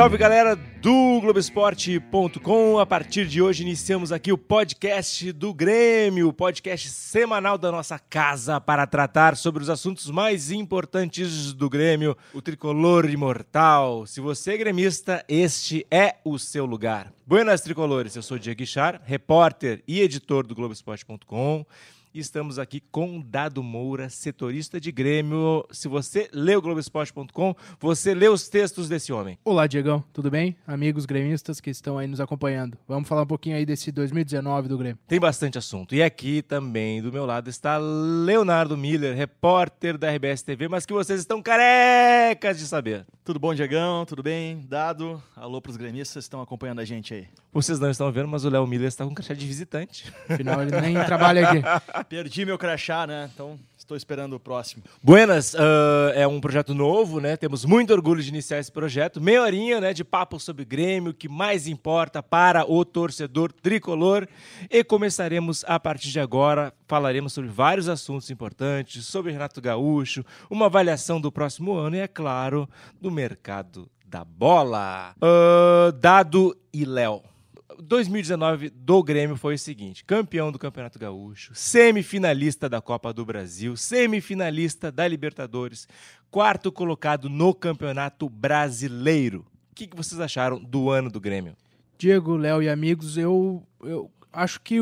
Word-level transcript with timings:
Salve 0.00 0.16
galera 0.16 0.56
do 0.56 1.20
Globoesporte.com. 1.20 2.78
A 2.78 2.86
partir 2.86 3.26
de 3.26 3.42
hoje 3.42 3.62
iniciamos 3.62 4.10
aqui 4.12 4.32
o 4.32 4.38
podcast 4.38 5.30
do 5.32 5.52
Grêmio, 5.52 6.28
o 6.28 6.32
podcast 6.32 6.88
semanal 6.88 7.58
da 7.58 7.70
nossa 7.70 7.98
casa 7.98 8.58
para 8.58 8.86
tratar 8.86 9.36
sobre 9.36 9.62
os 9.62 9.68
assuntos 9.68 10.08
mais 10.10 10.50
importantes 10.50 11.52
do 11.52 11.68
Grêmio, 11.68 12.16
o 12.32 12.40
tricolor 12.40 13.10
imortal. 13.10 14.06
Se 14.06 14.22
você 14.22 14.54
é 14.54 14.56
gremista, 14.56 15.22
este 15.28 15.86
é 15.90 16.16
o 16.24 16.38
seu 16.38 16.64
lugar. 16.64 17.12
Buenas 17.26 17.60
tricolores, 17.60 18.16
eu 18.16 18.22
sou 18.22 18.38
Diego 18.38 18.58
Guichar, 18.58 19.02
repórter 19.04 19.82
e 19.86 20.00
editor 20.00 20.46
do 20.46 20.54
Globoesporte.com. 20.54 21.66
E 22.12 22.18
estamos 22.18 22.58
aqui 22.58 22.82
com 22.90 23.20
Dado 23.20 23.62
Moura, 23.62 24.08
setorista 24.10 24.80
de 24.80 24.90
Grêmio. 24.90 25.64
Se 25.70 25.86
você 25.86 26.28
lê 26.32 26.56
o 26.56 26.60
Globoesporte.com, 26.60 27.54
você 27.78 28.14
lê 28.14 28.28
os 28.28 28.48
textos 28.48 28.88
desse 28.88 29.12
homem. 29.12 29.38
Olá, 29.44 29.68
Diegão, 29.68 30.02
tudo 30.12 30.28
bem? 30.28 30.56
Amigos 30.66 31.06
gremistas 31.06 31.60
que 31.60 31.70
estão 31.70 31.98
aí 31.98 32.08
nos 32.08 32.20
acompanhando. 32.20 32.76
Vamos 32.88 33.08
falar 33.08 33.22
um 33.22 33.26
pouquinho 33.26 33.54
aí 33.54 33.64
desse 33.64 33.92
2019 33.92 34.66
do 34.66 34.76
Grêmio. 34.76 34.98
Tem 35.06 35.20
bastante 35.20 35.56
assunto. 35.56 35.94
E 35.94 36.02
aqui 36.02 36.42
também 36.42 37.00
do 37.00 37.12
meu 37.12 37.24
lado 37.24 37.48
está 37.48 37.78
Leonardo 37.78 38.76
Miller, 38.76 39.16
repórter 39.16 39.96
da 39.96 40.10
RBS 40.10 40.42
TV, 40.42 40.66
mas 40.66 40.84
que 40.84 40.92
vocês 40.92 41.20
estão 41.20 41.40
carecas 41.40 42.58
de 42.58 42.66
saber. 42.66 43.06
Tudo 43.24 43.38
bom, 43.38 43.54
Diegão? 43.54 44.04
Tudo 44.04 44.20
bem? 44.20 44.66
Dado? 44.68 45.22
Alô 45.36 45.62
para 45.62 45.70
os 45.70 45.76
gremistas 45.76 46.24
que 46.24 46.26
estão 46.26 46.42
acompanhando 46.42 46.80
a 46.80 46.84
gente 46.84 47.14
aí. 47.14 47.28
Vocês 47.52 47.78
não 47.78 47.90
estão 47.90 48.10
vendo, 48.10 48.26
mas 48.26 48.44
o 48.44 48.48
Léo 48.48 48.66
Miller 48.66 48.88
está 48.88 49.04
com 49.04 49.14
crachá 49.14 49.34
de 49.34 49.46
visitante. 49.46 50.12
Afinal, 50.28 50.62
ele 50.62 50.80
nem 50.80 50.94
trabalha 51.04 51.48
aqui. 51.48 51.62
Perdi 52.08 52.44
meu 52.44 52.58
crachá, 52.58 53.06
né? 53.06 53.30
Então 53.32 53.58
estou 53.76 53.96
esperando 53.96 54.34
o 54.34 54.40
próximo. 54.40 54.84
Buenas, 55.02 55.54
uh, 55.54 56.12
é 56.14 56.26
um 56.26 56.40
projeto 56.40 56.72
novo, 56.74 57.20
né? 57.20 57.36
Temos 57.36 57.64
muito 57.64 57.92
orgulho 57.92 58.22
de 58.22 58.28
iniciar 58.28 58.58
esse 58.58 58.70
projeto. 58.70 59.20
Meia 59.20 59.42
horinha 59.42 59.80
né, 59.80 59.92
de 59.92 60.04
papo 60.04 60.38
sobre 60.38 60.64
Grêmio, 60.64 61.12
que 61.12 61.28
mais 61.28 61.66
importa 61.66 62.22
para 62.22 62.70
o 62.70 62.84
torcedor 62.84 63.52
tricolor. 63.52 64.28
E 64.70 64.84
começaremos 64.84 65.64
a 65.66 65.80
partir 65.80 66.10
de 66.10 66.20
agora. 66.20 66.72
Falaremos 66.86 67.32
sobre 67.32 67.50
vários 67.50 67.88
assuntos 67.88 68.30
importantes, 68.30 69.04
sobre 69.06 69.32
Renato 69.32 69.60
Gaúcho, 69.60 70.24
uma 70.48 70.66
avaliação 70.66 71.20
do 71.20 71.32
próximo 71.32 71.74
ano 71.74 71.96
e, 71.96 72.00
é 72.00 72.08
claro, 72.08 72.68
do 73.00 73.10
mercado 73.10 73.88
da 74.06 74.24
bola. 74.24 75.14
Uh, 75.16 75.92
Dado 75.92 76.56
e 76.72 76.84
Léo. 76.84 77.29
2019 77.78 78.70
do 78.70 79.02
Grêmio 79.02 79.36
foi 79.36 79.54
o 79.54 79.58
seguinte: 79.58 80.04
campeão 80.04 80.50
do 80.50 80.58
Campeonato 80.58 80.98
Gaúcho, 80.98 81.54
semifinalista 81.54 82.68
da 82.68 82.80
Copa 82.80 83.12
do 83.12 83.24
Brasil, 83.24 83.76
semifinalista 83.76 84.90
da 84.90 85.06
Libertadores, 85.06 85.86
quarto 86.30 86.72
colocado 86.72 87.28
no 87.28 87.54
Campeonato 87.54 88.28
Brasileiro. 88.28 89.46
O 89.70 89.74
que, 89.74 89.86
que 89.86 89.96
vocês 89.96 90.20
acharam 90.20 90.58
do 90.58 90.90
ano 90.90 91.10
do 91.10 91.20
Grêmio? 91.20 91.56
Diego, 91.96 92.36
Léo 92.36 92.62
e 92.62 92.68
amigos, 92.68 93.16
eu, 93.16 93.62
eu 93.82 94.10
acho 94.32 94.60
que 94.60 94.78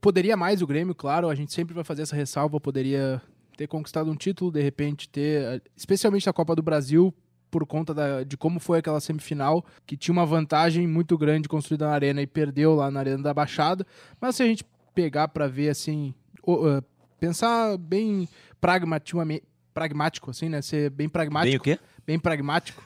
poderia 0.00 0.36
mais 0.36 0.62
o 0.62 0.66
Grêmio, 0.66 0.94
claro, 0.94 1.28
a 1.28 1.34
gente 1.34 1.52
sempre 1.52 1.74
vai 1.74 1.84
fazer 1.84 2.02
essa 2.02 2.16
ressalva, 2.16 2.60
poderia 2.60 3.20
ter 3.56 3.66
conquistado 3.66 4.10
um 4.10 4.16
título, 4.16 4.50
de 4.50 4.62
repente 4.62 5.08
ter, 5.08 5.62
especialmente 5.76 6.28
a 6.28 6.32
Copa 6.32 6.54
do 6.54 6.62
Brasil, 6.62 7.14
por 7.52 7.66
conta 7.66 7.92
da, 7.92 8.24
de 8.24 8.34
como 8.34 8.58
foi 8.58 8.78
aquela 8.78 8.98
semifinal, 8.98 9.62
que 9.86 9.94
tinha 9.94 10.12
uma 10.12 10.24
vantagem 10.24 10.86
muito 10.86 11.18
grande 11.18 11.50
construída 11.50 11.86
na 11.86 11.92
arena 11.92 12.22
e 12.22 12.26
perdeu 12.26 12.74
lá 12.74 12.90
na 12.90 12.98
arena 12.98 13.22
da 13.22 13.34
Baixada. 13.34 13.86
Mas 14.18 14.36
se 14.36 14.42
a 14.42 14.46
gente 14.46 14.64
pegar 14.94 15.28
para 15.28 15.46
ver 15.46 15.68
assim, 15.68 16.14
uh, 16.48 16.82
pensar 17.20 17.76
bem 17.76 18.26
pragmaticamente, 18.58 19.44
pragmático 19.74 20.30
assim, 20.30 20.48
né? 20.48 20.62
Ser 20.62 20.88
bem 20.88 21.10
pragmático. 21.10 21.62
Bem 21.62 21.74
o 21.74 21.78
quê? 21.78 21.84
Bem 22.06 22.18
pragmático. 22.18 22.82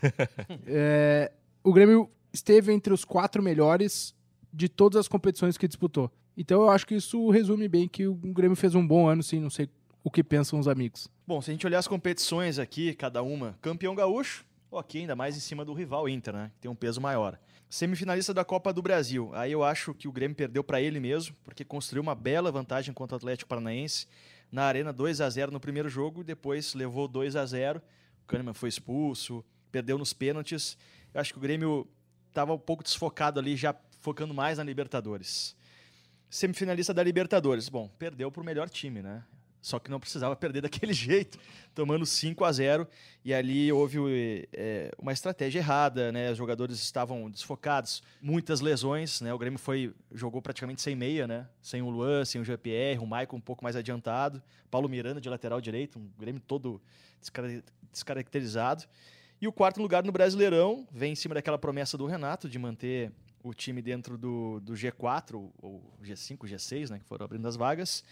é, 0.67 1.31
o 1.63 1.73
Grêmio 1.73 2.11
esteve 2.33 2.73
entre 2.73 2.93
os 2.93 3.05
quatro 3.05 3.41
melhores 3.41 4.17
de 4.53 4.69
todas 4.69 4.99
as 4.99 5.07
competições 5.07 5.57
que 5.57 5.69
disputou. 5.69 6.11
Então 6.37 6.63
eu 6.63 6.71
acho 6.71 6.85
que 6.85 6.97
isso 6.97 7.31
resume 7.31 7.69
bem 7.69 7.87
que 7.87 8.09
o 8.09 8.15
Grêmio 8.15 8.57
fez 8.57 8.75
um 8.75 8.85
bom 8.85 9.07
ano, 9.09 9.23
sim, 9.23 9.39
não 9.39 9.49
sei 9.49 9.69
o 10.03 10.11
que 10.11 10.25
pensam 10.25 10.59
os 10.59 10.69
amigos. 10.69 11.09
Bom, 11.27 11.43
se 11.43 11.51
a 11.51 11.53
gente 11.53 11.67
olhar 11.67 11.81
as 11.81 11.89
competições 11.89 12.61
aqui, 12.61 12.95
cada 12.95 13.25
uma, 13.25 13.59
campeão 13.61 13.93
gaúcho, 13.93 14.46
ok, 14.71 15.01
ainda 15.01 15.17
mais 15.17 15.37
em 15.37 15.41
cima 15.41 15.65
do 15.65 15.73
rival 15.73 16.09
Inter, 16.09 16.35
né? 16.35 16.51
Que 16.55 16.61
tem 16.61 16.71
um 16.71 16.75
peso 16.75 17.01
maior. 17.01 17.39
Semifinalista 17.69 18.33
da 18.33 18.45
Copa 18.45 18.73
do 18.73 18.81
Brasil. 18.81 19.31
Aí 19.35 19.51
eu 19.51 19.65
acho 19.65 19.93
que 19.93 20.07
o 20.07 20.13
Grêmio 20.13 20.37
perdeu 20.37 20.63
para 20.63 20.81
ele 20.81 21.01
mesmo, 21.01 21.35
porque 21.43 21.65
construiu 21.65 22.03
uma 22.03 22.15
bela 22.15 22.53
vantagem 22.53 22.95
contra 22.95 23.15
o 23.15 23.19
Atlético 23.19 23.49
Paranaense. 23.49 24.07
Na 24.51 24.65
Arena 24.65 24.93
2 24.93 25.21
a 25.21 25.29
0 25.29 25.51
no 25.51 25.59
primeiro 25.59 25.89
jogo, 25.89 26.23
depois 26.23 26.75
levou 26.75 27.09
2 27.09 27.35
a 27.35 27.45
0 27.45 27.83
O 28.23 28.27
Kahneman 28.27 28.55
foi 28.55 28.69
expulso, 28.69 29.45
perdeu 29.73 29.99
nos 29.99 30.13
pênaltis. 30.13 30.79
Eu 31.13 31.21
acho 31.21 31.33
que 31.33 31.39
o 31.39 31.43
Grêmio 31.43 31.89
estava 32.29 32.53
um 32.55 32.59
pouco 32.59 32.85
desfocado 32.85 33.41
ali, 33.41 33.57
já 33.57 33.75
focando 34.01 34.33
mais 34.33 34.59
na 34.59 34.65
Libertadores. 34.65 35.57
Semifinalista 36.31 36.95
da 36.95 37.03
Libertadores. 37.03 37.69
Bom, 37.69 37.89
perdeu 37.99 38.31
para 38.31 38.43
o 38.43 38.45
melhor 38.45 38.71
time, 38.71 39.03
né? 39.03 39.25
Só 39.67 39.81
que 39.81 39.91
não 39.91 39.99
precisava 39.99 40.37
perder 40.37 40.61
daquele 40.61 40.93
jeito, 40.95 41.41
tomando 41.75 42.07
5 42.07 42.45
a 42.45 42.53
0 42.53 42.87
E 43.25 43.35
ali 43.35 43.73
houve 43.73 44.49
é, 44.53 44.93
uma 44.97 45.13
estratégia 45.13 45.59
errada, 45.59 46.13
né? 46.13 46.31
Os 46.31 46.39
jogadores 46.39 46.79
estavam 46.81 47.29
desfocados, 47.29 48.01
muitas 48.23 48.61
lesões, 48.61 49.21
né? 49.21 49.35
O 49.35 49.39
Grêmio 49.39 49.59
foi 49.59 49.93
jogou 50.13 50.41
praticamente 50.41 50.81
sem 50.81 50.95
meia, 50.95 51.27
né? 51.27 51.49
Sem 51.61 51.83
o 51.83 51.91
Luan, 51.91 52.25
sem 52.25 52.41
o 52.41 52.45
GPR, 52.45 53.03
o 53.03 53.07
Maicon 53.09 53.39
um 53.39 53.41
pouco 53.41 53.65
mais 53.65 53.75
adiantado, 53.75 54.41
Paulo 54.71 54.89
Miranda 54.89 55.21
de 55.21 55.29
lateral 55.29 55.61
direito, 55.61 55.99
um 55.99 56.09
Grêmio 56.17 56.41
todo 56.47 56.81
descaracterizado. 57.91 58.85
E 59.41 59.49
o 59.49 59.53
quarto 59.53 59.83
lugar 59.83 60.05
no 60.05 60.13
Brasileirão 60.13 60.87
vem 60.93 61.15
em 61.15 61.17
cima 61.17 61.35
daquela 61.35 61.59
promessa 61.59 61.99
do 61.99 62.07
Renato 62.07 62.49
de 62.49 62.57
manter 62.57 63.11
o 63.43 63.53
time 63.53 63.83
dentro 63.83 64.17
do, 64.17 64.61
do 64.61 64.75
G4, 64.75 65.51
ou 65.61 65.83
G5, 66.05 66.39
G6, 66.47 66.91
né? 66.91 67.01
Que 67.01 67.05
foram 67.05 67.25
abrindo 67.25 67.49
as 67.49 67.57
vagas. 67.57 68.05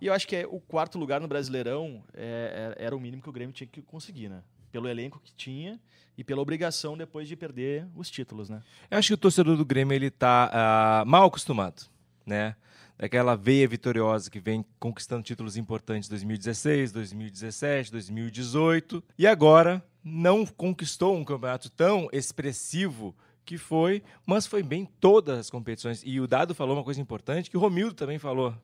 E 0.00 0.06
eu 0.06 0.12
acho 0.12 0.26
que 0.28 0.36
é, 0.36 0.46
o 0.46 0.60
quarto 0.60 0.98
lugar 0.98 1.20
no 1.20 1.28
Brasileirão 1.28 2.02
é, 2.12 2.74
é, 2.78 2.84
era 2.84 2.96
o 2.96 3.00
mínimo 3.00 3.22
que 3.22 3.28
o 3.28 3.32
Grêmio 3.32 3.54
tinha 3.54 3.66
que 3.66 3.80
conseguir, 3.80 4.28
né? 4.28 4.42
Pelo 4.70 4.88
elenco 4.88 5.20
que 5.22 5.32
tinha 5.32 5.80
e 6.18 6.24
pela 6.24 6.42
obrigação 6.42 6.96
depois 6.96 7.28
de 7.28 7.36
perder 7.36 7.86
os 7.94 8.10
títulos, 8.10 8.50
né? 8.50 8.62
Eu 8.90 8.98
acho 8.98 9.08
que 9.08 9.14
o 9.14 9.18
torcedor 9.18 9.56
do 9.56 9.64
Grêmio 9.64 9.94
ele 9.94 10.10
tá 10.10 11.02
uh, 11.04 11.08
mal 11.08 11.26
acostumado, 11.26 11.84
né? 12.26 12.54
Daquela 12.98 13.36
veia 13.36 13.68
vitoriosa 13.68 14.30
que 14.30 14.40
vem 14.40 14.64
conquistando 14.78 15.22
títulos 15.22 15.56
importantes 15.56 16.08
2016, 16.08 16.92
2017, 16.92 17.92
2018 17.92 19.04
e 19.18 19.26
agora 19.26 19.84
não 20.02 20.46
conquistou 20.46 21.16
um 21.16 21.24
campeonato 21.24 21.68
tão 21.70 22.08
expressivo 22.12 23.14
que 23.44 23.56
foi, 23.56 24.02
mas 24.26 24.46
foi 24.46 24.62
bem 24.62 24.84
todas 24.98 25.38
as 25.38 25.50
competições. 25.50 26.02
E 26.04 26.20
o 26.20 26.26
Dado 26.26 26.54
falou 26.54 26.76
uma 26.76 26.84
coisa 26.84 27.00
importante 27.00 27.48
que 27.48 27.56
o 27.56 27.60
Romildo 27.60 27.94
também 27.94 28.18
falou 28.18 28.54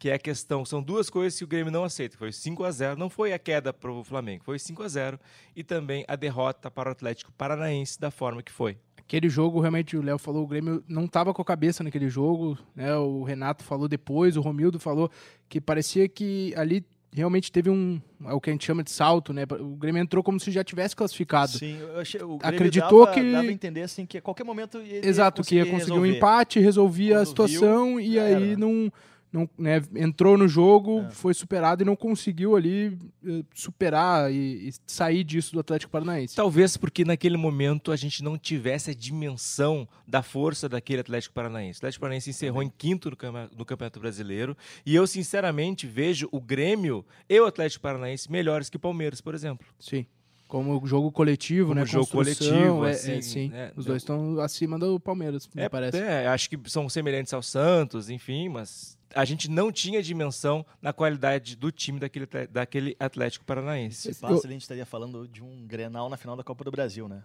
que 0.00 0.08
é 0.08 0.14
a 0.14 0.18
questão, 0.18 0.64
são 0.64 0.82
duas 0.82 1.10
coisas 1.10 1.38
que 1.38 1.44
o 1.44 1.46
Grêmio 1.46 1.70
não 1.70 1.84
aceita, 1.84 2.16
foi 2.16 2.32
5 2.32 2.64
a 2.64 2.70
0 2.70 2.98
não 2.98 3.10
foi 3.10 3.34
a 3.34 3.38
queda 3.38 3.70
para 3.70 3.92
o 3.92 4.02
Flamengo, 4.02 4.42
foi 4.42 4.58
5 4.58 4.82
a 4.82 4.88
0 4.88 5.20
e 5.54 5.62
também 5.62 6.06
a 6.08 6.16
derrota 6.16 6.70
para 6.70 6.88
o 6.88 6.92
Atlético 6.92 7.30
Paranaense 7.32 8.00
da 8.00 8.10
forma 8.10 8.42
que 8.42 8.50
foi. 8.50 8.78
Aquele 8.96 9.28
jogo, 9.28 9.60
realmente, 9.60 9.98
o 9.98 10.02
Léo 10.02 10.16
falou, 10.16 10.44
o 10.44 10.46
Grêmio 10.46 10.82
não 10.88 11.04
estava 11.04 11.34
com 11.34 11.42
a 11.42 11.44
cabeça 11.44 11.84
naquele 11.84 12.08
jogo, 12.08 12.56
né? 12.74 12.96
o 12.96 13.22
Renato 13.24 13.62
falou 13.62 13.86
depois, 13.86 14.38
o 14.38 14.40
Romildo 14.40 14.80
falou 14.80 15.10
que 15.50 15.60
parecia 15.60 16.08
que 16.08 16.54
ali 16.56 16.82
realmente 17.12 17.52
teve 17.52 17.68
um 17.68 18.00
é 18.24 18.32
o 18.32 18.40
que 18.40 18.48
a 18.48 18.52
gente 18.54 18.64
chama 18.64 18.82
de 18.82 18.90
salto, 18.90 19.32
né? 19.34 19.42
O 19.58 19.76
Grêmio 19.76 20.00
entrou 20.00 20.22
como 20.22 20.40
se 20.40 20.50
já 20.50 20.64
tivesse 20.64 20.96
classificado. 20.96 21.52
Sim, 21.58 21.76
eu 21.78 21.98
achei, 21.98 22.22
o 22.22 22.38
Grêmio 22.38 22.56
acreditou 22.56 23.04
dava, 23.04 23.14
que 23.14 23.32
dava 23.32 23.48
a 23.48 23.52
entender 23.52 23.82
assim 23.82 24.06
que 24.06 24.16
a 24.16 24.22
qualquer 24.22 24.44
momento 24.44 24.78
ele 24.78 25.06
exato 25.06 25.42
ia 25.42 25.44
que 25.44 25.54
ia 25.56 25.64
conseguir 25.64 25.80
resolver. 25.80 26.08
um 26.08 26.14
empate, 26.14 26.60
resolvia 26.60 27.16
Quando 27.16 27.22
a 27.22 27.26
situação 27.26 27.96
viu, 27.96 28.00
e 28.00 28.18
aí 28.18 28.50
era. 28.52 28.56
não 28.56 28.90
não, 29.32 29.48
né, 29.56 29.80
entrou 29.96 30.36
no 30.36 30.48
jogo, 30.48 31.00
É. 31.02 31.10
foi 31.10 31.32
superado 31.34 31.82
e 31.82 31.86
não 31.86 31.94
conseguiu 31.94 32.56
ali 32.56 32.98
eh, 33.24 33.44
superar 33.54 34.32
e, 34.32 34.68
e 34.68 34.72
sair 34.86 35.22
disso 35.24 35.52
do 35.52 35.60
Atlético 35.60 35.92
Paranaense. 35.92 36.34
Talvez 36.34 36.76
porque 36.76 37.04
naquele 37.04 37.36
momento 37.36 37.92
a 37.92 37.96
gente 37.96 38.22
não 38.24 38.36
tivesse 38.36 38.90
a 38.90 38.94
dimensão 38.94 39.88
da 40.06 40.22
força 40.22 40.68
daquele 40.68 41.00
Atlético 41.00 41.34
Paranaense. 41.34 41.78
O 41.78 41.80
Atlético 41.80 42.00
Paranaense 42.00 42.30
encerrou 42.30 42.62
em 42.62 42.68
quinto 42.76 43.10
no, 43.10 43.16
no 43.58 43.64
Campeonato 43.64 44.00
Brasileiro 44.00 44.56
e 44.84 44.94
eu, 44.94 45.06
sinceramente, 45.06 45.86
vejo 45.86 46.28
o 46.32 46.40
Grêmio 46.40 47.04
e 47.28 47.38
o 47.38 47.46
Atlético 47.46 47.82
Paranaense 47.82 48.30
melhores 48.30 48.68
que 48.68 48.76
o 48.76 48.80
Palmeiras, 48.80 49.20
por 49.20 49.34
exemplo. 49.34 49.66
Sim. 49.78 50.06
Como 50.50 50.84
jogo 50.84 51.12
coletivo, 51.12 51.68
Como 51.68 51.78
né? 51.80 51.86
jogo 51.86 52.08
coletivo, 52.08 52.84
é, 52.84 52.90
assim, 52.90 53.12
é, 53.12 53.20
sim. 53.22 53.48
né, 53.50 53.70
Os 53.76 53.86
eu- 53.86 53.92
dois 53.92 54.02
estão 54.02 54.40
acima 54.40 54.76
do 54.80 54.98
Palmeiras, 54.98 55.48
me 55.54 55.62
É, 55.62 55.68
parece. 55.68 55.96
é, 55.98 56.26
acho 56.26 56.50
que 56.50 56.58
são 56.68 56.88
semelhantes 56.88 57.32
ao 57.32 57.40
Santos, 57.40 58.10
enfim, 58.10 58.48
mas 58.48 58.98
a 59.14 59.24
gente 59.24 59.48
não 59.48 59.70
tinha 59.70 60.02
dimensão 60.02 60.66
na 60.82 60.92
qualidade 60.92 61.54
do 61.54 61.70
time 61.70 62.00
daquele, 62.00 62.26
daquele 62.50 62.96
Atlético 62.98 63.44
Paranaense. 63.44 64.12
Se 64.12 64.20
passa, 64.20 64.48
a 64.48 64.50
gente 64.50 64.62
estaria 64.62 64.84
falando 64.84 65.28
de 65.28 65.40
um 65.40 65.64
Grenal 65.68 66.08
na 66.08 66.16
final 66.16 66.36
da 66.36 66.42
Copa 66.42 66.64
do 66.64 66.70
Brasil, 66.72 67.08
né? 67.08 67.22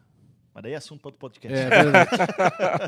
Mas 0.56 0.64
daí 0.64 0.72
é 0.72 0.78
assunto 0.78 1.02
para 1.02 1.10
outro 1.10 1.20
podcast. 1.20 1.54
É, 1.58 1.68
verdade. 1.70 2.10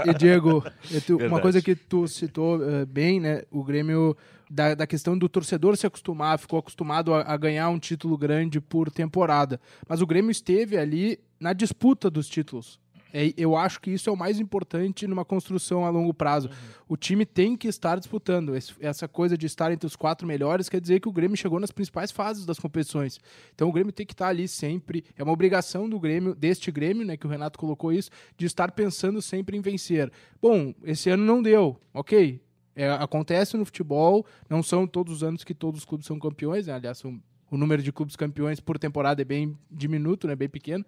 e 0.10 0.14
Diego, 0.14 0.64
tu- 1.06 1.18
uma 1.18 1.42
coisa 1.42 1.62
que 1.62 1.76
tu 1.76 2.08
citou 2.08 2.64
eh, 2.64 2.86
bem, 2.86 3.20
né? 3.20 3.42
O 3.52 3.62
Grêmio, 3.62 4.16
da, 4.50 4.74
da 4.74 4.88
questão 4.88 5.18
do 5.18 5.28
torcedor 5.28 5.76
se 5.76 5.86
acostumar, 5.86 6.40
ficou 6.40 6.60
acostumado 6.60 7.14
a, 7.14 7.24
a 7.24 7.36
ganhar 7.36 7.68
um 7.70 7.78
título 7.78 8.18
grande 8.18 8.62
por 8.62 8.90
temporada. 8.90 9.60
Mas 9.86 10.00
o 10.00 10.08
Grêmio 10.08 10.32
esteve 10.32 10.78
ali 10.78 11.20
na 11.38 11.52
disputa 11.52 12.10
dos 12.10 12.30
títulos. 12.30 12.80
É, 13.14 13.34
eu 13.38 13.56
acho 13.56 13.80
que 13.80 13.90
isso 13.92 14.10
é 14.10 14.14
o 14.14 14.18
mais 14.18 14.40
importante 14.40 15.08
numa 15.08 15.24
construção 15.24 15.86
a 15.86 15.90
longo 15.90 16.14
prazo. 16.14 16.50
O 16.88 16.98
time 16.98 17.26
tem 17.26 17.56
que 17.56 17.68
estar 17.68 17.98
disputando. 18.00 18.56
Esse- 18.56 18.74
essa 18.80 19.08
coisa 19.08 19.38
de 19.38 19.46
estar 19.46 19.72
entre 19.72 19.88
os 19.88 19.96
quatro 19.96 20.28
melhores 20.28 20.70
quer 20.70 20.82
dizer 20.82 21.00
que 21.00 21.08
o 21.08 21.12
Grêmio 21.12 21.38
chegou 21.38 21.60
nas 21.60 21.72
principais 21.72 22.12
fases 22.12 22.46
das 22.46 22.60
competições. 22.60 23.20
Então 23.56 23.70
o 23.70 23.72
Grêmio 23.72 23.92
tem 23.94 24.06
que 24.06 24.14
estar 24.14 24.28
ali 24.28 24.48
sempre. 24.48 25.04
É 25.18 25.24
uma 25.24 25.32
obrigação 25.34 25.90
do 25.90 26.00
Grêmio, 26.00 26.36
deste 26.36 26.72
Grêmio, 26.72 27.06
né, 27.06 27.16
que 27.18 27.26
o 27.26 27.30
Renato 27.30 27.58
colocou 27.58 27.92
isso, 27.94 28.10
de 28.38 28.46
estar 28.46 28.72
pensando 28.72 29.22
sempre 29.22 29.58
em 29.58 29.62
vencer. 29.62 30.12
Bom, 30.42 30.74
esse 30.84 31.10
ano 31.10 31.24
não 31.24 31.42
deu, 31.42 31.80
ok. 31.94 32.42
É, 32.76 32.92
acontece 32.92 33.58
no 33.58 33.66
futebol, 33.66 34.24
não 34.50 34.62
são 34.62 34.86
todos 34.86 35.12
os 35.16 35.24
anos 35.24 35.44
que 35.44 35.54
todos 35.56 35.80
os 35.80 35.86
clubes 35.86 36.06
são 36.06 36.20
campeões, 36.20 36.68
né? 36.68 36.74
aliás, 36.74 37.00
são- 37.00 37.20
o 37.50 37.58
número 37.58 37.82
de 37.82 37.92
clubes 37.92 38.16
campeões 38.16 38.60
por 38.60 38.78
temporada 38.78 39.22
é 39.22 39.26
bem 39.26 39.58
diminuto, 39.72 40.28
né, 40.28 40.36
bem 40.36 40.48
pequeno. 40.50 40.86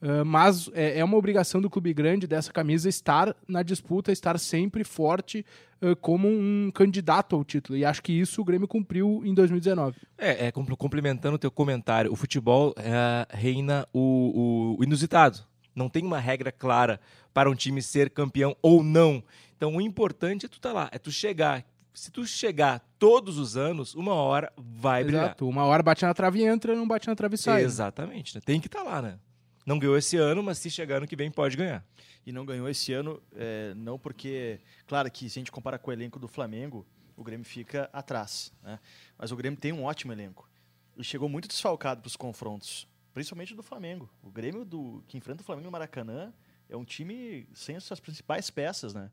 Uh, 0.00 0.24
mas 0.24 0.68
é, 0.74 0.98
é 0.98 1.04
uma 1.04 1.16
obrigação 1.16 1.60
do 1.60 1.70
clube 1.70 1.92
grande 1.94 2.26
dessa 2.26 2.52
camisa 2.52 2.88
estar 2.88 3.34
na 3.48 3.62
disputa, 3.62 4.12
estar 4.12 4.38
sempre 4.38 4.84
forte 4.84 5.44
uh, 5.80 5.96
como 5.96 6.28
um 6.28 6.70
candidato 6.72 7.34
ao 7.34 7.42
título. 7.42 7.78
E 7.78 7.84
acho 7.84 8.02
que 8.02 8.12
isso 8.12 8.42
o 8.42 8.44
Grêmio 8.44 8.68
cumpriu 8.68 9.22
em 9.24 9.32
2019. 9.32 9.96
É, 10.18 10.46
é, 10.46 10.52
com- 10.52 10.66
complementando 10.66 11.36
o 11.36 11.38
teu 11.38 11.50
comentário, 11.50 12.12
o 12.12 12.16
futebol 12.16 12.74
é, 12.76 13.26
reina 13.30 13.88
o, 13.92 14.76
o 14.78 14.84
inusitado. 14.84 15.40
Não 15.74 15.88
tem 15.88 16.04
uma 16.04 16.18
regra 16.18 16.52
clara 16.52 17.00
para 17.32 17.50
um 17.50 17.54
time 17.54 17.80
ser 17.82 18.10
campeão 18.10 18.56
ou 18.62 18.82
não. 18.82 19.22
Então 19.56 19.74
o 19.76 19.80
importante 19.80 20.44
é 20.46 20.48
tu 20.48 20.56
estar 20.56 20.72
lá, 20.72 20.88
é 20.92 20.98
tu 20.98 21.10
chegar. 21.10 21.64
Se 21.92 22.10
tu 22.10 22.26
chegar 22.26 22.86
todos 22.98 23.38
os 23.38 23.56
anos, 23.56 23.94
uma 23.94 24.12
hora 24.12 24.52
vai 24.58 25.02
brilhar. 25.02 25.24
Exato. 25.26 25.48
Uma 25.48 25.64
hora 25.64 25.82
bate 25.82 26.04
na 26.04 26.12
trave 26.12 26.40
e 26.40 26.44
entra, 26.44 26.74
não 26.74 26.86
bate 26.86 27.08
na 27.08 27.14
trave 27.14 27.36
e 27.36 27.38
sai. 27.38 27.62
Exatamente, 27.62 28.34
né? 28.34 28.42
tem 28.44 28.60
que 28.60 28.66
estar 28.66 28.82
lá, 28.82 29.00
né? 29.00 29.18
Não 29.66 29.80
ganhou 29.80 29.98
esse 29.98 30.16
ano, 30.16 30.44
mas 30.44 30.58
se 30.58 30.70
chegar 30.70 30.98
ano 30.98 31.08
que 31.08 31.16
vem 31.16 31.28
pode 31.28 31.56
ganhar. 31.56 31.84
E 32.24 32.30
não 32.30 32.46
ganhou 32.46 32.68
esse 32.68 32.92
ano, 32.92 33.20
é, 33.34 33.74
não 33.74 33.98
porque. 33.98 34.60
Claro 34.86 35.10
que 35.10 35.28
se 35.28 35.38
a 35.38 35.40
gente 35.40 35.50
compara 35.50 35.76
com 35.76 35.90
o 35.90 35.92
elenco 35.92 36.20
do 36.20 36.28
Flamengo, 36.28 36.86
o 37.16 37.24
Grêmio 37.24 37.44
fica 37.44 37.90
atrás. 37.92 38.52
Né? 38.62 38.78
Mas 39.18 39.32
o 39.32 39.36
Grêmio 39.36 39.58
tem 39.58 39.72
um 39.72 39.82
ótimo 39.82 40.12
elenco. 40.12 40.48
E 40.96 41.02
chegou 41.02 41.28
muito 41.28 41.48
desfalcado 41.48 42.00
para 42.00 42.06
os 42.06 42.14
confrontos, 42.14 42.86
principalmente 43.12 43.56
do 43.56 43.62
Flamengo. 43.62 44.08
O 44.22 44.30
Grêmio 44.30 44.64
do, 44.64 45.02
que 45.08 45.18
enfrenta 45.18 45.42
o 45.42 45.44
Flamengo 45.44 45.66
no 45.66 45.72
Maracanã 45.72 46.32
é 46.68 46.76
um 46.76 46.84
time 46.84 47.48
sem 47.52 47.74
as 47.74 47.82
suas 47.82 47.98
principais 47.98 48.50
peças. 48.50 48.94
Né? 48.94 49.10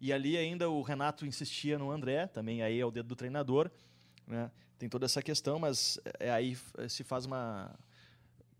E 0.00 0.12
ali 0.12 0.36
ainda 0.36 0.70
o 0.70 0.82
Renato 0.82 1.26
insistia 1.26 1.78
no 1.78 1.90
André, 1.90 2.28
também 2.28 2.62
aí 2.62 2.78
é 2.78 2.86
o 2.86 2.92
dedo 2.92 3.08
do 3.08 3.16
treinador. 3.16 3.70
Né? 4.24 4.50
Tem 4.78 4.88
toda 4.88 5.04
essa 5.04 5.20
questão, 5.20 5.58
mas 5.58 5.98
é, 6.20 6.30
aí 6.30 6.56
eh, 6.78 6.88
se 6.88 7.02
faz 7.02 7.24
uma, 7.24 7.74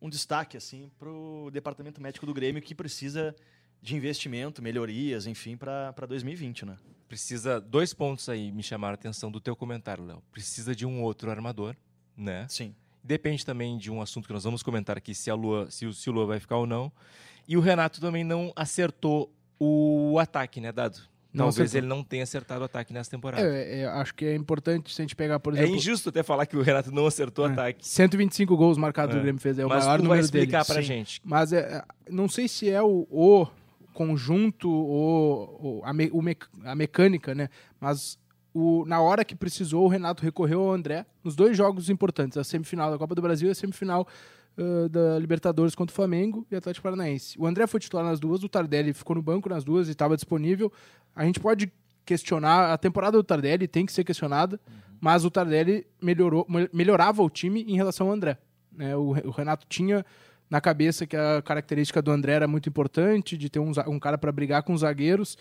um 0.00 0.08
destaque 0.08 0.56
assim 0.56 0.90
para 0.98 1.08
o 1.08 1.50
departamento 1.50 2.00
médico 2.00 2.26
do 2.26 2.34
Grêmio 2.34 2.62
que 2.62 2.74
precisa 2.74 3.34
de 3.80 3.94
investimento, 3.94 4.62
melhorias, 4.62 5.26
enfim, 5.26 5.56
para 5.56 6.06
2020, 6.08 6.66
né? 6.66 6.76
Precisa. 7.08 7.60
Dois 7.60 7.94
pontos 7.94 8.28
aí 8.28 8.50
me 8.50 8.62
chamaram 8.62 8.92
a 8.92 8.94
atenção 8.94 9.30
do 9.30 9.40
teu 9.40 9.54
comentário, 9.54 10.04
Léo. 10.04 10.22
Precisa 10.32 10.74
de 10.74 10.84
um 10.84 11.02
outro 11.02 11.30
armador, 11.30 11.76
né? 12.16 12.46
Sim. 12.48 12.74
Depende 13.02 13.46
também 13.46 13.78
de 13.78 13.90
um 13.90 14.02
assunto 14.02 14.26
que 14.26 14.32
nós 14.32 14.42
vamos 14.42 14.62
comentar 14.62 14.96
aqui, 14.98 15.14
se, 15.14 15.30
a 15.30 15.34
Lua, 15.34 15.70
se, 15.70 15.86
o, 15.86 15.92
se 15.92 16.10
o 16.10 16.12
Lua 16.12 16.26
vai 16.26 16.40
ficar 16.40 16.56
ou 16.56 16.66
não. 16.66 16.90
E 17.46 17.56
o 17.56 17.60
Renato 17.60 18.00
também 18.00 18.24
não 18.24 18.52
acertou 18.56 19.32
o 19.58 20.18
ataque, 20.18 20.60
né, 20.60 20.72
Dado? 20.72 21.00
Não 21.36 21.44
Talvez 21.46 21.70
acertou. 21.70 21.78
ele 21.78 21.86
não 21.86 22.02
tenha 22.02 22.22
acertado 22.22 22.62
o 22.62 22.64
ataque 22.64 22.92
nessa 22.92 23.10
temporada. 23.10 23.46
É, 23.46 23.80
é, 23.80 23.86
acho 23.86 24.14
que 24.14 24.24
é 24.24 24.34
importante 24.34 24.94
se 24.94 25.00
a 25.00 25.04
gente 25.04 25.14
pegar, 25.14 25.38
por 25.38 25.54
É, 25.54 25.58
exemplo, 25.58 25.76
injusto 25.76 26.08
até 26.08 26.22
falar 26.22 26.46
que 26.46 26.56
o 26.56 26.62
Renato 26.62 26.90
não 26.90 27.06
acertou 27.06 27.44
o 27.44 27.48
É. 27.48 27.52
ataque. 27.52 27.86
125 27.86 28.56
gols 28.56 28.78
marcados 28.78 29.14
É. 29.14 29.18
o 29.18 29.22
Grêmio 29.22 29.40
fez, 29.40 29.58
é 29.58 29.66
o 29.66 29.68
Mas 29.68 29.84
maior 29.84 29.96
tu 29.98 30.02
vai 30.02 30.08
número 30.08 30.24
explicar 30.24 30.62
dele. 30.62 30.72
pra 30.74 30.82
Sim. 30.82 30.88
gente. 30.88 31.20
Mas 31.24 31.52
é, 31.52 31.58
é, 31.60 31.84
não 32.10 32.28
sei 32.28 32.48
se 32.48 32.70
é 32.70 32.82
o, 32.82 33.06
o 33.10 33.46
conjunto 33.92 34.70
ou, 34.70 35.82
a, 35.84 35.92
me- 35.92 36.10
a 36.64 36.74
mecânica, 36.74 37.34
né? 37.34 37.48
Mas 37.80 38.18
o, 38.54 38.84
na 38.86 39.00
hora 39.00 39.24
que 39.24 39.34
precisou, 39.34 39.84
o 39.84 39.88
Renato 39.88 40.22
recorreu 40.22 40.60
ao 40.62 40.72
André 40.72 41.04
nos 41.22 41.34
dois 41.36 41.56
jogos 41.56 41.90
importantes, 41.90 42.36
a 42.38 42.44
semifinal 42.44 42.90
da 42.90 42.98
Copa 42.98 43.14
do 43.14 43.22
Brasil 43.22 43.48
e 43.48 43.52
a 43.52 43.54
semifinal 43.54 44.06
ah, 44.58 44.88
da 44.88 45.18
Libertadores 45.18 45.74
contra 45.74 45.92
o 45.92 45.94
Flamengo 45.96 46.46
e 46.50 46.56
Atlético 46.56 46.82
Paranaense. 46.84 47.38
O 47.38 47.46
André 47.46 47.66
foi 47.66 47.80
titular 47.80 48.04
nas 48.04 48.18
duas, 48.20 48.42
o 48.42 48.48
Tardelli 48.48 48.92
ficou 48.92 49.16
no 49.16 49.22
banco 49.22 49.48
nas 49.48 49.64
duas 49.64 49.88
e 49.88 49.90
estava 49.92 50.14
disponível. 50.16 50.72
A 51.16 51.24
gente 51.24 51.40
pode 51.40 51.72
questionar, 52.04 52.72
a 52.72 52.78
temporada 52.78 53.16
do 53.16 53.24
Tardelli 53.24 53.66
tem 53.66 53.84
que 53.84 53.92
ser 53.92 54.04
questionada, 54.04 54.60
mas 55.00 55.24
o 55.24 55.30
Tardelli 55.30 55.86
melhorou, 56.00 56.46
me- 56.48 56.68
melhorava 56.72 57.22
o 57.22 57.28
time 57.30 57.62
em 57.66 57.74
relação 57.76 58.06
ao 58.08 58.12
André. 58.12 58.38
né? 58.70 58.94
O, 58.94 59.08
o 59.10 59.30
Renato 59.30 59.66
tinha 59.68 60.04
na 60.48 60.60
cabeça 60.60 61.06
que 61.06 61.16
a 61.16 61.42
característica 61.42 62.00
do 62.00 62.10
André 62.12 62.32
era 62.34 62.46
muito 62.46 62.68
importante, 62.68 63.36
de 63.36 63.50
ter 63.50 63.58
um, 63.58 63.72
um 63.88 63.98
cara 63.98 64.16
para 64.16 64.30
brigar 64.30 64.62
com 64.62 64.72
os 64.72 64.82
zagueiros, 64.82 65.36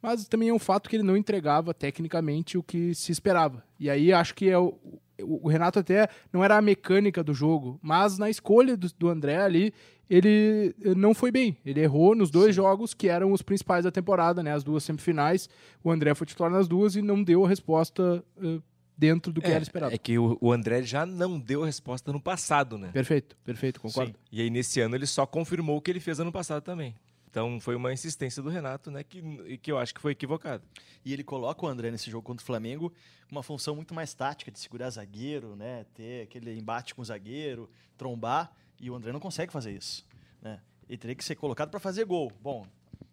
mas 0.00 0.28
também 0.28 0.50
é 0.50 0.54
um 0.54 0.58
fato 0.58 0.88
que 0.88 0.94
ele 0.96 1.02
não 1.02 1.16
entregava 1.16 1.72
tecnicamente 1.74 2.56
o 2.58 2.62
que 2.62 2.94
se 2.94 3.10
esperava. 3.10 3.64
E 3.80 3.88
aí 3.90 4.12
acho 4.12 4.34
que 4.34 4.48
é 4.48 4.58
o, 4.58 4.66
o 4.84 5.00
o 5.44 5.48
Renato 5.48 5.78
até 5.78 6.08
não 6.32 6.42
era 6.42 6.56
a 6.56 6.60
mecânica 6.60 7.22
do 7.22 7.32
jogo, 7.32 7.78
mas 7.80 8.18
na 8.18 8.28
escolha 8.28 8.76
do, 8.76 8.88
do 8.98 9.08
André 9.08 9.36
ali, 9.36 9.72
ele 10.08 10.74
eh, 10.82 10.94
não 10.94 11.14
foi 11.14 11.30
bem. 11.30 11.56
Ele 11.64 11.80
errou 11.80 12.14
nos 12.14 12.30
dois 12.30 12.54
jogos 12.54 12.94
que 12.94 13.08
eram 13.08 13.32
os 13.32 13.42
principais 13.42 13.84
da 13.84 13.90
temporada, 13.90 14.42
né? 14.42 14.52
As 14.52 14.64
duas 14.64 14.84
semifinais. 14.84 15.48
O 15.82 15.90
André 15.90 16.14
foi 16.14 16.26
titular 16.26 16.50
nas 16.50 16.68
duas 16.68 16.96
e 16.96 17.02
não 17.02 17.22
deu 17.22 17.44
a 17.44 17.48
resposta 17.48 18.24
eh, 18.42 18.60
dentro 18.96 19.32
do 19.32 19.40
que 19.40 19.50
era 19.50 19.62
esperado. 19.62 19.94
É 19.94 19.98
que 19.98 20.18
o, 20.18 20.38
o 20.40 20.52
André 20.52 20.82
já 20.82 21.04
não 21.04 21.38
deu 21.38 21.62
a 21.62 21.66
resposta 21.66 22.12
no 22.12 22.20
passado, 22.20 22.78
né? 22.78 22.90
Perfeito, 22.92 23.36
perfeito, 23.44 23.80
concordo. 23.80 24.12
Sim. 24.12 24.18
E 24.30 24.42
aí, 24.42 24.50
nesse 24.50 24.80
ano, 24.80 24.94
ele 24.94 25.06
só 25.06 25.26
confirmou 25.26 25.76
o 25.76 25.80
que 25.80 25.90
ele 25.90 26.00
fez 26.00 26.20
ano 26.20 26.32
passado 26.32 26.62
também. 26.62 26.94
Então, 27.28 27.58
foi 27.58 27.74
uma 27.74 27.92
insistência 27.92 28.40
do 28.40 28.48
Renato, 28.48 28.92
né? 28.92 29.02
Que, 29.02 29.58
que 29.58 29.72
eu 29.72 29.76
acho 29.76 29.92
que 29.92 30.00
foi 30.00 30.12
equivocado. 30.12 30.62
E 31.04 31.12
ele 31.12 31.24
coloca 31.24 31.66
o 31.66 31.68
André 31.68 31.90
nesse 31.90 32.08
jogo 32.08 32.22
contra 32.22 32.42
o 32.42 32.46
Flamengo 32.46 32.92
uma 33.28 33.42
função 33.42 33.74
muito 33.74 33.92
mais 33.92 34.14
tática, 34.14 34.52
de 34.52 34.60
segurar 34.60 34.88
zagueiro, 34.90 35.56
né? 35.56 35.84
Ter 35.94 36.22
aquele 36.22 36.56
embate 36.56 36.94
com 36.94 37.02
o 37.02 37.04
zagueiro, 37.04 37.68
trombar, 37.96 38.52
e 38.80 38.90
o 38.90 38.94
André 38.94 39.12
não 39.12 39.20
consegue 39.20 39.52
fazer 39.52 39.72
isso. 39.72 40.04
Né? 40.40 40.60
Ele 40.88 40.98
teria 40.98 41.14
que 41.14 41.24
ser 41.24 41.34
colocado 41.34 41.70
para 41.70 41.80
fazer 41.80 42.04
gol. 42.04 42.32
Bom, 42.40 42.66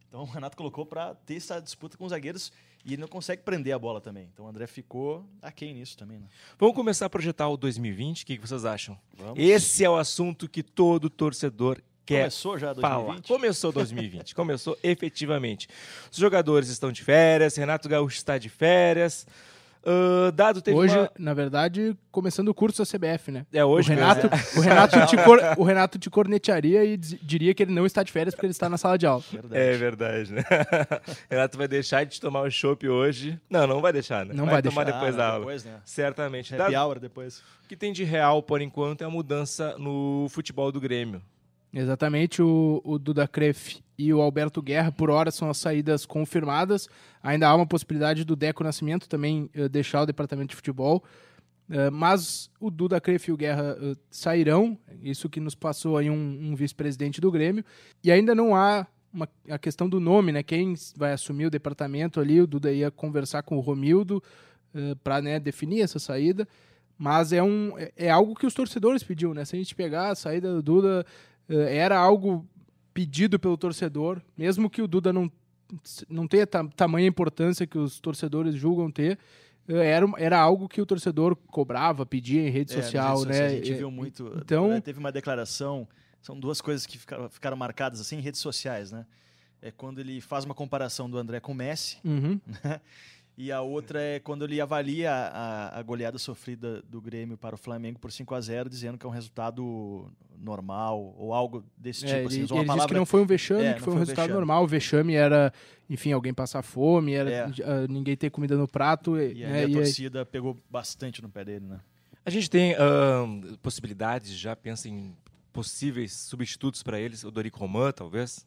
então 0.08 0.22
o 0.22 0.26
Renato 0.26 0.58
colocou 0.58 0.86
para 0.86 1.16
ter 1.16 1.36
essa 1.36 1.60
disputa 1.62 1.98
com 1.98 2.04
os 2.04 2.10
zagueiros 2.10 2.52
e 2.84 2.94
ele 2.94 3.02
não 3.02 3.08
consegue 3.08 3.44
prender 3.44 3.74
a 3.74 3.80
bola 3.80 4.02
também. 4.02 4.30
Então 4.34 4.46
o 4.46 4.48
André 4.50 4.68
ficou 4.68 5.26
aquém 5.42 5.74
nisso 5.74 5.98
também, 5.98 6.20
né? 6.20 6.28
Vamos 6.60 6.76
começar 6.76 7.06
a 7.06 7.10
projetar 7.10 7.48
o 7.48 7.56
2020. 7.56 8.24
O 8.24 8.26
que, 8.26 8.38
que 8.38 8.48
vocês 8.48 8.66
acham? 8.66 9.00
Vamos. 9.14 9.40
Esse 9.40 9.86
é 9.86 9.90
o 9.90 9.96
assunto 9.96 10.50
que 10.50 10.62
todo 10.62 11.10
torcedor 11.10 11.82
quer 12.06 12.24
Começou 12.24 12.58
já 12.58 12.76
falar. 12.76 12.98
2020? 12.98 13.28
Começou 13.28 13.72
2020. 13.72 14.36
Começou 14.36 14.78
efetivamente. 14.84 15.70
Os 16.12 16.18
jogadores 16.18 16.70
estão 16.70 16.92
de 16.92 17.04
férias, 17.04 17.56
Renato 17.56 17.88
Gaúcho 17.88 18.18
está 18.18 18.38
de 18.38 18.50
férias. 18.50 19.26
Ah, 19.84 20.32
dado 20.32 20.62
teve 20.62 20.78
Hoje, 20.78 20.96
uma- 20.98 21.12
na 21.18 21.34
verdade, 21.34 21.96
começando 22.12 22.50
o 22.50 22.54
curso 22.54 22.80
da 22.80 22.86
CBF, 22.86 23.32
né? 23.32 23.46
É 23.52 23.66
hoje 23.66 23.92
o 23.92 23.96
Renato, 23.96 24.30
mesmo. 24.30 24.60
o 24.60 24.62
Renato, 24.62 25.06
te 25.08 25.18
cor- 25.18 25.40
o 25.58 25.64
Renato 25.64 25.98
te 26.00 26.10
cornetearia 26.10 26.86
e 26.86 26.98
diria 26.98 27.54
que 27.54 27.64
ele 27.64 27.74
não 27.74 27.86
está 27.86 28.04
de 28.04 28.12
férias 28.12 28.36
porque 28.36 28.46
ele 28.46 28.52
está 28.52 28.70
na 28.70 28.78
sala 28.78 28.98
de 28.98 29.08
aula. 29.08 29.24
Verdade. 29.32 29.62
É 29.62 29.74
verdade, 29.78 30.34
né? 30.34 30.44
Renato 31.30 31.58
vai 31.58 31.68
deixar 31.68 32.06
de 32.06 32.22
tomar 32.22 32.42
o 32.42 32.50
chopp 32.52 32.88
hoje. 32.88 33.40
Não, 33.50 33.66
não 33.66 33.82
vai 33.82 33.92
deixar, 33.92 34.26
né? 34.26 34.34
Não 34.36 34.46
vai 34.46 34.62
tomar 34.62 34.84
deixar. 34.84 35.00
depois 35.00 35.16
Ah, 35.16 35.18
da 35.18 35.28
aula. 35.28 35.40
Depois, 35.40 35.66
né? 35.66 35.74
Certamente. 35.84 36.54
Happy 36.56 36.72
Dado- 36.74 36.86
hour 36.88 37.00
depois. 37.00 37.40
O 37.66 37.68
que 37.68 37.76
tem 37.76 37.92
de 37.92 38.04
real, 38.04 38.44
por 38.44 38.62
enquanto, 38.62 39.02
é 39.02 39.06
a 39.06 39.10
mudança 39.10 39.76
no 39.80 40.28
futebol 40.30 40.72
do 40.72 40.80
Grêmio. 40.80 41.22
Exatamente, 41.74 42.42
o, 42.42 42.82
o 42.84 43.00
Duda 43.00 43.28
Kreff 43.28 43.82
e 44.02 44.12
o 44.12 44.20
Alberto 44.20 44.62
Guerra, 44.64 44.92
por 44.92 45.12
hora, 45.12 45.30
são 45.30 45.48
as 45.50 45.58
saídas 45.58 46.08
confirmadas. 46.08 46.90
Ainda 47.22 47.48
há 47.48 47.56
uma 47.56 47.68
possibilidade 47.68 48.24
do 48.24 48.36
Deco 48.36 48.64
Nascimento 48.64 49.08
também 49.08 49.48
eh, 49.54 49.70
deixar 49.70 50.02
o 50.02 50.06
departamento 50.08 50.50
de 50.50 50.56
futebol. 50.56 51.04
Eh, 51.70 51.92
mas 51.92 52.50
o 52.60 52.72
Duda 52.72 53.00
Kreff 53.00 53.30
e 53.30 53.34
o 53.34 53.38
Guerra 53.38 53.78
eh, 53.80 53.94
sairão, 54.10 54.76
isso 55.04 55.30
que 55.30 55.40
nos 55.40 55.54
passou 55.54 55.98
aí 55.98 56.10
um, 56.10 56.40
um 56.42 56.56
vice-presidente 56.56 57.22
do 57.22 57.32
Grêmio. 57.32 57.64
E 58.04 58.12
ainda 58.12 58.34
não 58.34 58.56
há 58.56 58.88
uma, 59.14 59.30
a 59.48 59.60
questão 59.60 59.88
do 59.88 60.00
nome, 60.00 60.32
né? 60.32 60.42
Quem 60.42 60.74
vai 60.98 61.14
assumir 61.14 61.46
o 61.46 61.52
departamento 61.52 62.20
ali, 62.20 62.42
o 62.42 62.48
Duda 62.48 62.72
ia 62.72 62.90
conversar 62.90 63.44
com 63.44 63.56
o 63.56 63.60
Romildo 63.60 64.24
para 65.04 65.22
né, 65.22 65.38
definir 65.38 65.82
essa 65.82 66.00
saída. 66.00 66.48
Mas 66.98 67.34
é, 67.34 67.44
um, 67.44 67.78
é, 67.78 67.92
é 67.98 68.10
algo 68.10 68.34
que 68.34 68.48
os 68.48 68.54
torcedores 68.54 69.04
pediam, 69.04 69.34
né? 69.34 69.46
Se 69.46 69.56
a 69.56 69.60
gente 69.60 69.76
pegar 69.76 70.10
a 70.10 70.16
saída 70.16 70.54
do 70.54 70.62
Duda, 70.62 71.06
era 71.50 71.98
algo 71.98 72.48
pedido 72.94 73.40
pelo 73.40 73.58
torcedor, 73.58 74.22
mesmo 74.38 74.70
que 74.70 74.82
o 74.82 74.88
Duda 74.88 75.12
não, 75.14 75.32
não 76.10 76.28
tenha 76.28 76.46
ta 76.46 76.64
tamanha 76.68 77.08
importância 77.08 77.66
que 77.68 77.78
os 77.78 78.00
torcedores 78.00 78.56
julgam 78.56 78.92
ter, 78.92 79.18
eh, 79.68 79.86
era, 79.86 80.06
era 80.18 80.40
algo 80.40 80.68
que 80.68 80.82
o 80.82 80.86
torcedor 80.86 81.36
cobrava, 81.36 82.06
pedia 82.06 82.42
em 82.46 82.50
rede 82.50 82.74
É, 82.74 82.82
social, 82.82 83.24
né? 83.26 83.46
A 83.46 83.50
gente 83.50 83.74
viu 83.74 83.90
muito. 83.92 84.32
Então, 84.42 84.68
né, 84.70 84.82
Teve 84.82 85.00
uma 85.00 85.12
declaração 85.12 85.88
são 86.22 86.40
duas 86.40 86.62
coisas 86.62 86.86
que 86.86 87.00
ficaram, 87.00 87.28
ficaram 87.30 87.58
marcadas 87.58 88.00
assim 88.00 88.18
em 88.18 88.22
redes 88.22 88.40
sociais, 88.40 88.92
né? 88.92 89.06
É 89.60 89.72
quando 89.72 90.00
ele 90.00 90.22
faz 90.22 90.44
uma 90.46 90.54
comparação 90.54 91.10
do 91.10 91.18
André 91.18 91.40
com 91.40 91.52
o 91.52 91.56
Messi, 91.56 91.98
Uhum. 92.04 92.40
né? 92.64 92.80
E 93.38 93.52
a 93.52 93.62
outra 93.62 94.00
é 94.02 94.20
quando 94.20 94.44
ele 94.46 94.60
avalia 94.62 95.12
a, 95.12 95.80
a 95.80 95.82
goleada 95.82 96.18
sofrida 96.20 96.82
do 96.88 97.02
Grêmio 97.02 97.38
para 97.38 97.56
o 97.56 97.58
Flamengo 97.58 97.98
por 97.98 98.12
5 98.12 98.36
a 98.36 98.42
0 98.42 98.70
dizendo 98.70 98.98
que 98.98 99.06
é 99.06 99.10
um 99.10 99.12
resultado 99.12 100.06
normal 100.38 101.16
ou 101.18 101.34
algo 101.34 101.64
desse 101.78 102.02
tipo. 102.02 102.12
É, 102.12 102.16
assim, 102.18 102.26
ele 102.26 102.36
ele 102.36 102.44
disse 102.48 102.54
que 102.60 102.66
palavra- 102.66 102.98
não 102.98 103.06
foi 103.06 103.22
um 103.22 103.26
vexame, 103.26 103.64
É, 103.64 103.74
que 103.74 103.80
foi 103.80 103.94
um 103.94 103.94
foi 103.94 103.96
um 103.96 104.00
resultado 104.00 104.26
vexame. 104.28 104.34
normal. 104.40 104.64
O 104.64 104.68
vexame 104.68 105.16
era, 105.16 105.52
enfim, 105.90 106.12
alguém 106.12 106.34
passar 106.34 106.62
fome, 106.62 107.14
era 107.14 107.30
É. 107.32 107.44
ah, 107.44 107.88
ninguém 107.90 108.16
ter 108.18 108.30
comida 108.30 108.56
no 108.58 108.68
prato. 108.68 109.18
E, 109.18 109.34
E 109.34 109.44
aí 109.46 109.52
né, 109.52 109.60
a 109.60 109.62
e 109.62 109.66
aí- 109.66 109.74
torcida 109.74 110.26
pegou 110.26 110.58
bastante 110.70 111.22
no 111.22 111.30
pé 111.30 111.44
dele, 111.46 111.66
né? 111.66 111.80
A 112.24 112.30
gente 112.30 112.50
tem 112.50 112.76
ahn, 112.76 113.42
possibilidades, 113.62 114.32
já 114.38 114.56
pensa 114.56 114.88
em 114.88 115.16
possíveis 115.52 116.14
substitutos 116.14 116.84
para 116.84 117.00
eles, 117.00 117.24
o 117.24 117.32
Dorico 117.32 117.60
Roman, 117.60 117.92
talvez. 117.92 118.46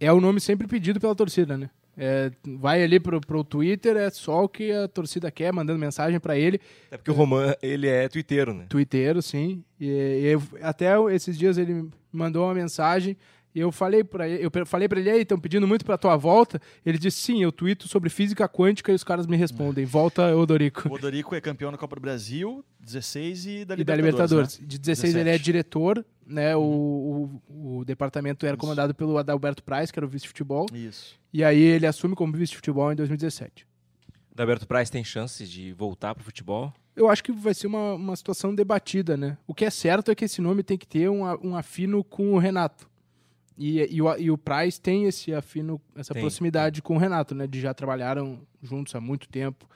é 0.00 0.12
o 0.12 0.20
nome 0.20 0.40
sempre 0.40 0.66
pedido 0.68 1.00
pela 1.00 1.14
torcida, 1.14 1.56
né? 1.56 1.70
É, 2.00 2.30
vai 2.58 2.82
ali 2.82 3.00
pro, 3.00 3.20
pro 3.20 3.42
Twitter, 3.42 3.96
é 3.96 4.08
só 4.08 4.44
o 4.44 4.48
que 4.48 4.70
a 4.70 4.86
torcida 4.86 5.32
quer, 5.32 5.52
mandando 5.52 5.80
mensagem 5.80 6.20
pra 6.20 6.38
ele. 6.38 6.60
É 6.92 6.96
porque 6.96 7.10
o 7.10 7.14
Roman, 7.14 7.54
ele 7.60 7.88
é 7.88 8.08
twitteiro, 8.08 8.54
né? 8.54 8.66
Twitter, 8.68 9.20
sim. 9.20 9.64
E, 9.80 9.88
e 9.88 10.62
até 10.62 10.94
esses 11.12 11.36
dias 11.36 11.58
ele 11.58 11.88
mandou 12.12 12.44
uma 12.44 12.54
mensagem 12.54 13.16
eu 13.54 13.72
falei 13.72 14.04
para 14.04 14.28
ele, 14.28 14.44
eu 14.44 14.66
falei 14.66 14.88
para 14.88 15.00
ele, 15.00 15.10
aí, 15.10 15.22
estão 15.22 15.38
pedindo 15.38 15.66
muito 15.66 15.84
pra 15.84 15.98
tua 15.98 16.16
volta. 16.16 16.60
Ele 16.84 16.98
disse, 16.98 17.18
sim, 17.20 17.42
eu 17.42 17.50
tweeto 17.50 17.88
sobre 17.88 18.10
física 18.10 18.48
quântica 18.48 18.92
e 18.92 18.94
os 18.94 19.04
caras 19.04 19.26
me 19.26 19.36
respondem, 19.36 19.84
volta, 19.84 20.36
Odorico. 20.36 20.88
O 20.88 20.92
Odorico 20.92 21.34
é 21.34 21.40
campeão 21.40 21.72
da 21.72 21.78
Copa 21.78 21.96
do 21.96 22.02
Brasil, 22.02 22.64
16 22.80 23.46
e 23.46 23.64
da 23.64 23.74
E 23.74 23.84
da 23.84 23.96
Libertadores. 23.96 24.54
Libertadores. 24.54 24.60
né? 24.60 24.66
De 24.66 24.78
16 24.78 25.14
ele 25.14 25.20
é 25.20 25.32
17. 25.32 25.44
diretor, 25.44 26.06
né? 26.26 26.56
O, 26.56 27.40
o, 27.48 27.78
o 27.78 27.84
departamento 27.84 28.46
era 28.46 28.56
comandado 28.56 28.94
pelo 28.94 29.18
Adalberto 29.18 29.62
Price, 29.62 29.92
que 29.92 29.98
era 29.98 30.06
o 30.06 30.08
vice-futebol. 30.08 30.66
Isso. 30.72 31.18
E 31.32 31.42
aí 31.42 31.60
ele 31.60 31.86
assume 31.86 32.14
como 32.14 32.32
vice-futebol 32.32 32.92
em 32.92 32.96
2017. 32.96 33.66
O 34.36 34.40
Alberto 34.40 34.68
Price 34.68 34.90
tem 34.90 35.02
chance 35.02 35.44
de 35.44 35.72
voltar 35.72 36.14
pro 36.14 36.22
futebol? 36.22 36.72
Eu 36.94 37.08
acho 37.08 37.24
que 37.24 37.32
vai 37.32 37.54
ser 37.54 37.66
uma, 37.66 37.94
uma 37.94 38.14
situação 38.14 38.54
debatida, 38.54 39.16
né? 39.16 39.36
O 39.46 39.54
que 39.54 39.64
é 39.64 39.70
certo 39.70 40.10
é 40.10 40.14
que 40.14 40.24
esse 40.24 40.40
nome 40.40 40.62
tem 40.62 40.78
que 40.78 40.86
ter 40.86 41.08
um, 41.08 41.22
um 41.44 41.56
afino 41.56 42.04
com 42.04 42.34
o 42.34 42.38
Renato. 42.38 42.88
E, 43.58 43.96
e, 43.96 44.00
o, 44.00 44.16
e 44.16 44.30
o 44.30 44.38
Price 44.38 44.80
tem 44.80 45.04
esse 45.04 45.34
afino, 45.34 45.80
essa 45.96 46.14
Tem, 46.14 46.22
proximidade 46.22 46.80
com 46.80 46.94
o 46.94 46.98
Renato, 46.98 47.34
né? 47.34 47.46
De 47.46 47.60
já 47.60 47.74
trabalharam 47.74 48.40
juntos 48.62 48.94
há 48.94 49.00
muito 49.00 49.28
tempo. 49.28 49.68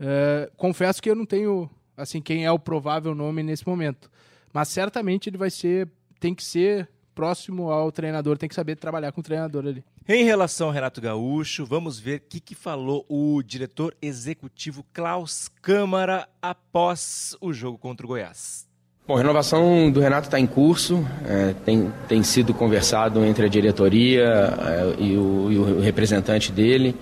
É, 0.00 0.50
confesso 0.56 1.00
que 1.00 1.08
eu 1.08 1.14
não 1.14 1.24
tenho, 1.24 1.70
assim, 1.96 2.20
quem 2.20 2.44
é 2.44 2.50
o 2.50 2.58
provável 2.58 3.14
nome 3.14 3.42
nesse 3.44 3.66
momento. 3.66 4.10
Mas 4.52 4.68
certamente 4.68 5.28
ele 5.28 5.38
vai 5.38 5.50
ser, 5.50 5.88
tem 6.18 6.34
que 6.34 6.42
ser 6.42 6.88
próximo 7.14 7.70
ao 7.70 7.92
treinador, 7.92 8.36
tem 8.36 8.48
que 8.48 8.54
saber 8.54 8.76
trabalhar 8.76 9.12
com 9.12 9.20
o 9.20 9.24
treinador 9.24 9.66
ali. 9.66 9.84
Em 10.08 10.24
relação 10.24 10.68
ao 10.68 10.72
Renato 10.72 11.00
Gaúcho, 11.00 11.64
vamos 11.64 12.00
ver 12.00 12.18
o 12.18 12.22
que, 12.28 12.40
que 12.40 12.54
falou 12.54 13.06
o 13.08 13.42
diretor 13.42 13.96
executivo 14.02 14.84
Klaus 14.92 15.48
Câmara 15.62 16.28
após 16.42 17.36
o 17.40 17.52
jogo 17.52 17.78
contra 17.78 18.04
o 18.04 18.08
Goiás. 18.08 18.69
Bom, 19.06 19.14
a 19.14 19.18
renovação 19.18 19.90
do 19.90 19.98
Renato 20.00 20.28
está 20.28 20.38
em 20.38 20.46
curso, 20.46 21.04
é, 21.26 21.52
tem, 21.64 21.92
tem 22.06 22.22
sido 22.22 22.54
conversado 22.54 23.24
entre 23.24 23.46
a 23.46 23.48
diretoria 23.48 24.22
é, 24.22 25.02
e, 25.02 25.16
o, 25.16 25.50
e 25.50 25.58
o 25.58 25.80
representante 25.80 26.52
dele. 26.52 26.94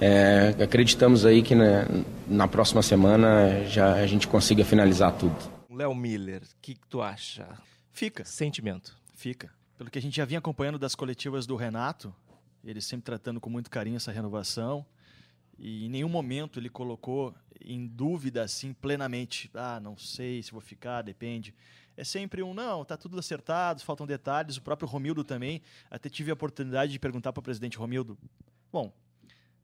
É, 0.00 0.54
acreditamos 0.62 1.24
aí 1.24 1.42
que 1.42 1.54
na, 1.54 1.88
na 2.28 2.46
próxima 2.46 2.82
semana 2.82 3.64
já 3.64 3.94
a 3.94 4.06
gente 4.06 4.28
consiga 4.28 4.64
finalizar 4.64 5.12
tudo. 5.12 5.34
Léo 5.70 5.94
Miller, 5.94 6.42
o 6.42 6.46
que, 6.60 6.74
que 6.74 6.86
tu 6.86 7.02
acha? 7.02 7.46
Fica, 7.92 8.24
Sentimento. 8.24 8.96
fica. 9.14 9.50
Pelo 9.76 9.90
que 9.90 9.98
a 9.98 10.02
gente 10.02 10.16
já 10.16 10.24
vinha 10.24 10.38
acompanhando 10.38 10.78
das 10.78 10.94
coletivas 10.94 11.46
do 11.46 11.56
Renato, 11.56 12.14
ele 12.64 12.80
sempre 12.80 13.04
tratando 13.04 13.40
com 13.40 13.50
muito 13.50 13.70
carinho 13.70 13.96
essa 13.96 14.12
renovação. 14.12 14.84
E 15.58 15.86
em 15.86 15.88
nenhum 15.88 16.08
momento 16.08 16.58
ele 16.58 16.68
colocou 16.68 17.34
em 17.60 17.86
dúvida 17.86 18.42
assim 18.42 18.72
plenamente, 18.72 19.50
ah, 19.54 19.80
não 19.80 19.96
sei 19.96 20.42
se 20.42 20.52
vou 20.52 20.60
ficar, 20.60 21.02
depende. 21.02 21.54
É 21.96 22.04
sempre 22.04 22.42
um, 22.42 22.52
não, 22.52 22.84
tá 22.84 22.96
tudo 22.96 23.18
acertado, 23.18 23.82
faltam 23.82 24.06
detalhes. 24.06 24.56
O 24.56 24.62
próprio 24.62 24.88
Romildo 24.88 25.24
também, 25.24 25.62
até 25.90 26.08
tive 26.10 26.30
a 26.30 26.34
oportunidade 26.34 26.92
de 26.92 26.98
perguntar 26.98 27.32
para 27.32 27.40
o 27.40 27.42
presidente 27.42 27.78
Romildo, 27.78 28.18
bom, 28.70 28.92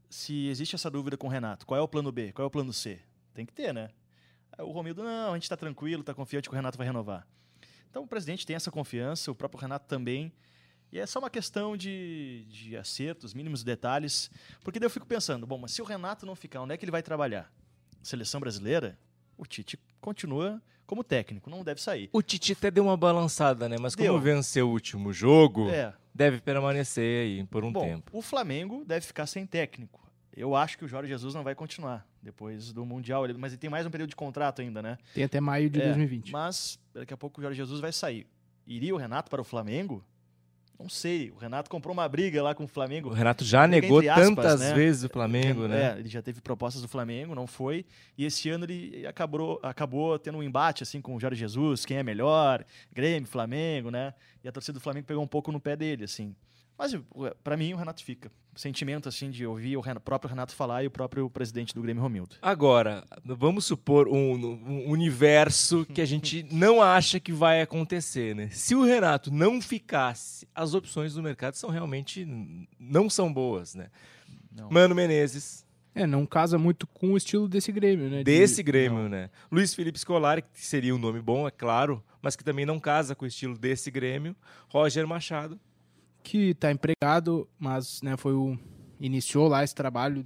se 0.09 0.49
existe 0.49 0.75
essa 0.75 0.91
dúvida 0.91 1.17
com 1.17 1.27
o 1.27 1.31
Renato, 1.31 1.67
qual 1.67 1.79
é 1.79 1.83
o 1.83 1.89
plano 1.89 2.11
B, 2.11 2.33
qual 2.33 2.45
é 2.45 2.47
o 2.47 2.51
plano 2.51 2.73
C? 2.73 3.01
Tem 3.35 3.45
que 3.45 3.53
ter, 3.53 3.73
né? 3.73 3.91
O 4.59 4.71
Romildo, 4.71 5.03
não, 5.03 5.31
a 5.31 5.35
gente 5.35 5.45
está 5.45 5.57
tranquilo, 5.57 6.01
está 6.01 6.15
confiante 6.15 6.49
que 6.49 6.55
o 6.55 6.57
Renato 6.57 6.77
vai 6.77 6.87
renovar. 6.87 7.27
Então 7.91 8.05
o 8.05 8.07
presidente 8.07 8.47
tem 8.47 8.57
essa 8.57 8.71
confiança, 8.71 9.31
o 9.31 9.35
próprio 9.35 9.61
Renato 9.61 9.87
também. 9.87 10.33
E 10.93 10.99
é 10.99 11.07
só 11.07 11.19
uma 11.19 11.31
questão 11.31 11.75
de, 11.77 12.45
de 12.51 12.77
acertos, 12.77 13.33
mínimos 13.33 13.65
detalhes. 13.65 14.31
Porque 14.63 14.79
daí 14.79 14.87
eu 14.87 14.91
fico 14.91 15.07
pensando, 15.07 15.47
bom, 15.47 15.57
mas 15.59 15.73
se 15.73 15.81
o 15.81 15.85
Renato 15.85 16.27
não 16.27 16.35
ficar, 16.37 16.61
onde 16.61 16.75
é 16.75 16.77
que 16.77 16.85
ele 16.85 16.93
vai 16.93 17.03
trabalhar? 17.03 17.51
Seleção 18.03 18.41
brasileira? 18.41 18.99
O 19.39 19.47
Tite 19.47 19.79
continua 20.01 20.61
como 20.87 21.03
técnico, 21.03 21.49
não 21.49 21.65
deve 21.65 21.81
sair. 21.81 22.11
O 22.13 22.21
Titi 22.21 22.53
até 22.53 22.71
deu 22.71 22.85
uma 22.85 22.97
balançada, 22.97 23.69
né? 23.69 23.77
Mas 23.81 23.95
como 23.97 24.07
Deu. 24.07 24.21
venceu 24.21 24.69
o 24.69 24.73
último 24.73 25.13
jogo, 25.13 25.71
É. 25.71 25.95
deve 26.15 26.41
permanecer 26.43 27.25
aí 27.25 27.45
por 27.47 27.65
um 27.65 27.73
bom, 27.73 27.81
tempo. 27.81 28.11
o 28.17 28.21
Flamengo 28.21 28.85
deve 28.85 29.07
ficar 29.07 29.25
sem 29.27 29.47
técnico. 29.47 30.03
Eu 30.37 30.55
acho 30.55 30.77
que 30.77 30.85
o 30.85 30.89
Jorge 30.89 31.09
Jesus 31.09 31.35
não 31.35 31.43
vai 31.43 31.55
continuar 31.55 32.07
depois 32.23 32.73
do 32.73 32.85
Mundial, 32.85 33.25
ele- 33.25 33.35
mas 33.39 33.53
ele 33.53 33.59
tem 33.61 33.71
mais 33.71 33.87
um 33.87 33.91
período 33.91 34.11
de 34.11 34.17
contrato 34.17 34.61
ainda, 34.61 34.83
né? 34.83 34.99
Tem 35.15 35.25
até 35.25 35.41
maio 35.41 35.71
de 35.71 35.81
É, 35.81 35.85
2020. 35.85 36.31
Mas 36.33 36.79
daqui 36.93 37.15
a 37.15 37.17
pouco 37.17 37.41
o 37.41 37.43
Jorge 37.43 37.57
Jesus 37.57 37.81
vai 37.81 37.93
sair. 37.93 38.27
Iria 38.67 38.95
o 38.95 38.99
Renato 38.99 39.31
para 39.31 39.41
o 39.41 39.45
Flamengo? 39.45 40.05
Não 40.83 40.89
sei. 40.89 41.31
O 41.31 41.37
Renato 41.37 41.71
comprou 41.71 41.93
uma 41.93 42.09
briga 42.09 42.43
lá 42.43 42.55
com 42.55 42.65
o 42.65 42.67
O 42.67 42.69
Flamengo. 42.69 43.11
Renato 43.11 43.45
já 43.45 43.67
negou 43.69 44.01
aspas, 44.01 44.15
tantas 44.15 44.61
né? 44.61 44.75
vezes 44.75 45.05
o 45.05 45.09
Flamengo, 45.09 45.69
né? 45.69 45.95
É, 45.95 46.01
ele 46.01 46.09
já 46.09 46.21
teve 46.21 46.41
propostas 46.41 46.83
do 46.83 46.89
Flamengo, 46.89 47.35
não 47.35 47.47
foi. 47.47 47.87
E 48.19 48.25
esse 48.25 48.51
ano 48.51 48.65
ele 48.65 49.07
acabou, 49.07 49.61
acabou 49.63 50.19
tendo 50.19 50.39
um 50.39 50.43
embate 50.43 50.83
assim 50.83 51.01
com 51.01 51.15
o 51.15 51.21
Jorge 51.21 51.39
Jesus, 51.39 51.87
quem 51.87 51.99
é 51.99 52.03
melhor, 52.03 52.65
Grêmio, 52.93 53.29
Flamengo, 53.29 53.91
né? 53.91 54.13
E 54.43 54.49
a 54.49 54.53
torcida 54.53 54.79
do 54.79 54.83
Flamengo 54.83 55.07
pegou 55.07 55.23
um 55.23 55.29
pouco 55.29 55.53
no 55.53 55.61
pé 55.61 55.77
dele, 55.77 56.05
assim. 56.05 56.35
Mas 56.83 57.01
para 57.45 57.57
mim 57.57 57.73
o 57.73 57.77
Renato 57.77 58.05
fica. 58.05 58.29
Sentimento 58.57 59.09
assim 59.09 59.31
de 59.31 59.47
ouvir 59.47 59.77
o 59.77 59.83
próprio 60.01 60.29
Renato 60.29 60.55
falar 60.55 60.83
e 60.83 60.89
o 60.89 60.91
próprio 60.91 61.31
presidente 61.31 61.73
do 61.73 61.81
Grêmio 61.81 62.03
Romildo. 62.03 62.37
Agora, 62.43 63.05
vamos 63.25 63.65
supor 63.65 64.09
um, 64.09 64.35
um 64.35 64.91
universo 64.91 65.87
que 65.87 66.01
a 66.01 66.05
gente 66.05 66.43
não 66.53 66.83
acha 66.83 67.21
que 67.21 67.33
vai 67.33 67.63
acontecer, 67.63 68.35
né? 68.35 68.49
Se 68.51 68.75
o 68.75 68.83
Renato 68.85 69.31
não 69.33 69.63
ficasse, 69.63 70.47
as 70.55 70.75
opções 70.75 71.15
do 71.15 71.23
mercado 71.23 71.55
são 71.55 71.71
realmente 71.71 72.27
não 72.79 73.09
são 73.09 73.33
boas, 73.33 73.75
né? 73.77 73.87
Não. 74.51 74.69
Mano 74.69 74.95
Menezes, 74.95 75.65
É, 75.95 76.07
não 76.07 76.27
casa 76.27 76.59
muito 76.59 76.87
com 76.89 77.13
o 77.13 77.17
estilo 77.17 77.49
desse 77.49 77.71
Grêmio, 77.71 78.11
né? 78.11 78.19
De- 78.19 78.25
desse 78.25 78.63
Grêmio, 78.63 79.09
né? 79.09 79.31
Luiz 79.53 79.73
Felipe 79.73 79.99
Scolari, 79.99 80.43
que 80.43 80.67
seria 80.67 80.95
um 80.95 80.99
nome 80.99 81.23
bom, 81.23 81.47
é 81.47 81.51
claro, 81.51 82.03
mas 82.21 82.35
que 82.37 82.43
também 82.45 82.67
não 82.67 82.79
casa 82.81 83.15
com 83.15 83.25
o 83.25 83.29
estilo 83.29 83.57
desse 83.57 83.91
Grêmio. 83.91 84.35
Roger 84.69 85.07
Machado. 85.07 85.59
Que 86.23 86.55
tá 86.55 86.71
empregado, 86.73 87.49
mas 87.59 88.01
né, 88.03 88.17
foi 88.17 88.33
o 88.35 88.59
iniciou 89.01 89.49
lá 89.49 89.65
esse 89.65 89.75
trabalho 89.75 90.25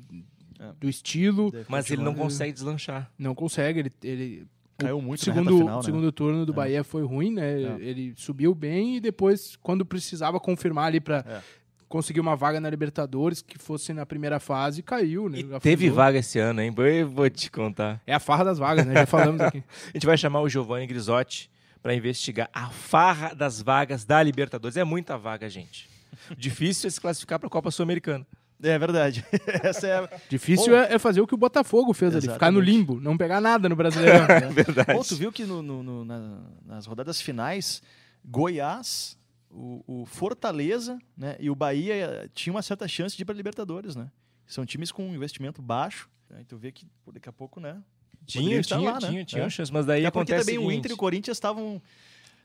É. 0.59 0.73
do 0.81 0.89
estilo, 0.89 1.53
Mas 1.69 1.91
ele 1.91 2.03
não 2.03 2.15
consegue 2.15 2.53
deslanchar. 2.53 3.11
não 3.19 3.35
consegue, 3.35 3.81
ele, 3.81 3.93
ele 4.03 4.47
Caiu 4.79 5.01
muito 5.01 5.21
na 5.27 5.33
segundo, 5.35 5.51
reta 5.51 5.59
final, 5.65 5.77
né? 5.79 5.83
segundo 5.85 6.13
turno 6.13 6.45
do 6.47 6.53
Bahia 6.53 6.85
foi 6.85 7.03
ruim, 7.03 7.31
né? 7.31 7.63
É. 7.63 7.77
Ele 7.81 8.13
subiu 8.17 8.55
bem 8.55 8.97
e 8.97 9.01
depois 9.01 9.57
quando 9.63 9.87
precisava 9.87 10.39
confirmar 10.39 10.87
ali 10.89 11.01
para 11.01 11.25
É. 11.27 11.41
conseguir 11.89 12.21
uma 12.21 12.37
vaga 12.37 12.61
na 12.61 12.69
Libertadores 12.69 13.41
que 13.41 13.57
fosse 13.59 13.95
na 13.95 14.05
primeira 14.05 14.39
fase, 14.39 14.83
caiu, 14.83 15.31
né? 15.31 15.39
E 15.39 15.41
Afundou. 15.41 15.61
teve 15.61 15.89
vaga 15.89 16.19
esse 16.19 16.39
ano, 16.39 16.61
hein? 16.61 16.75
Eu 16.77 17.09
vou 17.09 17.31
te 17.31 17.51
contar. 17.51 18.03
É 18.07 18.13
a 18.15 18.21
farra 18.21 18.45
das 18.45 18.59
vagas, 18.59 18.85
né? 18.85 18.93
Já 18.95 19.07
falamos 19.07 19.41
aqui. 19.41 19.63
A 19.89 19.93
gente 19.95 20.05
vai 20.05 20.19
chamar 20.19 20.43
o 20.43 20.49
Giovanni 20.49 20.87
Grisotti 20.87 21.51
para 21.87 21.95
investigar 21.95 22.51
a 22.53 22.69
farra 22.69 23.33
das 23.33 23.63
vagas 23.63 24.05
da 24.05 24.21
Libertadores. 24.21 24.77
É 24.77 24.83
muita 24.83 25.17
vaga, 25.17 25.49
gente. 25.49 25.89
Difícil 26.37 26.89
é 26.89 26.91
se 26.91 27.01
classificar 27.01 27.39
para 27.39 27.47
a 27.47 27.51
Copa 27.51 27.71
Sul-Americana. 27.71 28.27
É 28.61 28.77
verdade. 28.77 29.25
Essa 29.63 29.87
é 29.87 29.97
a... 29.99 30.11
Difícil 30.29 30.73
Bom. 30.73 30.81
é, 30.81 30.95
é 30.95 30.99
fazer 30.99 31.21
o 31.21 31.29
que 31.29 31.35
o 31.35 31.37
Botafogo 31.37 31.95
fez 31.95 32.13
ali, 32.17 32.23
ficar 32.23 32.51
no 32.51 32.59
Exatamente. 32.59 32.77
limbo, 32.77 33.01
não 33.01 33.17
pegar 33.17 33.41
nada 33.41 33.69
no 33.69 33.77
Brasileirão. 33.77 34.27
né? 34.27 34.49
Verdade. 34.51 34.95
Bom, 34.95 35.03
tu 35.05 35.15
viu 35.15 35.31
que 35.31 35.45
no- 35.45 35.63
no- 35.63 35.81
no- 35.85 36.05
na- 36.05 36.41
nas 36.65 36.87
rodadas 36.87 37.21
finais, 37.21 37.81
Goiás, 38.25 39.17
o, 39.49 39.85
o 39.87 40.07
Fortaleza 40.07 40.99
né, 41.17 41.37
e 41.39 41.49
o 41.49 41.55
Bahia 41.55 41.95
eh, 41.95 42.29
tinham 42.35 42.57
uma 42.57 42.63
certa 42.63 42.89
chance 42.89 43.17
de 43.17 43.23
ir 43.23 43.27
para 43.27 43.37
Libertadores, 43.37 43.95
né? 43.95 44.11
São 44.45 44.67
times 44.67 44.91
com 44.91 45.09
um 45.09 45.15
investimento 45.15 45.63
baixo. 45.63 46.11
Aí 46.31 46.45
tu 46.45 46.57
vê 46.57 46.73
que 46.73 46.85
daqui 47.13 47.29
a 47.29 47.33
pouco, 47.33 47.61
né? 47.61 47.81
Tinha, 48.27 48.43
Poderia 48.43 48.61
estar 48.61 48.77
tinha, 48.79 48.91
lá, 48.91 49.01
né? 49.01 49.09
tinha, 49.09 49.25
tinha 49.25 49.43
É. 49.45 49.51
chance, 49.51 49.73
mas 49.73 49.87
daí 49.87 50.05
Até 50.05 50.11
porque 50.11 50.33
acontece 50.33 50.53
também 50.53 50.67
o 50.67 50.73
Inter 50.73 50.91
e 50.91 50.95
o 50.95 50.97
Corinthians 50.97 51.37
estavam 51.37 51.81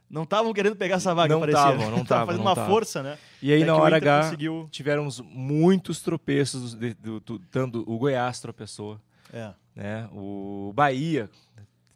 não 0.09 0.23
estavam 0.23 0.51
querendo 0.53 0.75
pegar 0.75 0.97
essa 0.97 1.15
vaga, 1.15 1.33
Não 1.33 1.39
parecia. 1.39 1.61
tavam, 1.61 1.89
não 1.89 2.03
Tavam 2.03 2.05
tavam, 2.05 2.25
fazendo 2.27 2.43
não 2.43 2.49
uma 2.49 2.55
tavam. 2.55 2.69
força, 2.69 3.01
né? 3.01 3.17
E 3.41 3.51
aí 3.53 3.63
Até 3.63 3.71
na 3.71 3.77
hora 3.77 3.95
H 3.95 4.23
conseguiu. 4.23 4.67
tivemos 4.69 5.21
muitos 5.21 6.01
tropeços, 6.01 6.73
de- 6.75 6.93
do, 6.95 7.19
do- 7.21 7.39
tanto 7.49 7.83
o 7.87 7.97
Goiás 7.97 8.39
tropeçou, 8.41 8.99
É. 9.33 9.53
né? 9.75 10.09
O 10.11 10.73
Bahia 10.75 11.29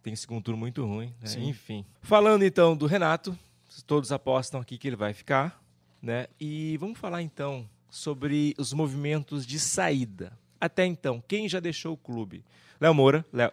tem 0.01 0.15
segundo 0.15 0.41
turno 0.43 0.57
muito 0.57 0.85
ruim, 0.85 1.13
né? 1.21 1.29
Enfim. 1.43 1.85
Falando 2.01 2.43
então 2.45 2.75
do 2.75 2.85
Renato, 2.85 3.37
Todos 3.85 4.09
apostam 4.13 4.61
aqui 4.61 4.77
que 4.77 4.87
ele 4.87 4.95
vai 4.95 5.13
ficar, 5.13 5.61
né? 6.01 6.27
E 6.39 6.77
vamos 6.77 6.97
falar 6.97 7.21
então 7.21 7.67
sobre 7.89 8.55
os 8.57 8.71
movimentos 8.71 9.45
de 9.45 9.59
saída. 9.59 10.31
Até 10.61 10.85
então, 10.85 11.21
quem 11.27 11.49
já 11.49 11.59
deixou 11.59 11.91
o 11.93 11.97
clube? 11.97 12.41
Léo 12.79 12.93
Moura, 12.93 13.25
Léo, 13.33 13.51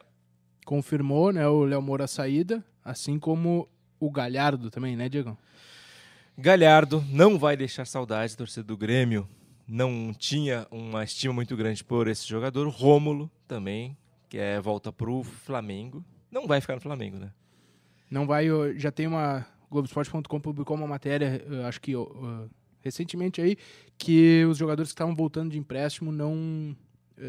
Confirmou, 0.65 1.33
né, 1.33 1.47
o 1.47 1.65
Léo 1.65 1.83
Moura 1.83 2.05
a 2.05 2.09
saída, 2.09 2.65
assim 2.85 3.19
como 3.19 3.69
o 3.99 4.11
Galhardo 4.11 4.71
também, 4.71 4.97
né, 4.97 5.09
Diego? 5.09 5.37
Galhardo 6.37 7.05
não 7.11 7.39
vai 7.39 7.57
deixar 7.57 7.87
saudade, 7.87 8.37
torcedor 8.37 8.77
do 8.77 8.77
Grêmio. 8.77 9.29
Não 9.67 10.15
tinha 10.17 10.67
uma 10.71 11.05
estima 11.05 11.33
muito 11.33 11.57
grande 11.57 11.85
por 11.85 12.09
esse 12.09 12.27
jogador. 12.27 12.69
Rômulo 12.69 13.31
também, 13.47 13.97
que 14.29 14.39
é 14.39 14.61
volta 14.61 14.93
pro 14.93 15.23
Flamengo. 15.23 16.05
Não 16.31 16.47
vai 16.47 16.61
ficar 16.61 16.75
no 16.75 16.81
Flamengo, 16.81 17.19
né? 17.19 17.31
Não 18.11 18.27
vai, 18.27 18.47
já 18.77 18.91
tem 18.91 19.07
uma 19.07 19.47
Globoesporte.com 19.73 20.41
publicou 20.41 20.77
uma 20.77 20.87
matéria, 20.87 21.43
acho 21.67 21.81
que 21.81 21.97
uh, 21.97 22.51
recentemente 22.81 23.41
aí, 23.41 23.57
que 23.97 24.45
os 24.45 24.59
jogadores 24.59 24.91
que 24.91 24.95
estavam 24.95 25.15
voltando 25.15 25.51
de 25.51 25.59
empréstimo 25.59 26.13
não 26.13 26.77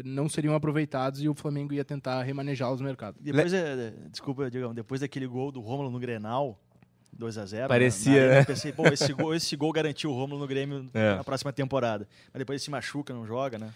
não 0.04 0.28
seriam 0.28 0.54
aproveitados 0.54 1.22
e 1.22 1.28
o 1.28 1.34
Flamengo 1.34 1.72
ia 1.72 1.84
tentar 1.84 2.22
remanejá-los 2.22 2.80
no 2.80 2.86
mercado. 2.86 3.16
Depois, 3.20 3.52
é, 3.52 3.92
desculpa, 4.10 4.50
Diegão, 4.50 4.74
depois 4.74 5.00
daquele 5.00 5.26
gol 5.26 5.52
do 5.52 5.60
Rômulo 5.60 5.90
no 5.90 5.98
Grenal, 5.98 6.58
2x0. 7.18 7.68
Parecia, 7.68 8.20
na, 8.22 8.26
na 8.26 8.34
né? 8.34 8.40
Eu 8.40 8.46
pensei, 8.46 8.72
pô, 8.72 8.86
esse 8.88 9.12
gol, 9.12 9.34
esse 9.34 9.56
gol 9.56 9.72
garantiu 9.72 10.10
o 10.10 10.14
Rômulo 10.14 10.40
no 10.40 10.46
Grêmio 10.46 10.90
É. 10.94 11.16
na 11.16 11.24
próxima 11.24 11.52
temporada. 11.52 12.08
Mas 12.32 12.38
depois 12.40 12.56
ele 12.60 12.64
se 12.64 12.70
machuca, 12.70 13.14
não 13.14 13.26
joga, 13.26 13.58
né? 13.58 13.72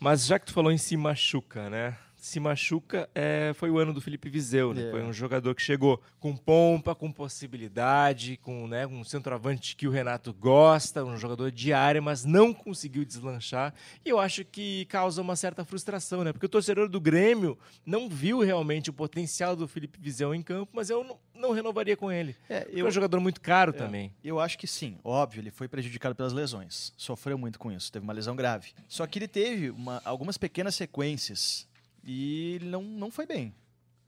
Mas 0.00 0.26
já 0.26 0.38
que 0.38 0.46
tu 0.46 0.52
falou 0.52 0.72
em 0.72 0.78
se 0.78 0.96
machuca, 0.96 1.70
né? 1.70 1.96
Se 2.24 2.38
machuca 2.38 3.10
é, 3.16 3.50
foi 3.52 3.68
o 3.68 3.78
ano 3.78 3.92
do 3.92 4.00
Felipe 4.00 4.28
Viseu, 4.30 4.72
né? 4.72 4.86
É. 4.86 4.90
Foi 4.92 5.02
um 5.02 5.12
jogador 5.12 5.56
que 5.56 5.60
chegou 5.60 6.00
com 6.20 6.36
pompa, 6.36 6.94
com 6.94 7.10
possibilidade, 7.10 8.36
com 8.36 8.68
né, 8.68 8.86
um 8.86 9.02
centroavante 9.02 9.74
que 9.74 9.88
o 9.88 9.90
Renato 9.90 10.32
gosta, 10.32 11.04
um 11.04 11.16
jogador 11.16 11.50
de 11.50 11.72
área, 11.72 12.00
mas 12.00 12.24
não 12.24 12.54
conseguiu 12.54 13.04
deslanchar. 13.04 13.74
E 14.04 14.08
eu 14.08 14.20
acho 14.20 14.44
que 14.44 14.84
causa 14.84 15.20
uma 15.20 15.34
certa 15.34 15.64
frustração, 15.64 16.22
né? 16.22 16.32
Porque 16.32 16.46
o 16.46 16.48
torcedor 16.48 16.88
do 16.88 17.00
Grêmio 17.00 17.58
não 17.84 18.08
viu 18.08 18.38
realmente 18.38 18.88
o 18.88 18.92
potencial 18.92 19.56
do 19.56 19.66
Felipe 19.66 19.98
Viseu 20.00 20.32
em 20.32 20.42
campo, 20.42 20.70
mas 20.72 20.90
eu 20.90 21.02
não, 21.02 21.18
não 21.34 21.50
renovaria 21.50 21.96
com 21.96 22.10
ele. 22.12 22.36
É, 22.48 22.60
Porque 22.60 22.80
É 22.80 22.84
um 22.84 22.90
jogador 22.92 23.18
muito 23.18 23.40
caro 23.40 23.72
também. 23.72 24.12
Eu 24.22 24.38
acho 24.38 24.56
que 24.56 24.68
sim, 24.68 24.96
óbvio, 25.02 25.40
ele 25.40 25.50
foi 25.50 25.66
prejudicado 25.66 26.14
pelas 26.14 26.32
lesões. 26.32 26.92
Sofreu 26.96 27.36
muito 27.36 27.58
com 27.58 27.72
isso, 27.72 27.90
teve 27.90 28.04
uma 28.04 28.12
lesão 28.12 28.36
grave. 28.36 28.70
Só 28.86 29.04
que 29.08 29.18
ele 29.18 29.26
teve 29.26 29.70
uma- 29.70 30.00
algumas 30.04 30.38
pequenas 30.38 30.76
sequências 30.76 31.66
e 32.04 32.54
ele 32.54 32.66
não, 32.66 32.82
não 32.82 33.10
foi 33.10 33.26
bem. 33.26 33.54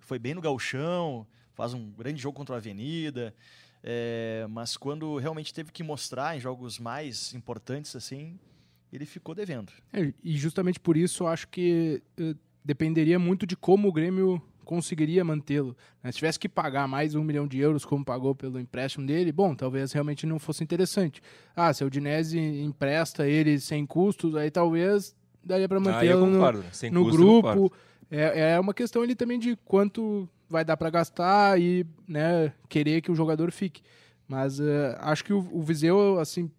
Foi 0.00 0.18
bem 0.18 0.34
no 0.34 0.40
gauchão, 0.40 1.26
faz 1.54 1.72
um 1.72 1.90
grande 1.90 2.20
jogo 2.20 2.36
contra 2.36 2.54
a 2.54 2.58
Avenida, 2.58 3.34
é, 3.82 4.46
mas 4.50 4.76
quando 4.76 5.16
realmente 5.18 5.52
teve 5.52 5.70
que 5.70 5.82
mostrar 5.82 6.36
em 6.36 6.40
jogos 6.40 6.78
mais 6.78 7.34
importantes, 7.34 7.94
assim, 7.94 8.38
ele 8.92 9.06
ficou 9.06 9.34
devendo. 9.34 9.72
É, 9.92 10.12
e 10.22 10.36
justamente 10.36 10.80
por 10.80 10.96
isso 10.96 11.24
eu 11.24 11.28
acho 11.28 11.48
que 11.48 12.02
eh, 12.16 12.34
dependeria 12.64 13.18
muito 13.18 13.46
de 13.46 13.56
como 13.56 13.88
o 13.88 13.92
Grêmio 13.92 14.42
conseguiria 14.64 15.22
mantê-lo. 15.22 15.76
né? 16.02 16.10
Se 16.10 16.18
tivesse 16.18 16.38
que 16.38 16.48
pagar 16.48 16.88
mais 16.88 17.14
um 17.14 17.22
milhão 17.22 17.46
de 17.46 17.58
euros, 17.58 17.84
como 17.84 18.04
pagou 18.04 18.34
pelo 18.34 18.58
empréstimo 18.58 19.06
dele, 19.06 19.30
bom, 19.30 19.54
talvez 19.54 19.92
realmente 19.92 20.26
não 20.26 20.38
fosse 20.38 20.64
interessante. 20.64 21.20
Ah, 21.54 21.72
se 21.72 21.84
o 21.84 21.90
Dinese 21.90 22.38
empresta 22.38 23.28
ele 23.28 23.60
sem 23.60 23.84
custos, 23.84 24.34
aí 24.34 24.50
talvez 24.50 25.14
daria 25.44 25.68
para 25.68 25.78
Ah, 25.78 26.04
eu 26.04 26.18
mantê-lo 26.20 26.26
no, 26.90 27.04
no 27.04 27.10
grupo. 27.10 27.72
É, 28.10 28.52
é 28.52 28.60
uma 28.60 28.74
questão 28.74 29.02
ali 29.02 29.14
também 29.14 29.38
de 29.38 29.56
quanto 29.64 30.28
vai 30.48 30.64
dar 30.64 30.76
para 30.76 30.90
gastar 30.90 31.60
e 31.60 31.84
né, 32.06 32.52
querer 32.68 33.00
que 33.00 33.10
o 33.10 33.14
jogador 33.14 33.50
fique. 33.50 33.82
Mas 34.28 34.60
eh, 34.60 34.96
acho 35.00 35.24
que 35.24 35.32
o, 35.32 35.46
o 35.52 35.62
Viseu, 35.62 36.18
assim, 36.18 36.50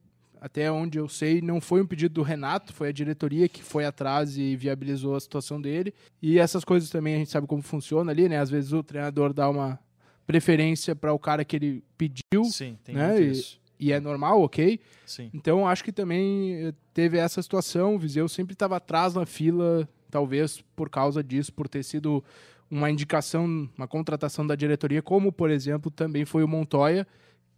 até 0.42 0.72
onde 0.72 0.98
eu 1.00 1.08
sei, 1.08 1.42
não 1.42 1.60
foi 1.62 1.82
um 1.82 1.86
pedido 1.88 2.14
do 2.16 2.22
Renato, 2.22 2.74
foi 2.74 2.90
a 2.90 2.92
diretoria 2.92 3.48
que 3.48 3.64
foi 3.64 3.86
atrás 3.86 4.38
e 4.38 4.56
viabilizou 4.56 5.16
a 5.16 5.20
situação 5.20 5.60
dele. 5.62 5.94
E 6.22 6.38
essas 6.38 6.64
coisas 6.64 6.90
também 6.90 7.16
a 7.16 7.18
gente 7.18 7.32
sabe 7.32 7.48
como 7.48 7.62
funciona 7.62 8.12
ali, 8.12 8.28
né? 8.30 8.40
Às 8.40 8.50
vezes 8.50 8.74
o 8.74 8.84
treinador 8.84 9.34
dá 9.34 9.50
uma 9.50 9.80
preferência 10.28 10.96
para 10.96 11.14
o 11.14 11.20
cara 11.20 11.46
que 11.46 11.56
ele 11.56 11.84
pediu 11.98 12.44
Sim, 12.46 12.78
tem 12.84 12.96
Né, 12.96 13.08
muito 13.10 13.24
e- 13.24 13.32
isso. 13.32 13.60
E 13.80 13.92
é 13.92 14.00
normal, 14.00 14.42
ok? 14.42 14.80
Sim. 15.06 15.30
Então 15.34 15.68
acho 15.68 15.84
que 15.84 15.92
também 15.92 16.54
eh, 16.54 16.74
teve 16.94 17.18
essa 17.18 17.42
situação. 17.42 17.96
O 17.96 18.00
Viseu 18.00 18.28
sempre 18.28 18.54
estava 18.54 18.78
atrás 18.78 19.14
na 19.14 19.26
fila, 19.26 19.88
talvez 20.10 20.64
por 20.76 20.90
causa 20.90 21.24
disso, 21.24 21.54
por 21.54 21.68
ter 21.68 21.84
sido 21.84 22.24
uma 22.70 22.90
indicação, 22.90 23.70
uma 23.78 23.88
contratação 23.88 24.46
da 24.46 24.56
diretoria, 24.56 25.02
como 25.02 25.32
por 25.32 25.50
exemplo 25.50 25.92
também 25.92 26.26
foi 26.26 26.44
o 26.44 26.48
Montoya, 26.48 27.08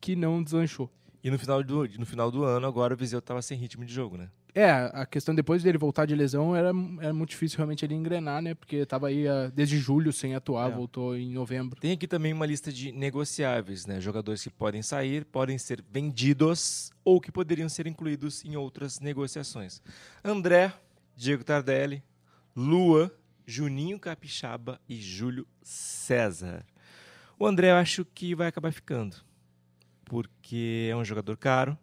que 0.02 0.16
não 0.16 0.44
deslanchou. 0.44 0.90
E 1.24 1.30
no 1.30 1.40
final 1.40 1.64
do, 1.64 1.88
no 1.98 2.06
final 2.06 2.32
do 2.32 2.44
ano, 2.44 2.68
agora 2.68 2.94
o 2.94 2.98
Viseu 2.98 3.20
estava 3.20 3.42
sem 3.42 3.58
ritmo 3.58 3.84
de 3.84 3.94
jogo, 3.94 4.18
né? 4.18 4.30
É, 4.60 4.72
a 4.72 5.06
questão 5.06 5.36
depois 5.36 5.62
dele 5.62 5.78
voltar 5.78 6.06
de 6.08 6.16
lesão 6.16 6.56
era, 6.56 6.70
era 7.00 7.14
muito 7.14 7.30
difícil 7.30 7.58
realmente 7.58 7.86
ele 7.86 7.94
engrenar, 7.94 8.42
né? 8.42 8.56
Porque 8.56 8.78
estava 8.78 9.08
aí 9.10 9.28
ah, 9.28 9.52
desde 9.54 9.78
julho 9.78 10.12
sem 10.12 10.34
atuar, 10.34 10.72
É. 10.72 10.74
voltou 10.74 11.16
em 11.16 11.32
novembro. 11.32 11.80
Tem 11.80 11.92
aqui 11.92 12.08
também 12.08 12.34
uma 12.34 12.46
lista 12.46 12.72
de 12.72 12.92
negociáveis, 12.92 13.86
né? 13.86 14.02
Jogadores 14.02 14.42
que 14.42 14.50
podem 14.50 14.82
sair, 14.82 15.26
podem 15.26 15.60
ser 15.60 15.84
vendidos 15.92 16.92
ou 17.04 17.22
que 17.22 17.32
poderiam 17.32 17.70
ser 17.70 17.86
incluídos 17.86 18.44
em 18.44 18.56
outras 18.56 19.00
negociações. 19.00 19.80
André, 20.24 20.74
Diego 21.16 21.44
Tardelli, 21.44 22.02
Lua, 22.56 23.12
Juninho 23.46 24.00
Capixaba 24.00 24.82
e 24.90 24.96
Júlio 25.00 25.46
César. 25.62 26.66
O 27.38 27.46
André 27.46 27.70
eu 27.70 27.76
acho 27.76 28.04
que 28.04 28.34
vai 28.34 28.48
acabar 28.48 28.74
ficando, 28.74 29.18
porque 30.04 30.90
é 30.92 30.96
um 30.96 31.06
jogador 31.06 31.38
caro, 31.38 31.78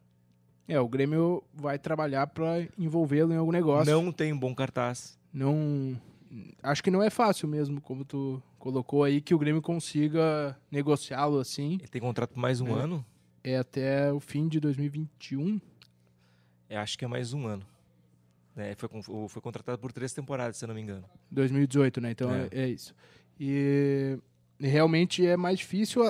É, 0.67 0.81
o 0.81 0.89
Grêmio 0.89 1.43
vai 1.53 1.79
trabalhar 1.79 2.27
para 2.29 2.67
envolvê-lo 2.79 3.33
em 3.33 3.37
algum 3.37 3.53
negócio. 3.53 3.93
não 3.93 4.11
tem 4.13 4.33
um 4.33 4.39
bom 4.39 4.55
cartaz. 4.55 5.19
não 5.33 5.99
acho 6.63 6.83
que 6.83 6.91
não 6.91 7.03
é 7.03 7.11
fácil 7.11 7.47
mesmo, 7.47 7.81
como 7.81 8.05
tu 8.05 8.43
colocou 8.59 9.05
aí, 9.05 9.21
que 9.21 9.35
o 9.35 9.39
Grêmio 9.39 9.61
consiga 9.63 10.59
negociá-lo 10.71 11.39
assim. 11.39 11.75
Ele 11.75 11.89
tem 11.89 12.01
contrato 12.01 12.31
por 12.31 12.41
mais 12.41 12.61
um 12.61 12.69
É. 12.69 12.83
ano? 12.83 13.05
É 13.43 13.59
até 13.59 14.11
o 14.13 14.19
fim 14.19 14.49
de 14.49 14.59
2021. 14.59 15.61
Eu 16.69 16.79
acho 16.81 16.99
que 16.99 17.05
é 17.05 17.09
mais 17.09 17.33
um 17.35 17.47
ano. 17.47 17.65
É, 18.57 18.75
foi, 18.75 18.89
foi 19.29 19.43
contratado 19.43 19.79
por 19.79 19.93
três 19.93 20.13
temporadas, 20.15 20.57
se 20.57 20.65
eu 20.65 20.69
não 20.69 20.75
me 20.75 20.81
engano. 20.81 21.05
2018, 21.31 22.01
né? 22.01 22.11
Então 22.13 22.33
É. 22.33 22.49
é, 22.51 22.63
é 22.63 22.69
isso. 22.69 22.95
E 23.39 24.19
realmente 24.59 25.27
é 25.27 25.37
mais 25.37 25.59
difícil, 25.59 26.03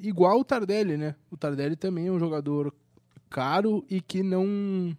igual 0.00 0.38
o 0.38 0.44
Tardelli, 0.44 0.96
né? 0.96 1.16
O 1.30 1.36
Tardelli 1.36 1.74
também 1.76 2.06
é 2.06 2.12
um 2.12 2.18
jogador 2.18 2.72
caro 3.38 3.84
e 3.90 4.00
que 4.00 4.22
não 4.22 4.96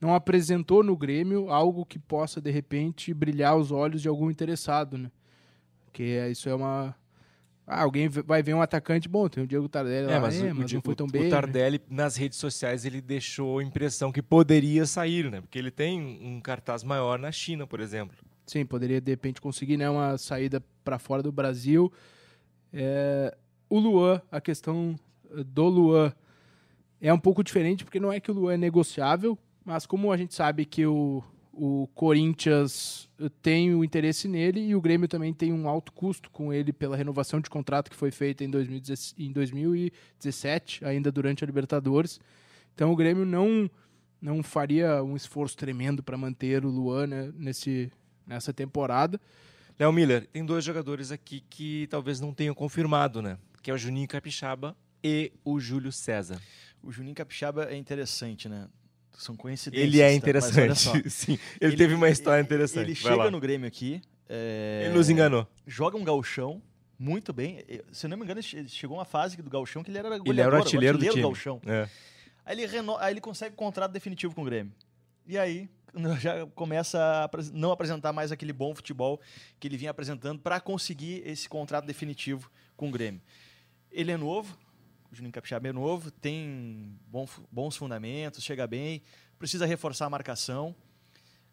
não 0.00 0.14
apresentou 0.14 0.82
no 0.82 0.96
Grêmio 0.96 1.48
algo 1.50 1.84
que 1.84 1.98
possa 1.98 2.40
de 2.40 2.50
repente 2.50 3.12
brilhar 3.14 3.56
os 3.56 3.70
olhos 3.72 4.00
de 4.02 4.08
algum 4.08 4.28
interessado, 4.30 4.96
né? 4.98 5.10
Porque 5.84 6.02
é- 6.02 6.30
isso 6.30 6.48
é 6.48 6.54
uma 6.54 6.94
ah, 7.66 7.82
alguém 7.82 8.08
vai 8.08 8.42
ver 8.42 8.54
um 8.54 8.62
atacante, 8.62 9.08
bom, 9.08 9.28
tem 9.28 9.44
o 9.44 9.46
Diego 9.46 9.68
Tardelli 9.68 10.06
lá, 10.06 10.14
É, 10.14 10.20
mas, 10.20 10.40
é, 10.42 10.50
o, 10.52 10.56
mas 10.56 10.72
o, 10.72 10.74
não 10.76 10.80
foi 10.82 10.92
o- 10.94 10.96
tão 10.96 11.06
o 11.06 11.10
bem. 11.10 11.24
né? 11.24 11.28
Tardelli, 11.30 11.80
nas 11.90 12.16
redes 12.16 12.38
sociais, 12.38 12.84
ele 12.86 13.00
deixou 13.02 13.58
a 13.58 13.62
impressão 13.62 14.10
que 14.10 14.22
poderia 14.22 14.86
sair, 14.86 15.30
né? 15.30 15.40
Porque 15.42 15.58
ele 15.58 15.70
tem 15.70 16.00
um 16.22 16.40
cartaz 16.40 16.82
maior 16.82 17.18
na 17.18 17.30
China, 17.30 17.66
por 17.66 17.78
exemplo. 17.80 18.16
Sim, 18.46 18.64
poderia 18.64 19.00
de 19.02 19.12
repente 19.12 19.38
conseguir 19.40 19.76
né, 19.76 19.88
uma 19.90 20.16
saída 20.16 20.62
para 20.82 20.98
fora 20.98 21.22
do 21.22 21.30
Brasil. 21.30 21.92
É, 22.72 23.36
o 23.68 23.78
Luan, 23.78 24.22
a 24.32 24.40
questão 24.40 24.98
eh, 25.30 25.44
do 25.44 25.64
Luan 25.68 26.10
é 27.00 27.12
um 27.12 27.18
pouco 27.18 27.44
diferente, 27.44 27.84
porque 27.84 28.00
não 28.00 28.12
é 28.12 28.20
que 28.20 28.30
o 28.30 28.34
Luan 28.34 28.54
é 28.54 28.56
negociável, 28.56 29.38
mas 29.64 29.86
como 29.86 30.12
a 30.12 30.16
gente 30.16 30.34
sabe 30.34 30.64
que 30.64 30.86
o, 30.86 31.22
o 31.52 31.88
Corinthians 31.94 33.08
tem 33.42 33.74
o 33.74 33.84
interesse 33.84 34.28
nele 34.28 34.60
e 34.60 34.74
o 34.74 34.80
Grêmio 34.80 35.08
também 35.08 35.34
tem 35.34 35.52
um 35.52 35.68
alto 35.68 35.92
custo 35.92 36.30
com 36.30 36.52
ele 36.52 36.72
pela 36.72 36.96
renovação 36.96 37.40
de 37.40 37.50
contrato 37.50 37.90
que 37.90 37.96
foi 37.96 38.10
feita 38.10 38.44
em 38.44 38.50
2017, 38.50 39.22
em 39.22 39.32
2017 39.32 40.84
ainda 40.84 41.10
durante 41.10 41.42
a 41.42 41.46
Libertadores. 41.46 42.20
Então 42.74 42.92
o 42.92 42.96
Grêmio 42.96 43.26
não, 43.26 43.70
não 44.20 44.42
faria 44.42 45.02
um 45.02 45.16
esforço 45.16 45.56
tremendo 45.56 46.02
para 46.02 46.16
manter 46.16 46.64
o 46.64 46.68
Luan 46.68 47.08
né, 47.08 47.32
nesse, 47.36 47.92
nessa 48.26 48.52
temporada. 48.52 49.20
Léo 49.78 49.92
Miller, 49.92 50.26
tem 50.28 50.44
dois 50.44 50.64
jogadores 50.64 51.12
aqui 51.12 51.42
que 51.48 51.86
talvez 51.88 52.20
não 52.20 52.32
tenham 52.32 52.54
confirmado, 52.54 53.22
né? 53.22 53.38
Que 53.62 53.70
é 53.70 53.74
o 53.74 53.78
Juninho 53.78 54.08
Capixaba 54.08 54.76
e 55.02 55.32
o 55.44 55.60
Júlio 55.60 55.92
César. 55.92 56.40
O 56.82 56.92
Juninho 56.92 57.14
Capixaba 57.14 57.64
é 57.70 57.76
interessante, 57.76 58.48
né? 58.48 58.68
São 59.16 59.36
coincidências. 59.36 59.86
Ele 59.86 60.00
é 60.00 60.08
tá? 60.08 60.14
Interessante, 60.14 61.10
sim. 61.10 61.38
Ele, 61.60 61.76
teve 61.76 61.94
uma 61.94 62.08
história 62.08 62.40
interessante. 62.40 62.86
Ele 62.86 62.94
chega 62.94 63.16
lá. 63.16 63.30
no 63.30 63.40
Grêmio 63.40 63.66
aqui. 63.66 64.00
é, 64.28 64.84
Ele 64.84 64.94
nos 64.94 65.10
enganou. 65.10 65.46
Joga 65.66 65.96
um 65.96 66.04
gauchão 66.04 66.62
muito 66.98 67.32
bem. 67.32 67.64
Se 67.92 68.06
eu 68.06 68.10
não 68.10 68.16
me 68.16 68.24
engano, 68.24 68.40
ele 68.40 68.68
chegou 68.68 68.96
uma 68.96 69.04
fase 69.04 69.36
do 69.36 69.50
gauchão 69.50 69.82
que 69.82 69.90
ele 69.90 69.98
era 69.98 70.08
Ele 70.08 70.14
era 70.14 70.22
o 70.22 70.24
goleador, 70.24 70.60
artilheiro 70.60 70.98
do 70.98 71.08
time. 71.08 71.22
gauchão. 71.22 71.60
É. 71.66 71.88
Aí 72.44 72.54
ele, 72.56 72.66
reno... 72.66 72.96
aí 72.98 73.12
ele 73.12 73.20
consegue 73.20 73.54
contrato 73.54 73.92
definitivo 73.92 74.34
com 74.34 74.42
o 74.42 74.44
Grêmio. 74.44 74.72
E 75.26 75.36
aí 75.36 75.68
já 76.18 76.46
começa 76.54 76.98
a 76.98 77.30
não 77.52 77.72
apresentar 77.72 78.12
mais 78.12 78.32
aquele 78.32 78.52
bom 78.52 78.74
futebol 78.74 79.20
que 79.58 79.68
ele 79.68 79.76
vinha 79.76 79.90
apresentando 79.90 80.40
para 80.40 80.60
conseguir 80.60 81.22
esse 81.26 81.48
contrato 81.48 81.86
definitivo 81.86 82.50
com 82.76 82.88
o 82.88 82.90
Grêmio. 82.90 83.20
Ele 83.90 84.12
é 84.12 84.16
novo, 84.16 84.56
o 85.10 85.14
Juninho 85.14 85.32
Capixaba 85.32 85.68
é 85.68 85.72
novo, 85.72 86.10
tem 86.10 86.98
bons 87.50 87.76
fundamentos, 87.76 88.42
chega 88.44 88.66
bem, 88.66 89.02
precisa 89.38 89.66
reforçar 89.66 90.06
a 90.06 90.10
marcação. 90.10 90.74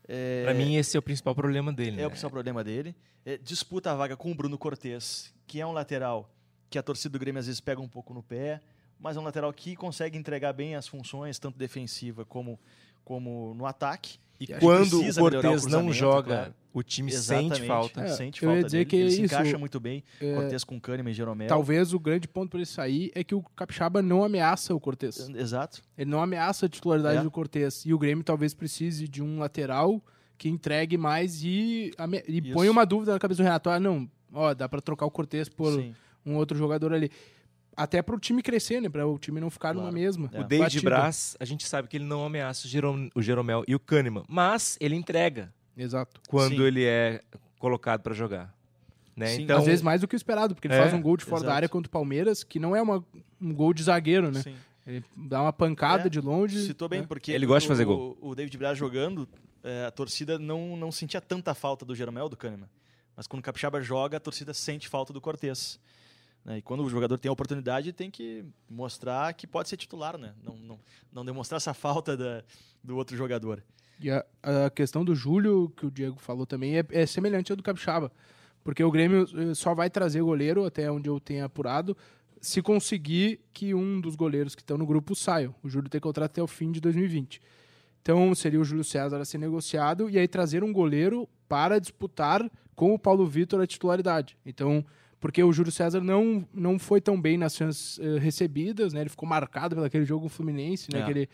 É, 0.07 0.43
para 0.43 0.53
mim, 0.53 0.75
esse 0.75 0.95
é 0.95 0.99
o 0.99 1.01
principal 1.01 1.33
problema 1.33 1.73
dele. 1.73 1.97
É 1.97 2.01
né? 2.01 2.07
o 2.07 2.09
principal 2.09 2.31
problema 2.31 2.63
dele. 2.63 2.95
É, 3.25 3.37
disputa 3.37 3.91
a 3.91 3.95
vaga 3.95 4.15
com 4.15 4.31
o 4.31 4.35
Bruno 4.35 4.57
Cortes, 4.57 5.33
que 5.47 5.59
é 5.59 5.65
um 5.65 5.71
lateral 5.71 6.29
que 6.69 6.77
a 6.77 6.83
torcida 6.83 7.13
do 7.13 7.19
Grêmio 7.19 7.39
às 7.39 7.47
vezes 7.47 7.61
pega 7.61 7.81
um 7.81 7.87
pouco 7.87 8.13
no 8.13 8.21
pé, 8.21 8.61
mas 8.99 9.17
é 9.17 9.19
um 9.19 9.23
lateral 9.23 9.51
que 9.51 9.75
consegue 9.75 10.17
entregar 10.17 10.53
bem 10.53 10.75
as 10.75 10.87
funções, 10.87 11.39
tanto 11.39 11.57
defensiva 11.57 12.25
como, 12.25 12.59
como 13.03 13.53
no 13.55 13.65
ataque. 13.65 14.19
E, 14.39 14.47
quando 14.59 15.01
o 15.01 15.15
Cortez 15.15 15.65
não 15.65 15.91
joga, 15.93 16.35
claro. 16.35 16.53
o 16.73 16.83
time 16.83 17.11
Exatamente. 17.11 17.55
sente 17.55 17.67
falta. 17.67 18.01
É, 18.01 18.07
sente 18.09 18.41
falta 18.41 18.63
dizer 18.63 18.77
dele. 18.77 18.85
que 18.85 18.95
ele 18.95 19.07
isso, 19.07 19.15
se 19.17 19.23
encaixa 19.23 19.57
muito 19.57 19.79
bem, 19.79 20.03
é, 20.19 20.33
Cortez 20.33 20.63
com 20.63 20.79
Kahneman 20.79 21.11
e 21.11 21.13
Jeromel. 21.13 21.47
Talvez 21.47 21.93
o 21.93 21.99
grande 21.99 22.27
ponto 22.27 22.49
para 22.49 22.59
ele 22.59 22.65
sair 22.65 23.11
é 23.15 23.23
que 23.23 23.33
o 23.33 23.41
Capixaba 23.55 24.01
não 24.01 24.23
ameaça 24.23 24.75
o 24.75 24.79
Cortez. 24.79 25.29
Exato. 25.29 25.81
Ele 25.97 26.09
não 26.09 26.21
ameaça 26.21 26.65
a 26.65 26.69
titularidade 26.69 27.19
é. 27.19 27.23
do 27.23 27.31
Cortez. 27.31 27.85
E 27.85 27.93
o 27.93 27.97
Grêmio 27.97 28.23
talvez 28.23 28.53
precise 28.53 29.07
de 29.07 29.23
um 29.23 29.39
lateral 29.39 30.01
que 30.37 30.49
entregue 30.49 30.97
mais 30.97 31.43
e, 31.43 31.91
e 32.27 32.41
põe 32.53 32.67
uma 32.67 32.85
dúvida 32.85 33.13
na 33.13 33.19
cabeça 33.19 33.41
do 33.41 33.45
Renato. 33.45 33.69
Ah, 33.69 33.79
não, 33.79 34.09
ó, 34.33 34.53
dá 34.53 34.67
para 34.67 34.81
trocar 34.81 35.05
o 35.05 35.11
Cortez 35.11 35.47
por 35.47 35.71
Sim. 35.73 35.95
um 36.25 36.35
outro 36.35 36.57
jogador 36.57 36.93
ali 36.93 37.09
até 37.75 38.01
para 38.01 38.15
o 38.15 38.19
time 38.19 38.41
crescer, 38.41 38.81
né? 38.81 38.89
Para 38.89 39.05
o 39.07 39.17
time 39.17 39.39
não 39.39 39.49
ficar 39.49 39.73
claro. 39.73 39.79
numa 39.79 39.91
mesma. 39.91 40.29
É. 40.33 40.39
O 40.39 40.43
David 40.43 40.81
Braz, 40.81 41.35
a 41.39 41.45
gente 41.45 41.67
sabe 41.67 41.87
que 41.87 41.97
ele 41.97 42.05
não 42.05 42.25
ameaça 42.25 42.67
o, 42.67 42.69
Jerom, 42.69 43.09
o 43.13 43.21
Jeromel 43.21 43.63
e 43.67 43.75
o 43.75 43.79
Kahneman, 43.79 44.23
mas 44.27 44.77
ele 44.79 44.95
entrega. 44.95 45.53
Exato. 45.77 46.21
Quando 46.27 46.57
Sim. 46.57 46.63
ele 46.63 46.85
é 46.85 47.21
colocado 47.59 48.01
para 48.01 48.13
jogar. 48.13 48.53
Né? 49.15 49.27
Sim, 49.27 49.43
então, 49.43 49.57
às 49.57 49.65
vezes 49.65 49.81
mais 49.81 50.01
do 50.01 50.07
que 50.07 50.15
o 50.15 50.17
esperado, 50.17 50.53
porque 50.53 50.67
ele 50.67 50.75
é, 50.75 50.81
faz 50.81 50.93
um 50.93 51.01
gol 51.01 51.15
de 51.15 51.23
fora 51.23 51.37
exato. 51.37 51.49
da 51.49 51.55
área 51.55 51.69
contra 51.69 51.87
o 51.87 51.91
Palmeiras, 51.91 52.43
que 52.43 52.59
não 52.59 52.75
é 52.75 52.81
uma, 52.81 53.03
um 53.41 53.53
gol 53.53 53.73
de 53.73 53.83
zagueiro, 53.83 54.29
né? 54.31 54.41
Sim. 54.41 54.55
Ele 54.85 55.03
dá 55.15 55.41
uma 55.41 55.53
pancada 55.53 56.07
é, 56.07 56.09
de 56.09 56.21
longe. 56.21 56.67
Citou 56.67 56.87
bem, 56.87 57.01
né? 57.01 57.07
porque 57.07 57.31
ele 57.31 57.45
gosta 57.45 57.59
o, 57.59 57.67
de 57.67 57.67
fazer 57.69 57.85
gol. 57.85 58.17
O 58.21 58.35
David 58.35 58.55
Braz 58.57 58.77
jogando, 58.77 59.27
é, 59.63 59.85
a 59.85 59.91
torcida 59.91 60.37
não, 60.37 60.77
não 60.77 60.91
sentia 60.91 61.19
tanta 61.19 61.55
falta 61.55 61.83
do 61.83 61.95
Jeromel 61.95 62.29
do 62.29 62.37
Kahneman. 62.37 62.69
Mas 63.15 63.25
quando 63.25 63.39
o 63.39 63.43
Capixaba 63.43 63.81
joga, 63.81 64.17
a 64.17 64.19
torcida 64.19 64.53
sente 64.53 64.87
falta 64.87 65.11
do 65.11 65.21
Cortez. 65.21 65.79
Né? 66.45 66.59
E 66.59 66.61
quando 66.61 66.83
o 66.83 66.89
jogador 66.89 67.17
tem 67.17 67.29
a 67.29 67.33
oportunidade, 67.33 67.91
tem 67.91 68.11
que 68.11 68.45
mostrar 68.69 69.33
que 69.33 69.47
pode 69.47 69.67
ser 69.67 69.77
titular, 69.77 70.17
né? 70.17 70.33
não, 70.43 70.55
não, 70.55 70.79
não 71.11 71.25
demonstrar 71.25 71.57
essa 71.57 71.73
falta 71.73 72.15
da, 72.15 72.43
do 72.83 72.95
outro 72.95 73.17
jogador. 73.17 73.63
E 73.99 74.11
a, 74.11 74.23
a, 74.43 74.69
questão 74.69 75.03
do 75.03 75.15
Júlio, 75.15 75.69
que 75.75 75.85
o 75.85 75.91
Diego 75.91 76.19
falou 76.19 76.45
também, 76.45 76.77
é, 76.77 76.85
é 76.91 77.05
semelhante 77.05 77.51
ao 77.51 77.55
do 77.55 77.63
Capixaba. 77.63 78.11
Porque 78.63 78.83
o 78.83 78.91
Grêmio 78.91 79.27
eh, 79.35 79.53
só 79.53 79.75
vai 79.75 79.91
trazer 79.91 80.23
goleiro, 80.23 80.65
até 80.65 80.91
onde 80.91 81.07
eu 81.07 81.19
tenho 81.19 81.45
apurado, 81.45 81.95
se 82.41 82.63
conseguir 82.63 83.39
que 83.53 83.75
um 83.75 84.01
dos 84.01 84.15
goleiros 84.15 84.55
que 84.55 84.61
estão 84.61 84.77
no 84.77 84.87
grupo 84.87 85.15
saiam. 85.15 85.53
O 85.63 85.69
Júlio 85.69 85.89
tem 85.89 86.01
contrato 86.01 86.31
até 86.31 86.41
o 86.41 86.47
fim 86.47 86.71
de 86.71 86.81
2020. 86.81 87.39
Então 88.01 88.33
seria 88.35 88.59
o 88.59 88.63
Júlio 88.63 88.83
César 88.83 89.19
a 89.19 89.25
ser 89.25 89.37
negociado 89.37 90.09
e 90.09 90.17
aí 90.17 90.27
trazer 90.27 90.63
um 90.63 90.73
goleiro 90.73 91.29
para 91.47 91.79
disputar 91.79 92.47
com 92.75 92.93
o 92.93 92.99
Paulo 92.99 93.25
Vitor 93.25 93.61
a 93.61 93.67
titularidade. 93.67 94.37
Então 94.45 94.83
porque 95.25 95.43
o 95.43 95.51
Júlio 95.51 95.71
César 95.71 96.01
não, 96.01 96.47
não 96.53 96.77
foi 96.77 97.01
tão 97.01 97.19
bem 97.19 97.35
nas 97.35 97.55
chances 97.55 97.97
uh, 97.97 98.19
recebidas, 98.19 98.93
né? 98.93 99.01
Ele 99.01 99.09
ficou 99.09 99.27
marcado 99.27 99.73
pelo 99.73 99.87
aquele 99.87 100.05
jogo 100.05 100.29
Fluminense, 100.29 100.87
né? 100.93 100.99
É. 100.99 101.03
Que 101.03 101.09
ele 101.09 101.29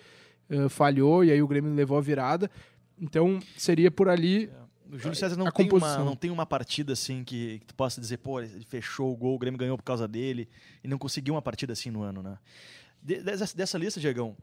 uh, 0.49 0.69
falhou 0.69 1.25
e 1.25 1.31
aí 1.31 1.41
o 1.41 1.47
Grêmio 1.47 1.73
levou 1.73 1.97
a 1.97 2.01
virada. 2.01 2.49
Então 2.97 3.41
seria 3.57 3.91
por 3.91 4.07
ali. 4.07 4.45
É. 4.45 4.95
O 4.95 4.97
Júlio 4.97 5.13
César 5.13 5.35
não 5.35 5.51
tem, 5.51 5.69
uma, 5.69 5.97
não 5.97 6.15
tem 6.15 6.31
uma 6.31 6.45
partida 6.45 6.93
assim 6.93 7.21
que, 7.25 7.59
que, 7.59 7.65
tu 7.65 7.75
possa 7.75 7.99
dizer, 7.99 8.19
pô, 8.19 8.39
ele 8.39 8.63
fechou 8.63 9.11
o 9.11 9.15
gol, 9.17 9.35
o 9.35 9.37
Grêmio 9.37 9.59
ganhou 9.59 9.77
por 9.77 9.83
causa 9.83 10.07
dele 10.07 10.47
e 10.81 10.87
não 10.87 10.97
conseguiu 10.97 11.33
uma 11.33 11.41
partida 11.41 11.73
assim 11.73 11.91
no 11.91 12.01
ano, 12.01 12.23
né? 12.23 12.37
De, 13.03 13.21
dessa, 13.21 13.53
dessa 13.53 13.77
lista, 13.77 13.99
Diegão, 13.99 14.37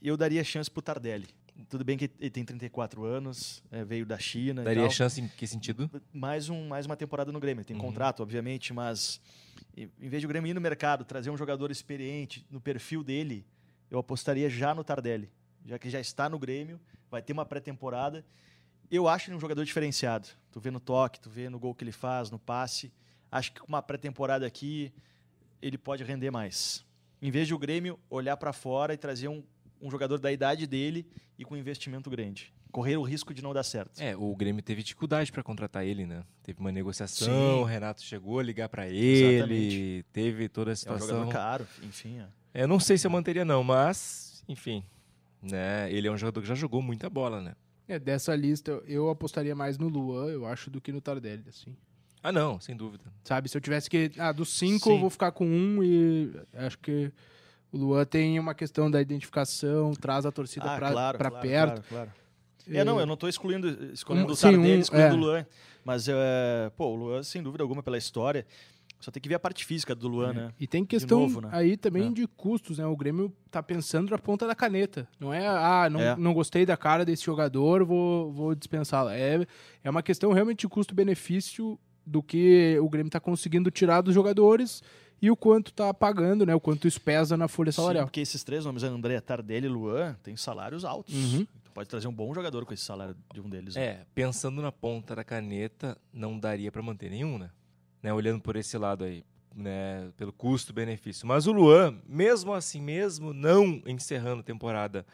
eu 0.00 0.16
daria 0.16 0.42
chance 0.42 0.70
pro 0.70 0.80
Tardelli. 0.80 1.28
Tudo 1.68 1.84
bem 1.84 1.96
que 1.96 2.10
ele 2.18 2.30
tem 2.30 2.44
34 2.44 3.04
anos, 3.04 3.62
é, 3.70 3.84
veio 3.84 4.04
da 4.04 4.18
China. 4.18 4.64
Daria 4.64 4.90
chance 4.90 5.20
em 5.20 5.28
que 5.28 5.46
sentido? 5.46 5.88
Mais, 6.12 6.48
um, 6.48 6.66
mais 6.66 6.84
uma 6.84 6.96
temporada 6.96 7.30
no 7.30 7.38
Grêmio. 7.38 7.64
Tem 7.64 7.76
uhum. 7.76 7.82
contrato, 7.82 8.22
obviamente, 8.22 8.72
mas 8.72 9.20
em 9.76 10.08
vez 10.08 10.20
de 10.20 10.26
o 10.26 10.28
Grêmio 10.28 10.50
ir 10.50 10.54
no 10.54 10.60
mercado, 10.60 11.04
trazer 11.04 11.30
um 11.30 11.36
jogador 11.36 11.70
experiente 11.70 12.46
no 12.50 12.60
perfil 12.60 13.02
dele, 13.02 13.46
eu 13.90 13.98
apostaria 13.98 14.48
já 14.48 14.74
no 14.74 14.82
Tardelli. 14.82 15.30
Já 15.64 15.78
que 15.78 15.88
já 15.88 16.00
está 16.00 16.28
no 16.28 16.38
Grêmio, 16.38 16.80
vai 17.10 17.22
ter 17.22 17.32
uma 17.32 17.46
pré-temporada. 17.46 18.24
Eu 18.90 19.08
acho 19.08 19.30
ele 19.30 19.36
um 19.36 19.40
jogador 19.40 19.64
diferenciado. 19.64 20.28
Tu 20.52 20.60
vê 20.60 20.70
no 20.70 20.80
toque, 20.80 21.18
tu 21.18 21.30
vê 21.30 21.48
no 21.48 21.58
gol 21.58 21.74
que 21.74 21.84
ele 21.84 21.92
faz, 21.92 22.30
no 22.30 22.38
passe. 22.38 22.92
Acho 23.30 23.52
que 23.52 23.60
com 23.60 23.68
uma 23.68 23.82
pré-temporada 23.82 24.46
aqui, 24.46 24.92
ele 25.62 25.78
pode 25.78 26.04
render 26.04 26.30
mais. 26.30 26.84
Em 27.22 27.30
vez 27.30 27.46
de 27.46 27.54
o 27.54 27.58
Grêmio 27.58 27.98
olhar 28.10 28.36
para 28.36 28.52
fora 28.52 28.92
e 28.92 28.96
trazer 28.96 29.28
um 29.28 29.42
um 29.80 29.90
jogador 29.90 30.18
da 30.18 30.32
idade 30.32 30.66
dele 30.66 31.06
e 31.38 31.44
com 31.44 31.56
investimento 31.56 32.08
grande. 32.10 32.52
Correr 32.72 32.96
o 32.96 33.02
risco 33.02 33.32
de 33.32 33.40
não 33.42 33.52
dar 33.52 33.62
certo. 33.62 34.00
É, 34.00 34.16
o 34.16 34.34
Grêmio 34.34 34.62
teve 34.62 34.82
dificuldade 34.82 35.30
para 35.30 35.42
contratar 35.42 35.86
ele, 35.86 36.04
né? 36.06 36.24
Teve 36.42 36.58
uma 36.58 36.72
negociação, 36.72 37.28
Sim. 37.28 37.60
o 37.60 37.64
Renato 37.64 38.02
chegou 38.02 38.40
a 38.40 38.42
ligar 38.42 38.68
para 38.68 38.88
ele, 38.88 39.34
Exatamente. 39.36 40.06
teve 40.12 40.48
toda 40.48 40.72
a 40.72 40.76
situação. 40.76 41.08
É 41.08 41.12
um 41.12 41.14
jogador 41.20 41.32
caro, 41.32 41.66
enfim. 41.82 42.18
É. 42.52 42.62
Eu 42.62 42.68
não 42.68 42.80
sei 42.80 42.98
se 42.98 43.06
eu 43.06 43.10
manteria 43.10 43.44
não, 43.44 43.62
mas, 43.62 44.42
enfim, 44.48 44.84
né? 45.40 45.92
Ele 45.92 46.08
é 46.08 46.10
um 46.10 46.16
jogador 46.16 46.40
que 46.40 46.48
já 46.48 46.54
jogou 46.54 46.82
muita 46.82 47.08
bola, 47.08 47.40
né? 47.40 47.54
É, 47.86 47.98
dessa 47.98 48.34
lista 48.34 48.82
eu 48.86 49.10
apostaria 49.10 49.54
mais 49.54 49.78
no 49.78 49.88
Luan, 49.88 50.28
eu 50.30 50.46
acho, 50.46 50.70
do 50.70 50.80
que 50.80 50.90
no 50.90 51.00
Tardelli, 51.00 51.44
assim. 51.48 51.76
Ah, 52.22 52.32
não, 52.32 52.58
sem 52.58 52.74
dúvida. 52.74 53.04
Sabe, 53.22 53.50
se 53.50 53.56
eu 53.56 53.60
tivesse 53.60 53.90
que. 53.90 54.10
Ah, 54.18 54.32
dos 54.32 54.48
cinco 54.48 54.84
Sim. 54.84 54.94
eu 54.94 54.98
vou 54.98 55.10
ficar 55.10 55.30
com 55.30 55.46
um 55.46 55.82
e 55.84 56.32
acho 56.54 56.78
que 56.78 57.12
o 57.74 57.76
Luan 57.76 58.04
tem 58.04 58.38
uma 58.38 58.54
questão 58.54 58.88
da 58.88 59.02
identificação, 59.02 59.92
traz 59.94 60.24
a 60.24 60.30
torcida 60.30 60.66
ah, 60.66 60.76
para 60.76 60.92
claro, 60.92 61.18
claro, 61.18 61.34
perto. 61.40 61.82
Claro, 61.82 61.82
claro. 61.88 62.12
É, 62.70 62.84
não, 62.84 63.00
eu 63.00 63.04
não 63.04 63.14
estou 63.14 63.28
excluindo, 63.28 63.68
excluindo 63.92 64.30
um, 64.30 64.32
o 64.32 64.36
Tardelli, 64.36 64.76
um, 64.76 64.80
excluindo 64.80 65.08
é. 65.08 65.12
o 65.12 65.16
Luan. 65.16 65.46
Mas, 65.84 66.06
é, 66.08 66.70
pô, 66.76 66.86
o 66.86 66.94
Luan, 66.94 67.22
sem 67.24 67.42
dúvida 67.42 67.64
alguma, 67.64 67.82
pela 67.82 67.98
história, 67.98 68.46
só 69.00 69.10
tem 69.10 69.20
que 69.20 69.28
ver 69.28 69.34
a 69.34 69.40
parte 69.40 69.66
física 69.66 69.92
do 69.92 70.06
Luan, 70.06 70.30
é. 70.30 70.34
né? 70.34 70.52
E 70.58 70.68
tem 70.68 70.84
questão 70.84 71.22
novo, 71.22 71.40
né? 71.40 71.48
aí 71.52 71.76
também 71.76 72.06
é. 72.06 72.12
de 72.12 72.28
custos, 72.28 72.78
né? 72.78 72.86
O 72.86 72.96
Grêmio 72.96 73.30
tá 73.50 73.60
pensando 73.60 74.08
na 74.08 74.18
ponta 74.18 74.46
da 74.46 74.54
caneta. 74.54 75.08
Não 75.18 75.34
é, 75.34 75.44
ah, 75.44 75.88
não, 75.90 76.00
é. 76.00 76.16
não 76.16 76.32
gostei 76.32 76.64
da 76.64 76.76
cara 76.76 77.04
desse 77.04 77.24
jogador, 77.24 77.84
vou, 77.84 78.32
vou 78.32 78.54
dispensá-lo. 78.54 79.10
É, 79.10 79.44
é 79.82 79.90
uma 79.90 80.02
questão 80.02 80.32
realmente 80.32 80.60
de 80.60 80.68
custo-benefício 80.68 81.76
do 82.06 82.22
que 82.22 82.78
o 82.80 82.88
Grêmio 82.88 83.08
está 83.08 83.18
conseguindo 83.18 83.68
tirar 83.68 84.00
dos 84.00 84.14
jogadores 84.14 84.80
e 85.20 85.30
o 85.30 85.36
quanto 85.36 85.70
está 85.70 85.92
pagando, 85.94 86.44
né? 86.44 86.54
O 86.54 86.60
quanto 86.60 86.86
isso 86.86 87.00
pesa 87.00 87.36
na 87.36 87.48
folha 87.48 87.72
salarial. 87.72 88.04
Sim, 88.04 88.06
porque 88.08 88.20
esses 88.20 88.44
três 88.44 88.64
nomes, 88.64 88.82
André, 88.82 89.20
Tardelli 89.20 89.66
e 89.66 89.68
Luan, 89.68 90.14
têm 90.22 90.36
salários 90.36 90.84
altos. 90.84 91.14
Uhum. 91.14 91.46
Tu 91.64 91.70
pode 91.72 91.88
trazer 91.88 92.06
um 92.08 92.12
bom 92.12 92.34
jogador 92.34 92.64
com 92.64 92.74
esse 92.74 92.84
salário 92.84 93.16
de 93.32 93.40
um 93.40 93.48
deles. 93.48 93.74
Né? 93.74 93.84
É, 93.84 94.06
pensando 94.14 94.60
na 94.60 94.70
ponta 94.70 95.16
da 95.16 95.24
caneta, 95.24 95.96
não 96.12 96.38
daria 96.38 96.70
para 96.70 96.82
manter 96.82 97.10
nenhum, 97.10 97.38
né? 97.38 97.50
né? 98.02 98.12
Olhando 98.12 98.40
por 98.40 98.56
esse 98.56 98.76
lado 98.76 99.04
aí, 99.04 99.24
né? 99.54 100.10
Pelo 100.16 100.32
custo-benefício. 100.32 101.26
Mas 101.26 101.46
o 101.46 101.52
Luan, 101.52 101.98
mesmo 102.06 102.52
assim, 102.52 102.80
mesmo 102.80 103.32
não 103.32 103.82
encerrando 103.86 104.40
a 104.40 104.44
temporada 104.44 105.06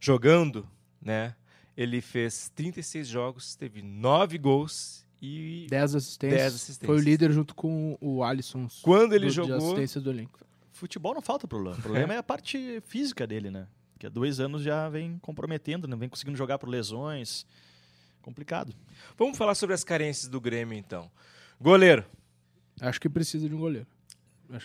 jogando, 0.00 0.68
né? 1.00 1.36
Ele 1.76 2.00
fez 2.00 2.50
36 2.50 3.08
jogos, 3.08 3.54
teve 3.54 3.80
9 3.80 4.36
gols 4.38 5.01
e 5.22 5.68
10 5.70 5.94
assistências. 5.94 6.54
assistências. 6.54 6.84
Foi 6.86 6.96
o 6.96 7.00
líder 7.00 7.30
junto 7.30 7.54
com 7.54 7.96
o 8.00 8.24
Alisson. 8.24 8.66
Quando 8.82 9.14
ele 9.14 9.26
do, 9.26 9.32
jogou. 9.32 9.56
assistência 9.56 10.00
do 10.00 10.10
elenco. 10.10 10.40
Futebol 10.72 11.14
não 11.14 11.22
falta 11.22 11.46
problema. 11.46 11.76
O 11.78 11.80
problema 11.80 12.12
é. 12.12 12.16
é 12.16 12.18
a 12.18 12.22
parte 12.24 12.82
física 12.88 13.24
dele, 13.24 13.48
né? 13.48 13.68
Que 14.00 14.06
há 14.06 14.10
dois 14.10 14.40
anos 14.40 14.62
já 14.62 14.88
vem 14.88 15.18
comprometendo, 15.22 15.86
não 15.86 15.96
né? 15.96 16.00
vem 16.00 16.08
conseguindo 16.08 16.36
jogar 16.36 16.58
por 16.58 16.68
lesões. 16.68 17.46
Complicado. 18.20 18.74
Vamos 19.16 19.38
falar 19.38 19.54
sobre 19.54 19.74
as 19.74 19.84
carências 19.84 20.26
do 20.28 20.40
Grêmio, 20.40 20.76
então. 20.76 21.08
Goleiro. 21.60 22.04
Acho 22.80 23.00
que 23.00 23.08
precisa 23.08 23.48
de 23.48 23.54
um 23.54 23.58
goleiro. 23.58 23.86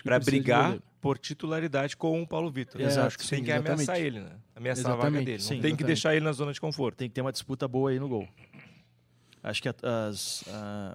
Para 0.03 0.19
brigar 0.19 0.79
por 0.99 1.19
titularidade 1.19 1.95
com 1.95 2.21
o 2.21 2.27
Paulo 2.27 2.49
Vitor. 2.49 2.81
É, 2.81 2.85
Exato. 2.85 3.23
Sim, 3.23 3.29
tem 3.29 3.43
que 3.43 3.51
exatamente. 3.51 3.73
ameaçar 3.73 3.99
ele, 3.99 4.19
né? 4.19 4.31
Ameaçar 4.55 4.81
exatamente. 4.81 5.05
a 5.05 5.09
vaga 5.09 5.25
dele. 5.25 5.39
Sim, 5.39 5.47
tem 5.47 5.57
exatamente. 5.57 5.77
que 5.77 5.83
deixar 5.83 6.15
ele 6.15 6.25
na 6.25 6.31
zona 6.31 6.51
de 6.51 6.59
conforto. 6.59 6.97
Tem 6.97 7.07
que 7.07 7.13
ter 7.13 7.21
uma 7.21 7.31
disputa 7.31 7.67
boa 7.67 7.91
aí 7.91 7.99
no 7.99 8.09
gol. 8.09 8.27
Acho 9.47 9.61
que 9.61 9.69
as, 9.69 10.43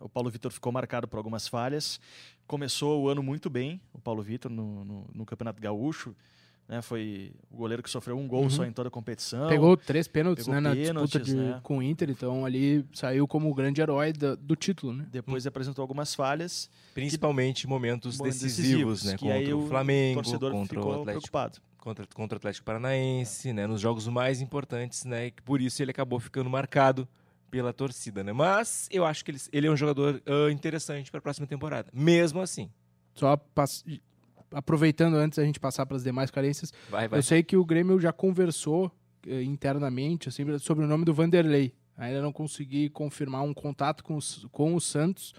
o 0.00 0.08
Paulo 0.08 0.30
Vitor 0.30 0.52
ficou 0.52 0.70
marcado 0.70 1.08
por 1.08 1.16
algumas 1.16 1.48
falhas. 1.48 1.98
Começou 2.46 3.02
o 3.02 3.08
ano 3.08 3.22
muito 3.22 3.48
bem, 3.48 3.80
o 3.94 3.98
Paulo 3.98 4.22
Vitor, 4.22 4.50
no, 4.50 4.84
no, 4.84 5.06
no 5.14 5.24
Campeonato 5.24 5.60
Gaúcho. 5.60 6.14
Né, 6.68 6.80
foi 6.80 7.32
o 7.50 7.56
goleiro 7.56 7.82
que 7.82 7.90
sofreu 7.90 8.16
um 8.16 8.28
gol 8.28 8.44
uhum. 8.44 8.50
só 8.50 8.64
em 8.64 8.72
toda 8.72 8.88
a 8.88 8.90
competição. 8.90 9.48
Pegou 9.48 9.76
três 9.76 10.06
pênaltis 10.06 10.46
né, 10.46 10.60
na 10.60 10.74
disputa 10.74 11.18
de, 11.18 11.34
né? 11.34 11.60
com 11.62 11.78
o 11.78 11.82
Inter, 11.82 12.10
então 12.10 12.46
ali 12.46 12.86
saiu 12.92 13.26
como 13.26 13.50
o 13.50 13.54
grande 13.54 13.80
herói 13.80 14.12
do, 14.12 14.36
do 14.36 14.54
título. 14.54 14.92
Né? 14.92 15.06
Depois 15.10 15.46
apresentou 15.46 15.82
algumas 15.82 16.14
falhas. 16.14 16.70
Principalmente 16.94 17.62
que, 17.62 17.66
momentos 17.66 18.18
decisivos, 18.18 19.02
decisivos, 19.02 19.04
né? 19.04 19.16
contra 19.18 19.56
o 19.56 19.66
Flamengo, 19.66 20.20
o 20.20 20.22
contra 20.22 20.80
o 20.80 20.92
Atlético. 20.92 21.04
Preocupado. 21.04 21.58
Contra, 21.78 22.06
contra 22.14 22.36
o 22.36 22.38
Atlético 22.38 22.64
Paranaense, 22.64 23.48
é. 23.48 23.52
né, 23.52 23.66
nos 23.66 23.80
jogos 23.80 24.06
mais 24.06 24.40
importantes, 24.40 25.04
né, 25.04 25.32
por 25.44 25.60
isso 25.60 25.82
ele 25.82 25.90
acabou 25.90 26.20
ficando 26.20 26.48
marcado 26.48 27.08
pela 27.52 27.70
torcida, 27.70 28.24
né? 28.24 28.32
Mas 28.32 28.88
eu 28.90 29.04
acho 29.04 29.22
que 29.22 29.30
ele, 29.30 29.38
ele 29.52 29.66
é 29.66 29.70
um 29.70 29.76
jogador 29.76 30.22
uh, 30.26 30.48
interessante 30.50 31.10
para 31.10 31.18
a 31.18 31.20
próxima 31.22 31.46
temporada. 31.46 31.90
Mesmo 31.92 32.40
assim. 32.40 32.70
Só 33.14 33.38
aproveitando 34.50 35.16
antes 35.16 35.36
da 35.36 35.44
gente 35.44 35.60
passar 35.60 35.84
para 35.84 35.98
as 35.98 36.02
demais 36.02 36.30
carências, 36.30 36.72
Vai, 36.88 37.06
vai. 37.06 37.18
eu 37.18 37.22
sei 37.22 37.42
que 37.42 37.54
o 37.54 37.64
Grêmio 37.64 38.00
já 38.00 38.10
conversou 38.10 38.90
eh, 39.26 39.42
internamente 39.42 40.30
assim, 40.30 40.58
sobre 40.58 40.84
o 40.84 40.88
nome 40.88 41.04
do 41.04 41.12
Vanderlei. 41.12 41.74
Ainda 41.96 42.22
não 42.22 42.32
consegui 42.32 42.88
confirmar 42.88 43.42
um 43.42 43.52
contato 43.52 44.02
com, 44.02 44.16
os, 44.16 44.46
com 44.50 44.74
o 44.74 44.80
Santos 44.80 45.34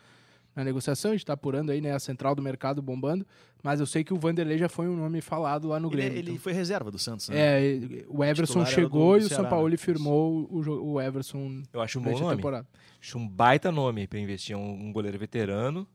na 0.56 0.64
negociação, 0.64 1.12
a 1.12 1.14
gente 1.14 1.24
está 1.24 1.34
apurando 1.34 1.72
aí, 1.72 1.82
né, 1.82 1.92
a 1.94 2.00
central 2.00 2.36
do 2.36 2.42
mercado 2.42 2.82
bombando, 2.82 3.26
mas 3.64 3.80
eu 3.80 3.86
sei 3.86 4.04
que 4.04 4.14
o 4.14 4.18
Vanderlei 4.18 4.58
já 4.58 4.70
foi 4.70 4.88
um 4.88 4.96
nome 4.96 5.20
falado 5.22 5.68
lá 5.68 5.80
no 5.80 5.88
Ele, 5.90 5.96
Grêmio. 5.96 6.18
ele 6.18 6.32
então- 6.32 6.42
foi 6.44 6.54
reserva 6.54 6.92
do 6.92 7.00
Santos, 7.00 7.30
né? 7.30 7.36
É, 7.40 8.06
o 8.08 8.24
Everson 8.24 8.66
chegou 8.66 9.18
e 9.18 9.22
o 9.22 9.30
São 9.30 9.46
Paulo 9.50 9.70
né? 9.70 9.78
firmou 9.78 10.48
o, 10.52 10.94
o 10.94 11.02
Everson 11.02 11.64
Eu 11.74 11.82
acho 11.82 12.00
um 12.00 12.04
bom 12.04 12.20
nome. 12.20 12.36
temporada. 12.36 12.68
Acho 13.02 13.18
um 13.18 13.28
baita 13.28 13.72
nome 13.72 14.08
para 14.08 14.20
investir. 14.20 14.54
É 14.54 14.58
um, 14.58 14.88
um 14.88 14.94
goleiro 14.94 15.18
veterano, 15.18 15.88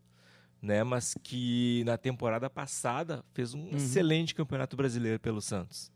né? 0.60 0.82
Mas 0.82 1.14
que 1.22 1.82
na 1.86 1.96
temporada 1.96 2.50
passada 2.50 3.24
fez 3.32 3.54
um 3.54 3.68
excelente 3.76 4.34
campeonato 4.34 4.76
brasileiro 4.76 5.20
pelo 5.20 5.40
Santos. 5.40 5.90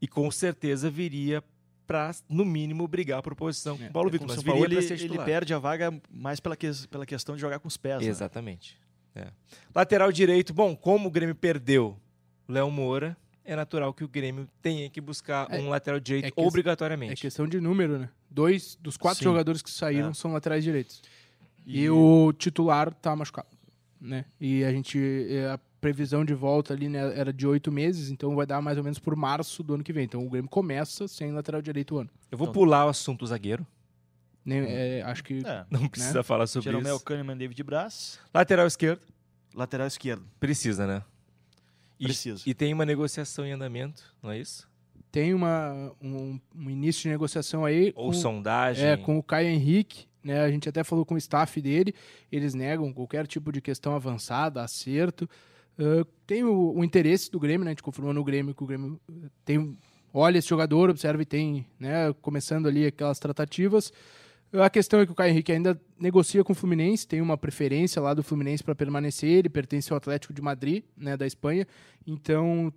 E 0.00 0.06
com 0.06 0.30
certeza 0.30 0.88
viria 0.90 1.42
para, 1.86 2.10
no 2.28 2.44
mínimo, 2.44 2.86
brigar 2.88 3.22
por 3.22 3.34
posição 3.34 3.76
com 3.78 3.84
o 3.86 3.90
Paulo 3.90 4.08
É, 4.08 4.12
Vitor. 4.12 4.26
Mas 4.28 4.34
São 4.36 4.44
Paulo, 4.44 4.64
ele, 4.64 4.76
ele 4.76 5.18
perde 5.20 5.54
a 5.54 5.58
vaga 5.58 5.94
mais 6.10 6.40
pela, 6.40 6.56
que- 6.56 6.86
pela 6.90 7.06
questão 7.06 7.34
de 7.34 7.40
jogar 7.40 7.58
com 7.58 7.68
os 7.68 7.76
pés. 7.76 8.02
né? 8.02 8.08
Exatamente. 8.08 8.76
É. 9.14 9.28
Lateral 9.74 10.12
direito, 10.12 10.52
bom, 10.52 10.76
como 10.76 11.08
o 11.08 11.10
Grêmio 11.10 11.34
perdeu 11.34 11.96
o 12.48 12.52
Léo 12.52 12.70
Moura, 12.70 13.16
é 13.44 13.54
natural 13.56 13.94
que 13.94 14.04
o 14.04 14.08
Grêmio 14.08 14.46
tenha 14.60 14.90
que 14.90 15.00
buscar 15.00 15.46
É- 15.50 15.58
um 15.60 15.68
lateral 15.68 15.98
direito 16.00 16.26
é 16.26 16.30
que- 16.30 16.40
obrigatoriamente. 16.40 17.12
É 17.12 17.16
questão 17.16 17.46
de 17.48 17.60
número, 17.60 17.98
né? 17.98 18.08
Dois 18.30 18.76
dos 18.80 18.96
quatro 18.96 19.18
Sim. 19.20 19.24
jogadores 19.24 19.62
que 19.62 19.70
saíram 19.70 20.10
É. 20.10 20.14
são 20.14 20.32
laterais 20.32 20.62
direitos. 20.62 21.00
E, 21.64 21.84
E- 21.84 21.90
o 21.90 22.32
titular 22.32 22.92
tá 22.94 23.14
machucado, 23.16 23.48
né? 24.00 24.24
E 24.40 24.62
a 24.64 24.70
gente 24.70 24.98
a 25.52 25.58
previsão 25.80 26.24
de 26.24 26.34
volta 26.34 26.72
ali 26.74 26.88
né, 26.88 27.18
era 27.18 27.32
de 27.32 27.46
oito 27.46 27.70
meses, 27.70 28.10
então 28.10 28.34
vai 28.34 28.46
dar 28.46 28.60
mais 28.62 28.78
ou 28.78 28.84
menos 28.84 28.98
por 28.98 29.14
março 29.14 29.62
do 29.62 29.74
ano 29.74 29.84
que 29.84 29.92
vem. 29.92 30.04
Então 30.04 30.24
o 30.26 30.30
Grêmio 30.30 30.48
começa 30.50 31.06
sem 31.06 31.32
lateral 31.32 31.60
direito 31.62 31.94
o 31.94 31.98
ano. 31.98 32.10
Eu 32.30 32.38
vou 32.38 32.46
Então- 32.46 32.54
pular 32.54 32.86
o 32.86 32.88
assunto 32.88 33.26
zagueiro. 33.26 33.66
Né, 34.44 34.98
eh, 34.98 35.02
acho 35.02 35.24
que 35.24 35.42
É. 35.44 35.64
Não 35.70 35.88
precisa 35.88 36.22
falar 36.22 36.46
sobre 36.46 36.70
Jeromel 36.70 36.96
isso. 36.96 37.04
Kahneman, 37.04 37.36
David 37.36 37.60
Braz. 37.64 38.20
Lateral 38.32 38.66
esquerdo, 38.66 39.00
Lateral 39.54 39.86
esquerdo. 39.88 40.24
precisa, 40.38 40.86
né? 40.86 41.02
E, 41.98 42.04
Precisa. 42.04 42.42
E 42.46 42.52
tem 42.54 42.72
uma 42.74 42.84
negociação 42.84 43.44
em 43.46 43.52
andamento, 43.52 44.02
não 44.22 44.30
é 44.30 44.38
isso? 44.38 44.68
tem 45.10 45.32
uma, 45.32 45.92
um, 46.02 46.38
um 46.54 46.68
início 46.68 47.04
de 47.04 47.08
negociação 47.08 47.64
aí 47.64 47.90
Ou 47.96 48.08
com, 48.08 48.12
sondagem. 48.12 48.84
é, 48.86 48.96
com 48.98 49.16
o 49.16 49.22
Caio 49.22 49.48
Henrique. 49.48 50.06
Né, 50.22 50.40
a 50.40 50.50
gente 50.50 50.68
até 50.68 50.84
falou 50.84 51.06
com 51.06 51.14
o 51.14 51.18
staff 51.18 51.58
dele, 51.62 51.94
eles 52.30 52.52
negam 52.52 52.92
qualquer 52.92 53.26
tipo 53.26 53.50
de 53.50 53.62
questão 53.62 53.94
avançada, 53.96 54.62
acerto. 54.62 55.26
Ah, 55.78 56.06
tem 56.26 56.44
o, 56.44 56.74
o 56.74 56.84
interesse 56.84 57.30
do 57.30 57.38
Grêmio, 57.38 57.64
né? 57.64 57.70
A 57.70 57.72
gente 57.72 57.82
confirmou 57.82 58.12
no 58.12 58.24
Grêmio 58.24 58.54
que 58.54 58.64
o 58.64 58.66
Grêmio 58.66 59.00
eh, 59.08 59.28
tem, 59.44 59.76
olha 60.12 60.38
esse 60.38 60.48
jogador, 60.48 60.90
observa 60.90 61.22
e 61.22 61.26
tem, 61.26 61.66
né? 61.78 62.12
Começando 62.20 62.66
ali 62.66 62.86
aquelas 62.86 63.18
tratativas. 63.18 63.92
A 64.52 64.70
questão 64.70 65.00
é 65.00 65.06
que 65.06 65.12
o 65.12 65.14
Caio 65.14 65.32
Henrique 65.32 65.52
ainda 65.52 65.78
negocia 65.98 66.42
com 66.42 66.52
o 66.52 66.56
Fluminense, 66.56 67.06
tem 67.06 67.20
uma 67.20 67.36
preferência 67.36 68.00
lá 68.00 68.14
do 68.14 68.22
Fluminense 68.22 68.62
para 68.62 68.74
permanecer, 68.74 69.30
ele 69.30 69.48
pertence 69.48 69.92
ao 69.92 69.96
Atlético 69.96 70.32
de 70.32 70.40
Madrid, 70.40 70.84
né, 70.96 71.16
da 71.16 71.26
Espanha. 71.26 71.66
Então, 72.06 72.72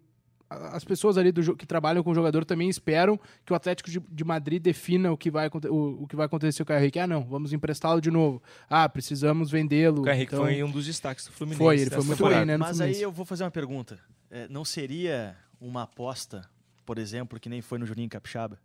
as 0.50 0.84
pessoas 0.84 1.18
ali 1.18 1.32
do, 1.32 1.56
que 1.56 1.66
trabalham 1.66 2.02
com 2.04 2.10
o 2.12 2.16
jogador 2.16 2.44
também 2.44 2.68
esperam 2.70 3.20
que 3.46 3.54
o 3.54 3.56
Atlético 3.56 3.90
de, 3.90 4.00
de 4.00 4.24
Madrid 4.24 4.62
defina 4.62 5.12
o 5.12 5.18
que 5.18 5.30
vai, 5.30 5.48
o, 5.70 6.04
o 6.04 6.08
que 6.08 6.16
vai 6.16 6.26
acontecer 6.26 6.60
com 6.60 6.64
o 6.64 6.68
Caio 6.68 6.82
Henrique. 6.82 7.00
Ah, 7.00 7.06
não, 7.08 7.24
vamos 7.24 7.54
emprestá-lo 7.54 8.02
de 8.02 8.10
novo. 8.10 8.42
Ah, 8.70 8.90
precisamos 8.90 9.52
vendê-lo. 9.52 10.02
O 10.02 10.06
Caio 10.06 10.16
Henrique 10.18 10.34
Então, 10.34 10.46
foi 10.46 10.64
um 10.64 10.72
dos 10.72 10.86
destaques 10.86 11.26
do 11.26 11.32
Fluminense. 11.32 11.64
Foi, 11.64 11.80
ele 11.80 11.90
foi 11.90 11.98
muito 12.04 12.18
temporada. 12.18 12.38
bem, 12.40 12.46
né? 12.48 12.54
no 12.58 12.60
Mas 12.62 12.70
aí 12.72 12.76
Fluminense. 12.78 13.02
eu 13.04 13.12
vou 13.12 13.26
fazer 13.26 13.44
uma 13.44 13.52
pergunta. 13.52 14.00
É, 14.32 14.48
não 14.48 14.66
seria 14.66 15.36
uma 15.62 15.84
aposta, 15.84 16.50
por 16.86 16.98
exemplo, 16.98 17.40
que 17.40 17.48
nem 17.50 17.62
foi 17.62 17.78
no 17.78 17.86
Juninho 17.86 18.10
Capixaba, 18.10 18.60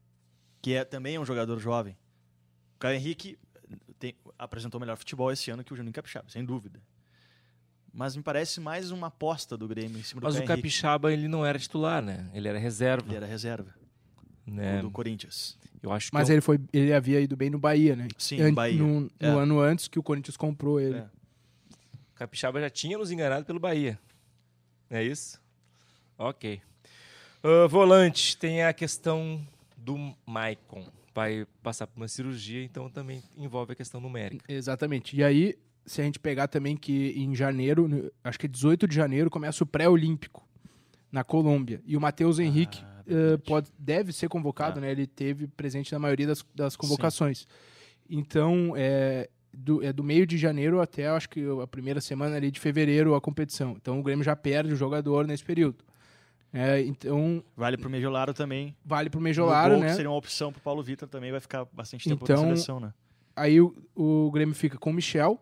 que 0.63 0.73
é 0.73 0.85
também 0.85 1.19
um 1.19 1.25
jogador 1.25 1.59
jovem. 1.59 1.97
O 2.77 2.79
Caio 2.79 2.97
Henrique 2.97 3.39
tem- 3.99 4.15
apresentou 4.39 4.81
melhor 4.81 4.97
futebol 4.97 5.31
esse 5.31 5.51
ano 5.51 5.63
que 5.65 5.73
o 5.73 5.77
Juninho 5.77 5.93
Capixaba, 5.93 6.31
sem 6.31 6.45
dúvida. 6.45 6.81
Mas 7.97 8.17
me 8.17 8.23
parece 8.23 8.61
mais 8.61 8.91
uma 8.91 9.07
aposta 9.07 9.57
do 9.57 9.69
Grêmio 9.69 9.99
em 9.99 10.03
cima 10.03 10.21
do 10.21 10.25
Mas 10.25 10.35
o 10.35 10.39
Caio 10.39 10.49
Henrique. 10.49 10.63
Capixaba, 10.63 11.13
ele 11.13 11.29
não 11.29 11.47
era 11.47 11.59
titular, 11.59 12.03
né? 12.03 12.29
Ele 12.35 12.49
era 12.49 12.59
reserva. 12.59 13.07
Ele 13.09 13.17
era 13.17 13.27
reserva 13.27 13.73
né? 14.47 14.81
do 14.83 14.91
Corinthians. 14.91 15.57
Eu 15.81 15.93
acho 15.93 16.11
que 16.11 16.15
Mas 16.15 16.29
é 16.29 16.33
um- 16.33 16.35
ele, 16.35 16.41
foi, 16.41 16.59
ele 16.73 16.93
havia 16.93 17.21
ido 17.21 17.37
bem 17.37 17.51
no 17.51 17.59
Bahia, 17.59 17.95
né? 17.95 18.09
Sim, 18.19 18.41
An- 18.41 18.49
no 18.49 18.55
Bahia. 18.55 18.79
No, 18.79 19.01
no 19.03 19.11
É. 19.21 19.27
ano 19.29 19.61
antes 19.61 19.87
que 19.87 19.99
o 19.99 20.03
Corinthians 20.03 20.37
comprou 20.37 20.81
ele. 20.81 20.99
É. 20.99 21.03
o 22.11 22.17
Capixaba 22.17 22.61
já 22.61 22.71
tinha 22.71 22.97
nos 22.99 23.11
enganado 23.13 23.45
pelo 23.45 23.61
Bahia. 23.61 23.99
É 24.91 25.03
isso? 25.03 25.41
Ok. 26.19 26.61
Ah, 27.43 27.67
volante, 27.69 28.37
tem 28.37 28.63
a 28.65 28.73
questão 28.73 29.47
do 29.77 30.15
Maicon. 30.27 30.85
Vai 31.15 31.47
passar 31.63 31.87
por 31.87 31.97
uma 32.01 32.09
cirurgia, 32.09 32.65
então 32.65 32.89
também 32.91 33.23
envolve 33.37 33.73
a 33.73 33.75
questão 33.77 34.01
numérica. 34.01 34.45
Exatamente. 34.53 35.17
E 35.17 35.23
aí, 35.23 35.57
se 35.87 36.01
a 36.01 36.05
gente 36.05 36.19
pegar 36.19 36.49
também 36.49 36.77
que 36.77 37.13
em 37.17 37.35
janeiro, 37.35 38.11
acho 38.23 38.39
que 38.39 38.47
é 38.47 38.49
18 38.49 38.87
de 38.89 38.95
janeiro, 38.95 39.29
começa 39.31 39.63
o 39.63 39.67
pré-olímpico 39.67 40.47
na 41.13 41.23
Colômbia. 41.25 41.81
E 41.87 41.97
o 41.97 42.01
Matheus 42.01 42.39
Henrique 42.39 42.81
Ah, 42.83 43.03
verdade. 43.07 43.43
pode, 43.47 43.69
deve 43.79 44.13
ser 44.13 44.29
convocado, 44.29 44.79
Ah. 44.79 44.83
né? 44.83 44.91
Ele 44.91 45.07
teve 45.07 45.47
presente 45.47 45.93
na 45.93 45.99
maioria 45.99 46.27
das, 46.27 46.45
das 46.55 46.77
convocações. 46.77 47.47
Então, 48.09 48.73
é 48.77 49.29
do, 49.53 49.83
é 49.85 49.93
do 49.93 50.03
meio 50.03 50.27
de 50.27 50.37
janeiro 50.37 50.81
até, 50.81 51.07
acho 51.09 51.29
que 51.29 51.41
a 51.63 51.67
primeira 51.67 52.01
semana 52.01 52.37
ali 52.37 52.51
de 52.51 52.59
fevereiro, 52.59 53.15
a 53.15 53.21
competição. 53.21 53.73
Então, 53.81 54.01
o 54.01 54.03
Grêmio 54.03 54.25
já 54.25 54.35
perde 54.35 54.73
o 54.73 54.77
jogador 54.77 55.27
nesse 55.27 55.45
período. 55.45 55.85
É, 56.53 56.81
então, 56.83 57.43
Vale 57.57 57.77
pro 57.77 57.91
Mejolaro 57.91 58.33
também. 58.33 58.77
vale 58.85 59.11
pro 59.11 59.19
No 59.21 59.25
Mejolaro, 59.25 59.79
né? 59.79 59.93
seria 59.95 60.09
uma 60.11 60.17
opção 60.17 60.53
pro 60.53 60.61
Paulo 60.61 60.83
Vitor 60.83 61.09
também, 61.09 61.31
vai 61.33 61.41
ficar 61.41 61.65
bastante 61.73 62.09
tempo 62.09 62.25
Então, 62.25 62.37
na 62.43 62.49
seleção, 62.49 62.79
né? 62.81 62.93
Aí 63.37 63.61
o, 63.61 63.75
o 63.95 64.31
Grêmio 64.33 64.55
fica 64.55 64.79
com 64.79 64.91
o 64.91 64.93
Michel. 64.93 65.41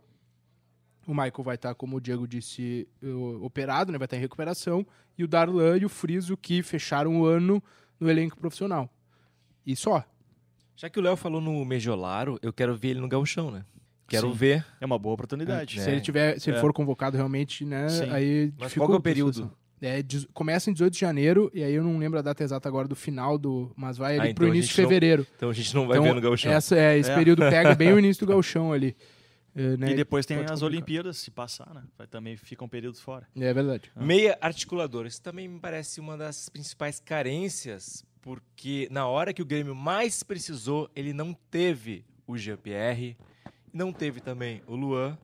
O 1.07 1.13
Michael 1.13 1.43
vai 1.43 1.55
estar, 1.57 1.75
como 1.75 1.97
o 1.97 2.01
Diego 2.01 2.27
disse, 2.29 2.87
o- 3.03 3.45
operado, 3.45 3.91
né? 3.91 3.99
Vai 3.99 4.07
estar 4.07 4.17
em 4.17 4.21
recuperação. 4.21 4.87
E 5.19 5.25
o 5.25 5.29
Darlan 5.29 5.77
e 5.79 5.85
o 5.85 5.89
Friso, 5.89 6.37
que 6.37 6.63
fecharam 6.63 7.21
o 7.21 7.27
ano 7.27 7.63
no 7.99 8.09
elenco 8.11 8.39
profissional. 8.39 8.89
E 9.67 9.75
só. 9.77 10.05
Já 10.77 10.89
que 10.89 10.99
o 10.99 11.03
Léo 11.03 11.17
falou 11.17 11.41
no 11.41 11.65
Mejolaro, 11.65 12.39
eu 12.43 12.53
quero 12.53 12.75
ver 12.77 12.89
ele 12.91 13.01
no 13.01 13.09
gauchão, 13.09 13.51
né? 13.51 13.65
Quero 14.09 14.29
Sim. 14.31 14.35
ver. 14.37 14.67
É 14.81 14.87
uma 14.87 14.99
boa 14.99 15.15
oportunidade. 15.15 15.79
É. 15.79 15.83
Se 15.83 15.91
ele 15.91 16.01
tiver, 16.01 16.39
se 16.41 16.51
ele 16.51 16.59
É. 16.59 16.61
for 16.61 16.73
convocado 16.73 17.17
realmente, 17.17 17.65
né? 17.65 17.89
Sim. 17.89 18.11
Aí 18.11 18.53
Mas 18.59 18.69
dificulta 18.69 18.75
qual 18.79 18.89
que 18.89 18.95
é 18.95 18.99
o 18.99 19.01
período? 19.03 19.53
É, 19.81 19.99
começa 20.33 20.71
em 20.71 20.73
18 20.73 20.93
de 20.93 21.01
janeiro, 21.01 21.51
e 21.53 21.63
aí 21.65 21.75
eu 21.75 21.83
não 21.83 21.99
lembro 21.99 22.17
a 22.19 22.23
data 22.23 22.43
exata 22.45 22.69
agora 22.69 22.87
do 22.87 22.95
final 22.95 23.37
do. 23.37 23.73
Mas 23.77 23.97
vai 23.99 24.17
ali 24.19 24.31
Ah, 24.31 24.35
pro 24.35 24.45
então 24.45 24.55
início 24.55 24.69
de 24.71 24.75
gente 24.77 24.83
não- 24.83 24.89
fevereiro. 24.89 25.27
Então 25.37 25.51
a 25.51 25.53
gente 25.53 25.75
não 25.75 25.87
vai 25.89 25.97
Então, 25.99 26.05
ver 26.09 26.15
no 26.15 26.21
gauchão. 26.21 26.53
Essa, 26.53 26.77
é, 26.77 26.99
esse 26.99 27.11
É. 27.11 27.15
período 27.17 27.41
pega 27.41 27.75
bem 27.75 27.93
o 27.93 27.99
início 27.99 28.25
do 28.25 28.31
galchão 28.33 28.73
ali. 28.73 28.97
É, 29.55 29.77
né? 29.77 29.91
E 29.91 29.95
depois 29.95 30.25
tem 30.25 30.39
Pode 30.39 30.47
as 30.53 30.61
complicar. 30.61 30.73
Olimpíadas, 30.73 31.17
se 31.19 31.31
passar, 31.31 31.73
né? 31.75 31.83
Vai, 31.99 32.07
também 32.07 32.37
fica 32.37 32.65
um 32.65 32.69
período 32.69 32.97
fora. 32.99 33.27
É 33.37 33.53
verdade. 33.53 33.91
Meia 33.95 34.39
articulador. 34.41 35.05
Isso 35.07 35.21
também 35.21 35.47
me 35.49 35.61
parece 35.61 36.01
uma 36.01 36.17
das 36.17 36.49
principais 36.49 36.99
carências, 36.99 38.05
porque 38.23 38.89
na 38.91 39.07
hora 39.07 39.33
que 39.35 39.43
o 39.43 39.45
Grêmio 39.45 39.75
mais 39.75 40.23
precisou, 40.23 40.91
ele 40.97 41.13
não 41.13 41.35
teve 41.51 42.05
o 42.27 42.37
Jean-Pierre, 42.39 43.17
não 43.73 43.93
teve 43.93 44.21
também 44.21 44.63
o 44.67 44.75
Luan, 44.75 45.19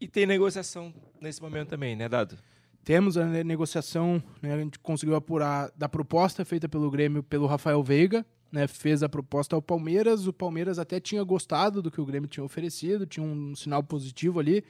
e 0.00 0.06
tem 0.08 0.26
negociação 0.26 0.94
nesse 1.20 1.42
momento 1.42 1.68
também, 1.68 1.96
né, 1.96 2.08
Dado? 2.08 2.38
Temos 2.84 3.16
a 3.18 3.24
ne- 3.26 3.44
negociação, 3.44 4.22
né, 4.40 4.54
a 4.54 4.58
gente 4.58 4.78
conseguiu 4.78 5.14
apurar 5.14 5.70
da 5.76 5.88
proposta 5.88 6.44
feita 6.44 6.68
pelo 6.68 6.90
Grêmio 6.90 7.22
pelo 7.22 7.46
Rafael 7.46 7.82
Veiga, 7.82 8.24
né, 8.52 8.66
fez 8.66 9.02
a 9.02 9.08
proposta 9.08 9.54
ao 9.54 9.62
Palmeiras, 9.62 10.26
o 10.26 10.32
Palmeiras 10.32 10.78
até 10.78 10.98
tinha 10.98 11.22
gostado 11.22 11.80
do 11.80 11.90
que 11.90 12.00
o 12.00 12.04
Grêmio 12.04 12.28
tinha 12.28 12.44
oferecido, 12.44 13.06
tinha 13.06 13.24
um 13.24 13.54
sinal 13.54 13.82
positivo 13.82 14.40
ali. 14.40 14.64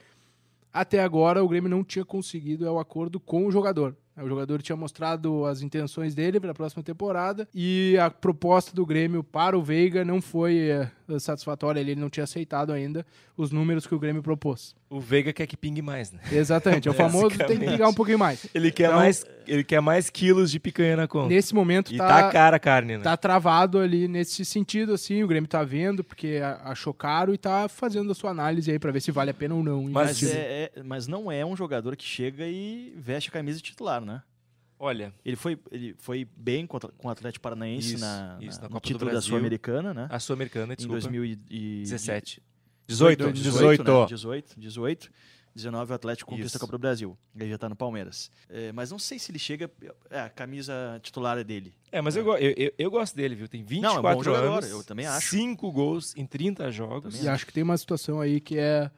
Até 0.71 1.03
agora 1.03 1.43
o 1.43 1.47
Grêmio 1.47 1.69
não 1.69 1.83
tinha 1.83 2.05
conseguido 2.05 2.65
é, 2.65 2.71
o 2.71 2.79
acordo 2.79 3.19
com 3.19 3.45
o 3.45 3.51
jogador. 3.51 3.95
O 4.17 4.27
jogador 4.27 4.61
tinha 4.61 4.75
mostrado 4.75 5.45
as 5.45 5.61
intenções 5.61 6.13
dele 6.13 6.39
para 6.39 6.51
a 6.51 6.53
próxima 6.53 6.83
temporada 6.83 7.47
e 7.55 7.97
a 7.99 8.09
proposta 8.09 8.75
do 8.75 8.85
Grêmio 8.85 9.23
para 9.23 9.57
o 9.57 9.63
Veiga 9.63 10.03
não 10.05 10.21
foi 10.21 10.69
é, 10.69 10.91
satisfatória, 11.19 11.79
ele 11.79 11.95
não 11.95 12.09
tinha 12.09 12.23
aceitado 12.25 12.71
ainda 12.71 13.05
os 13.37 13.51
números 13.51 13.87
que 13.87 13.95
o 13.95 13.99
Grêmio 13.99 14.21
propôs. 14.21 14.75
O 14.89 14.99
Veiga 14.99 15.31
quer 15.31 15.47
que 15.47 15.55
pingue 15.55 15.81
mais, 15.81 16.11
né? 16.11 16.19
Exatamente, 16.31 16.87
é 16.87 16.91
o 16.91 16.93
famoso 16.93 17.35
tem 17.37 17.57
que 17.57 17.65
ligar 17.65 17.87
um 17.87 17.93
pouquinho 17.93 18.19
mais. 18.19 18.45
Ele 18.53 18.69
quer, 18.71 18.87
Então- 18.89 18.97
mais, 18.97 19.25
ele 19.47 19.63
quer 19.63 19.79
mais 19.81 20.09
quilos 20.09 20.51
de 20.51 20.59
picanha 20.59 20.97
na 20.97 21.07
conta. 21.07 21.29
Nesse 21.29 21.55
momento 21.55 21.91
E 21.93 21.97
tá, 21.97 22.07
tá 22.23 22.29
cara 22.31 22.57
a 22.57 22.59
carne, 22.59 22.97
né? 22.97 23.03
tá 23.03 23.15
travado 23.15 23.79
ali 23.79 24.07
nesse 24.09 24.43
sentido, 24.43 24.93
assim, 24.93 25.23
o 25.23 25.27
Grêmio 25.27 25.47
tá 25.49 25.63
vendo, 25.63 26.03
porque 26.03 26.39
achou 26.65 26.93
caro 26.93 27.33
e 27.33 27.37
tá 27.37 27.69
fazendo 27.69 28.11
a 28.11 28.15
sua 28.15 28.31
análise 28.31 28.69
aí 28.69 28.77
pra 28.77 28.91
ver 28.91 28.99
se 29.01 29.09
vale 29.11 29.31
a 29.31 29.33
pena 29.33 29.55
ou 29.55 29.63
não. 29.63 29.83
Mas 29.89 30.21
é, 30.21 30.69
é- 30.75 30.83
mas 30.83 31.07
não 31.07 31.31
é 31.31 31.45
um 31.45 31.55
jogador 31.55 31.95
que 31.95 32.03
chega 32.05 32.45
e 32.45 32.93
veste 32.97 33.29
a 33.29 33.33
camisa 33.33 33.57
de 33.57 33.63
titular, 33.63 34.01
né? 34.01 34.10
Olha, 34.83 35.13
Ele 35.23 35.35
foi, 35.35 35.59
ele 35.71 35.93
foi 35.99 36.27
bem 36.35 36.65
com 36.65 36.79
o 37.03 37.09
Atlético 37.09 37.43
Paranaense 37.43 37.93
Isso, 37.95 37.99
na, 38.03 38.37
isso, 38.41 38.57
na- 38.57 38.63
na 38.63 38.69
no 38.69 38.73
Copa 38.75 38.79
do 38.79 38.87
título 38.87 39.11
da. 39.11 39.21
Sul-Americana, 39.21 39.93
né? 39.93 40.07
a 40.09 40.19
Sul-Americana, 40.19 40.73
em 40.73 40.75
desculpa. 40.75 41.01
2017. 41.01 42.41
17. 42.41 42.43
18, 42.87 43.31
18. 43.31 43.83
18, 43.83 43.83
né? 43.83 44.05
18, 44.07 44.59
18. 44.59 45.11
19 45.53 45.91
o 45.91 45.95
Atlético 45.95 46.29
conquista 46.31 46.47
Isso. 46.47 46.57
a 46.57 46.59
Copa 46.61 46.71
do 46.71 46.79
Brasil. 46.79 47.17
Ele 47.35 47.49
já 47.49 47.57
tá 47.57 47.67
no 47.67 47.75
Palmeiras. 47.75 48.31
É, 48.49 48.71
mas 48.71 48.89
não 48.89 48.97
sei 48.97 49.19
se 49.19 49.31
ele 49.31 49.37
chega. 49.37 49.69
É, 50.09 50.21
a 50.21 50.29
camisa 50.29 50.97
titular 51.03 51.37
é 51.37 51.43
dele. 51.43 51.73
É, 51.91 52.01
mas 52.01 52.15
eu, 52.15 52.23
go- 52.23 52.37
eu, 52.37 52.53
eu, 52.57 52.73
eu 52.77 52.89
gosto 52.89 53.13
dele, 53.15 53.35
viu? 53.35 53.49
Tem 53.49 53.61
24 53.61 54.01
Não, 54.01 54.09
é 54.09 54.15
bom 54.15 54.23
jogador, 54.23 54.47
anos, 54.53 54.69
eu 54.69 54.81
também 54.83 55.05
acho. 55.05 55.29
5 55.29 55.69
gols 55.73 56.15
em 56.15 56.25
30 56.25 56.71
jogos. 56.71 57.21
E 57.21 57.27
acho 57.27 57.45
que 57.45 57.51
tem 57.53 57.63
uma 57.63 57.77
situação 57.77 58.21
aí 58.21 58.39
que 58.39 58.57
é, 58.57 58.89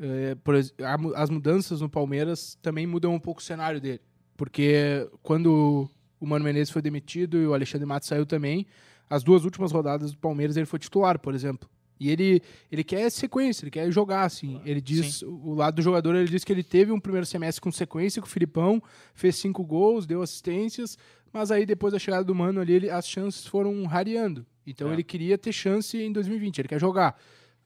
é, 0.00 0.36
por 0.36 0.54
as 0.54 1.30
mudanças 1.30 1.80
no 1.80 1.88
Palmeiras 1.88 2.56
também 2.62 2.86
mudam 2.86 3.12
um 3.12 3.18
pouco 3.20 3.40
o 3.40 3.44
cenário 3.44 3.80
dele. 3.80 4.00
Porque 4.38 5.06
quando 5.20 5.90
o 6.20 6.24
Mano 6.26 6.44
Menezes 6.44 6.70
foi 6.70 6.80
demitido 6.80 7.36
e 7.38 7.46
o 7.46 7.52
Alexandre 7.52 7.84
Matos 7.84 8.08
saiu 8.08 8.24
também, 8.24 8.64
as 9.10 9.24
duas 9.24 9.44
últimas 9.44 9.72
rodadas 9.72 10.12
do 10.12 10.18
Palmeiras 10.18 10.56
ele 10.56 10.64
foi 10.64 10.78
titular, 10.78 11.18
por 11.18 11.34
exemplo. 11.34 11.68
E 11.98 12.08
ele, 12.08 12.40
ele 12.70 12.84
quer 12.84 13.10
sequência, 13.10 13.64
ele 13.64 13.72
quer 13.72 13.90
jogar, 13.90 14.22
assim. 14.22 14.60
Ele 14.64 14.80
diz, 14.80 15.22
o 15.22 15.54
lado 15.54 15.74
do 15.74 15.82
jogador, 15.82 16.14
ele 16.14 16.28
diz 16.30 16.44
que 16.44 16.52
ele 16.52 16.62
teve 16.62 16.92
um 16.92 17.00
primeiro 17.00 17.26
semestre 17.26 17.60
com 17.60 17.72
sequência 17.72 18.22
com 18.22 18.28
o 18.28 18.30
Filipão, 18.30 18.80
fez 19.12 19.34
cinco 19.34 19.64
gols, 19.64 20.06
deu 20.06 20.22
assistências, 20.22 20.96
mas 21.32 21.50
aí 21.50 21.66
depois 21.66 21.92
da 21.92 21.98
chegada 21.98 22.22
do 22.22 22.32
Mano 22.32 22.60
ali, 22.60 22.74
ele- 22.74 22.90
as 22.90 23.08
chances 23.08 23.44
foram 23.44 23.84
rareando. 23.86 24.46
Então 24.64 24.90
É. 24.90 24.92
ele 24.92 25.02
queria 25.02 25.36
ter 25.36 25.52
chance 25.52 26.00
em 26.00 26.12
2020, 26.12 26.60
ele 26.60 26.68
quer 26.68 26.78
jogar. 26.80 27.18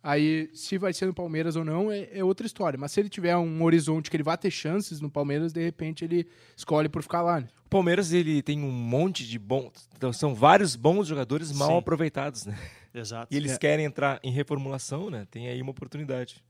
Aí, 0.03 0.51
se 0.53 0.77
vai 0.79 0.93
ser 0.93 1.07
no 1.07 1.15
Palmeiras 1.15 1.55
ou 1.55 1.65
não, 1.65 1.91
é, 1.91 2.09
é 2.13 2.25
outra 2.25 2.45
história. 2.45 2.77
Mas 2.77 2.91
se 2.91 2.99
ele 3.01 3.09
tiver 3.09 3.37
um 3.37 3.63
horizonte 3.63 4.11
que 4.11 4.17
ele 4.17 4.25
vai 4.25 4.37
ter 4.37 4.51
chances 4.51 5.01
no 5.01 5.09
Palmeiras, 5.09 5.53
de 5.53 5.63
repente 5.63 6.05
ele 6.05 6.27
escolhe 6.57 6.89
por 6.89 7.03
ficar 7.03 7.23
lá, 7.23 7.41
né? 7.41 7.49
O 7.65 7.69
Palmeiras 7.69 8.13
ele 8.13 8.43
tem 8.43 8.61
um 8.63 8.71
monte 8.73 9.25
de 9.27 9.39
bons. 9.39 9.89
Então, 9.97 10.13
são 10.13 10.35
vários 10.35 10.75
bons 10.75 11.07
jogadores 11.07 11.53
mal 11.53 11.71
Sim. 11.71 11.79
aproveitados, 11.79 12.47
né? 12.47 12.59
Exato. 12.93 13.33
E 13.33 13.37
eles 13.37 13.53
É. 13.53 13.59
querem 13.59 13.85
entrar 13.85 14.19
em 14.25 14.33
reformulação, 14.33 15.09
né? 15.09 15.27
Tem 15.31 15.47
aí 15.49 15.63
uma 15.63 15.71
oportunidade. 15.71 16.43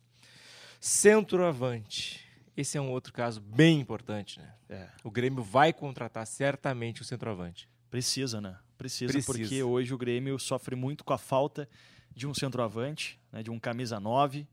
Centroavante. 0.80 2.20
Esse 2.56 2.76
é 2.76 2.80
um 2.80 2.90
outro 2.90 3.12
caso 3.12 3.40
bem 3.40 3.80
importante, 3.80 4.38
né? 4.40 4.52
É, 4.68 4.88
O 5.04 5.10
Grêmio 5.10 5.42
vai 5.42 5.72
contratar 5.72 6.26
certamente 6.26 7.02
o 7.02 7.04
centroavante. 7.04 7.68
precisa, 7.90 8.40
né? 8.40 8.56
Precisa, 8.78 9.12
Precisa. 9.12 9.38
porque 9.38 9.62
hoje 9.62 9.92
o 9.94 9.98
Grêmio 9.98 10.38
sofre 10.38 10.74
muito 10.74 11.04
com 11.04 11.12
a 11.12 11.18
falta 11.18 11.68
de 12.14 12.26
um 12.26 12.34
centroavante, 12.34 13.20
né, 13.32 13.42
de 13.42 13.50
um 13.50 13.58
camisa 13.58 13.98
9. 13.98 14.46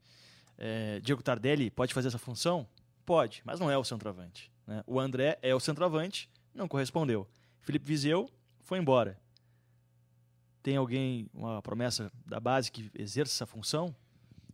É, 0.58 1.00
Diego 1.02 1.22
Tardelli 1.24 1.70
pode 1.70 1.94
fazer 1.94 2.08
essa 2.08 2.18
função? 2.18 2.65
Pode, 3.06 3.42
mas 3.46 3.60
não 3.60 3.70
é 3.72 3.78
o 3.78 3.84
centroavante. 3.84 4.52
né? 4.68 4.84
O 4.86 5.00
André 5.00 5.38
é 5.42 5.54
o 5.56 5.60
centroavante, 5.60 6.30
não 6.54 6.68
correspondeu. 6.68 7.28
Felipe 7.62 7.86
Viseu 7.86 8.30
foi 8.63 8.78
embora. 8.78 9.18
Tem 10.62 10.76
alguém, 10.76 11.30
uma 11.34 11.62
promessa 11.62 12.12
da 12.26 12.39
base 12.39 12.72
que 12.72 12.92
exerce 12.98 13.34
essa 13.34 13.46
função? 13.46 13.96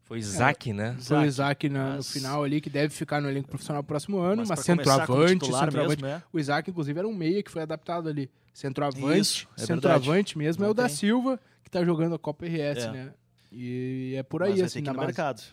Foi 0.04 0.20
Isaac, 0.20 0.72
né? 0.72 0.96
Foi 1.02 1.18
o 1.18 1.26
Isaac 1.26 1.68
na- 1.68 1.90
no 1.90 1.96
mas- 1.96 2.12
final 2.12 2.44
ali, 2.44 2.62
que 2.62 2.70
deve 2.70 2.94
ficar 2.94 3.20
no 3.20 3.28
elenco 3.28 3.50
profissional 3.50 3.82
no 3.82 3.88
próximo 3.88 4.20
ano, 4.20 4.44
mas, 4.48 4.50
como 4.50 4.62
centroavante, 4.62 5.40
titular 5.46 5.66
centroavante. 5.66 6.04
mesmo, 6.04 6.18
é. 6.18 6.24
O 6.32 6.40
Isaac, 6.40 6.70
inclusive, 6.70 7.00
era 7.00 7.08
um 7.08 7.14
meia 7.14 7.42
que 7.42 7.50
foi 7.50 7.64
adaptado 7.64 8.08
ali. 8.08 8.30
Centroavante, 8.54 9.20
Isso, 9.20 9.48
é 9.58 9.66
centroavante 9.66 10.38
mesmo 10.38 10.64
é 10.64 10.66
Não 10.68 10.72
o 10.72 10.74
da 10.76 10.86
tem. 10.86 10.96
Silva, 10.96 11.40
que 11.64 11.72
tá 11.72 11.84
jogando 11.84 12.14
a 12.14 12.20
Copa 12.20 12.46
RS, 12.46 12.84
É. 12.86 12.92
né? 12.92 13.14
E 13.58 14.16
é 14.18 14.24
por 14.24 14.42
Mas 14.42 14.50
aí, 14.50 14.56
vai 14.58 14.66
assim, 14.66 14.80
ter 14.80 14.82
que 14.84 14.90
ir 14.90 14.92
no 14.92 14.98
base. 14.98 15.08
mercado. 15.08 15.44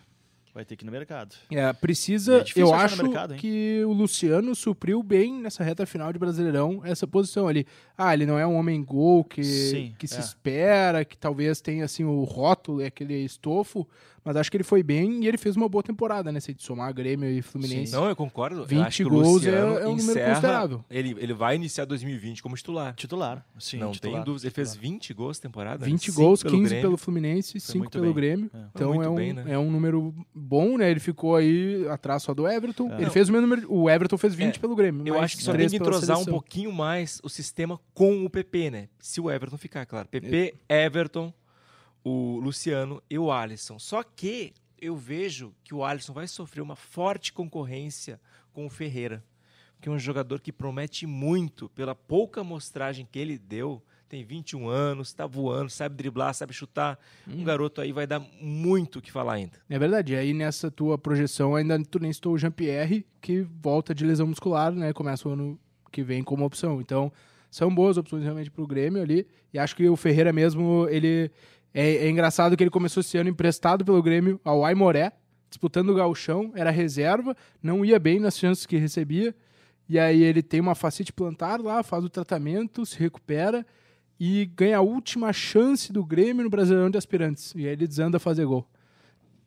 Vai 0.53 0.63
ter 0.65 0.75
que 0.75 0.83
ir 0.83 0.85
no 0.85 0.91
mercado. 0.91 1.35
É, 1.49 1.73
precisa. 1.73 2.41
É 2.41 2.43
eu 2.55 2.73
acho 2.73 3.01
mercado, 3.01 3.33
que 3.35 3.81
o 3.85 3.91
Luciano 3.91 4.53
supriu 4.53 5.01
bem 5.01 5.41
nessa 5.41 5.63
reta 5.63 5.83
final 5.85 6.13
de 6.13 6.19
Brasileirão 6.19 6.81
essa 6.83 7.07
posição 7.07 7.47
ali. 7.47 7.65
Ah, 7.97 8.13
ele 8.13 8.27
não 8.27 8.37
é 8.37 8.45
um 8.45 8.55
homem 8.55 8.83
gol 8.83 9.23
que, 9.23 9.43
Sim, 9.43 9.95
que 9.97 10.07
se 10.07 10.17
é. 10.17 10.19
espera, 10.19 11.03
que 11.03 11.17
talvez 11.17 11.59
tenha 11.59 11.85
assim 11.85 12.03
o 12.03 12.23
rótulo 12.23 12.85
aquele 12.85 13.15
estofo, 13.15 13.87
mas 14.23 14.35
acho 14.35 14.49
que 14.49 14.57
ele 14.57 14.63
foi 14.63 14.81
bem 14.81 15.23
e 15.23 15.27
ele 15.27 15.37
fez 15.37 15.55
uma 15.55 15.67
boa 15.67 15.83
temporada, 15.83 16.31
né? 16.31 16.39
Se 16.39 16.53
de 16.53 16.63
somar 16.63 16.93
Grêmio 16.93 17.29
e 17.29 17.41
Fluminense. 17.41 17.91
Não, 17.91 18.07
eu 18.07 18.15
concordo. 18.15 18.61
Eu 18.61 18.65
20 18.65 18.81
acho 18.87 18.97
que 18.97 19.03
o 19.05 19.09
gols 19.09 19.27
é- 19.45 19.51
Luciano 19.51 19.77
é 19.79 19.87
um 19.87 19.95
número 19.95 20.19
considerável. 20.19 20.85
Ele, 20.89 21.15
ele 21.19 21.33
vai 21.33 21.55
iniciar 21.55 21.85
2020 21.85 22.41
como 22.41 22.55
titular. 22.55 22.93
Titular, 22.95 23.45
sim. 23.59 23.77
não 23.77 23.91
titular, 23.91 24.23
tem 24.23 24.25
dúvida. 24.25 24.47
Ele 24.47 24.53
fez 24.53 24.69
titular. 24.73 24.91
20 24.91 25.13
gols 25.13 25.39
temporada. 25.39 25.85
20 25.85 26.05
Cinco 26.05 26.15
gols, 26.21 26.43
pelo 26.43 26.55
15 26.57 26.69
Grêmio. 26.69 26.81
pelo 26.83 26.97
Fluminense, 26.97 27.59
5 27.59 27.77
muito 27.77 27.91
pelo 27.91 28.05
bem. 28.05 28.13
Grêmio. 28.13 28.51
É. 28.53 28.57
Então 28.73 29.03
é 29.03 29.09
um, 29.09 29.15
bem, 29.15 29.33
né? 29.33 29.45
é 29.47 29.57
um 29.57 29.69
número 29.71 30.13
bom, 30.33 30.77
né? 30.77 30.89
Ele 30.89 30.99
ficou 30.99 31.35
aí 31.35 31.87
atrás 31.89 32.23
só 32.23 32.33
do 32.33 32.47
Everton. 32.47 32.89
É. 32.91 32.95
Ele 32.95 33.05
Não. 33.05 33.11
fez 33.11 33.29
o 33.29 33.31
mesmo 33.31 33.47
número. 33.47 33.73
O 33.73 33.89
Everton 33.89 34.17
fez 34.17 34.33
20 34.33 34.55
É, 34.55 34.59
pelo 34.59 34.75
Grêmio. 34.75 35.07
Eu 35.07 35.19
acho 35.19 35.37
que 35.37 35.43
só 35.43 35.53
tem 35.53 35.67
que 35.69 35.75
entrosar 35.75 36.19
um 36.19 36.25
pouquinho 36.25 36.71
mais 36.71 37.19
o 37.23 37.29
sistema 37.29 37.79
com 37.93 38.23
o 38.25 38.29
PP, 38.29 38.69
né? 38.71 38.87
Se 38.99 39.19
o 39.19 39.29
Everton 39.29 39.57
ficar, 39.57 39.85
claro. 39.85 40.07
PP, 40.07 40.55
Everton, 40.69 41.33
o 42.03 42.39
Luciano 42.39 43.01
e 43.09 43.17
o 43.17 43.31
Alisson. 43.31 43.79
Só 43.79 44.03
que 44.03 44.53
eu 44.79 44.95
vejo 44.95 45.53
que 45.63 45.73
o 45.73 45.83
Alisson 45.83 46.13
vai 46.13 46.27
sofrer 46.27 46.61
uma 46.61 46.75
forte 46.75 47.31
concorrência 47.31 48.19
com 48.51 48.65
o 48.65 48.69
Ferreira. 48.69 49.23
Que 49.79 49.89
é 49.89 49.91
um 49.91 49.99
jogador 49.99 50.41
que 50.41 50.51
promete 50.51 51.05
muito 51.05 51.69
pela 51.69 51.95
pouca 51.95 52.41
amostragem 52.41 53.07
que 53.09 53.19
ele 53.19 53.37
deu. 53.37 53.81
Tem 54.07 54.23
21 54.23 54.67
anos, 54.67 55.11
tá 55.11 55.25
voando, 55.25 55.69
sabe 55.69 55.95
driblar, 55.95 56.33
sabe 56.33 56.53
chutar. 56.53 56.99
Hum. 57.27 57.41
Um 57.41 57.43
garoto 57.43 57.81
aí 57.81 57.91
vai 57.91 58.05
dar 58.05 58.19
muito 58.39 58.99
o 58.99 59.01
que 59.01 59.11
falar 59.11 59.33
ainda. 59.33 59.59
É 59.69 59.79
verdade. 59.79 60.13
E 60.13 60.15
aí 60.15 60.33
nessa 60.33 60.69
tua 60.69 60.97
projeção 60.97 61.55
ainda 61.55 61.81
tu 61.83 61.99
nem 61.99 62.13
citou 62.13 62.33
o 62.33 62.37
Jean-Pierre, 62.37 63.05
que 63.19 63.41
volta 63.41 63.95
de 63.95 64.05
lesão 64.05 64.27
muscular, 64.27 64.71
né? 64.71 64.93
Começa 64.93 65.27
o 65.27 65.31
ano 65.31 65.59
que 65.91 66.03
vem 66.03 66.23
como 66.23 66.45
opção. 66.45 66.79
Então, 66.79 67.11
são 67.49 67.73
boas 67.73 67.97
opções 67.97 68.23
realmente 68.23 68.51
pro 68.51 68.67
Grêmio 68.67 69.01
ali. 69.01 69.27
E 69.53 69.59
acho 69.59 69.75
que 69.75 69.87
o 69.87 69.95
Ferreira 69.95 70.33
mesmo, 70.33 70.87
ele... 70.89 71.31
É, 71.73 72.05
é 72.05 72.09
engraçado 72.09 72.55
que 72.55 72.63
ele 72.63 72.69
começou 72.69 73.01
esse 73.01 73.17
ano 73.17 73.29
emprestado 73.29 73.83
pelo 73.83 74.01
Grêmio 74.01 74.39
ao 74.43 74.63
Aimoré, 74.63 75.11
disputando 75.49 75.89
o 75.89 75.95
gauchão, 75.95 76.51
era 76.55 76.69
reserva, 76.69 77.35
não 77.61 77.83
ia 77.83 77.99
bem 77.99 78.19
nas 78.19 78.37
chances 78.37 78.65
que 78.65 78.77
recebia. 78.77 79.35
E 79.87 79.99
aí 79.99 80.23
ele 80.23 80.41
tem 80.41 80.59
uma 80.59 80.75
facite 80.75 81.11
plantar 81.11 81.59
lá, 81.59 81.83
faz 81.83 82.03
o 82.03 82.09
tratamento, 82.09 82.85
se 82.85 82.97
recupera 82.97 83.65
e 84.19 84.45
ganha 84.55 84.77
a 84.77 84.81
última 84.81 85.33
chance 85.33 85.91
do 85.91 86.05
Grêmio 86.05 86.43
no 86.43 86.49
Brasileirão 86.49 86.89
de 86.89 86.97
Aspirantes. 86.97 87.53
E 87.55 87.65
aí 87.65 87.73
ele 87.73 87.87
desanda 87.87 88.17
a 88.17 88.19
fazer 88.19 88.45
gol. 88.45 88.67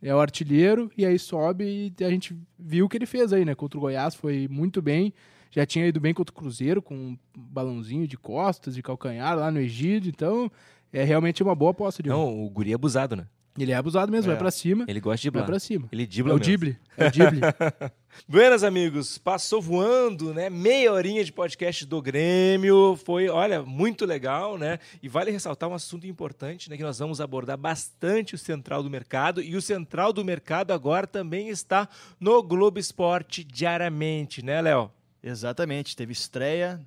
É 0.02 0.14
o 0.14 0.20
artilheiro 0.20 0.90
e 0.96 1.06
aí 1.06 1.18
sobe 1.18 1.94
e 1.98 2.04
a 2.04 2.10
gente 2.10 2.36
viu 2.58 2.86
o 2.86 2.88
que 2.88 2.98
ele 2.98 3.06
fez 3.06 3.32
aí, 3.32 3.44
né? 3.44 3.54
Contra 3.54 3.78
o 3.78 3.80
Goiás 3.80 4.14
foi 4.14 4.46
muito 4.48 4.82
bem. 4.82 5.14
Já 5.50 5.64
tinha 5.64 5.86
ido 5.86 5.98
bem 5.98 6.12
contra 6.12 6.32
o 6.32 6.36
Cruzeiro 6.36 6.82
com 6.82 6.94
um 6.94 7.18
balãozinho 7.34 8.06
de 8.06 8.18
costas, 8.18 8.74
de 8.74 8.82
calcanhar 8.82 9.36
lá 9.36 9.50
no 9.50 9.58
Egídio. 9.58 10.10
Então, 10.10 10.50
é 10.98 11.04
realmente 11.04 11.42
uma 11.42 11.54
boa 11.54 11.70
aposta 11.72 12.02
de 12.02 12.08
Não, 12.08 12.44
o 12.44 12.48
guri 12.50 12.72
é 12.72 12.74
abusado, 12.74 13.16
né? 13.16 13.26
Ele 13.58 13.72
é 13.72 13.74
abusado 13.74 14.12
mesmo, 14.12 14.30
É. 14.30 14.34
vai 14.34 14.38
pra 14.38 14.50
cima. 14.50 14.84
Ele 14.86 15.00
gosta 15.00 15.22
de 15.22 15.30
Vai 15.30 15.40
driblar. 15.40 15.46
pra 15.46 15.58
cima. 15.58 15.88
Ele 15.90 16.02
É 16.02 16.06
dribla 16.06 16.34
o 16.34 16.36
mesmo. 16.36 16.44
Dible. 16.50 16.78
É 16.98 17.06
o 17.06 17.10
Dible. 17.10 17.40
Buenas, 18.28 18.62
amigos. 18.62 19.16
Passou 19.16 19.62
voando, 19.62 20.34
né? 20.34 20.50
Meia 20.50 20.92
horinha 20.92 21.24
de 21.24 21.32
podcast 21.32 21.86
do 21.86 22.02
Grêmio. 22.02 22.98
Foi, 23.02 23.30
olha, 23.30 23.62
muito 23.62 24.04
legal, 24.04 24.58
né? 24.58 24.78
E 25.02 25.08
vale 25.08 25.30
ressaltar 25.30 25.70
um 25.70 25.74
assunto 25.74 26.06
importante, 26.06 26.68
né? 26.68 26.76
Que 26.76 26.82
nós 26.82 26.98
vamos 26.98 27.18
abordar 27.18 27.56
bastante 27.56 28.34
o 28.34 28.38
Central 28.38 28.82
do 28.82 28.90
Mercado. 28.90 29.40
E 29.42 29.56
o 29.56 29.62
Central 29.62 30.12
do 30.12 30.22
Mercado 30.22 30.72
agora 30.72 31.06
também 31.06 31.48
está 31.48 31.88
no 32.20 32.42
Globo 32.42 32.78
Esporte 32.78 33.42
diariamente, 33.42 34.44
né, 34.44 34.60
Léo? 34.60 34.90
Exatamente, 35.22 35.96
teve 35.96 36.12
estreia 36.12 36.78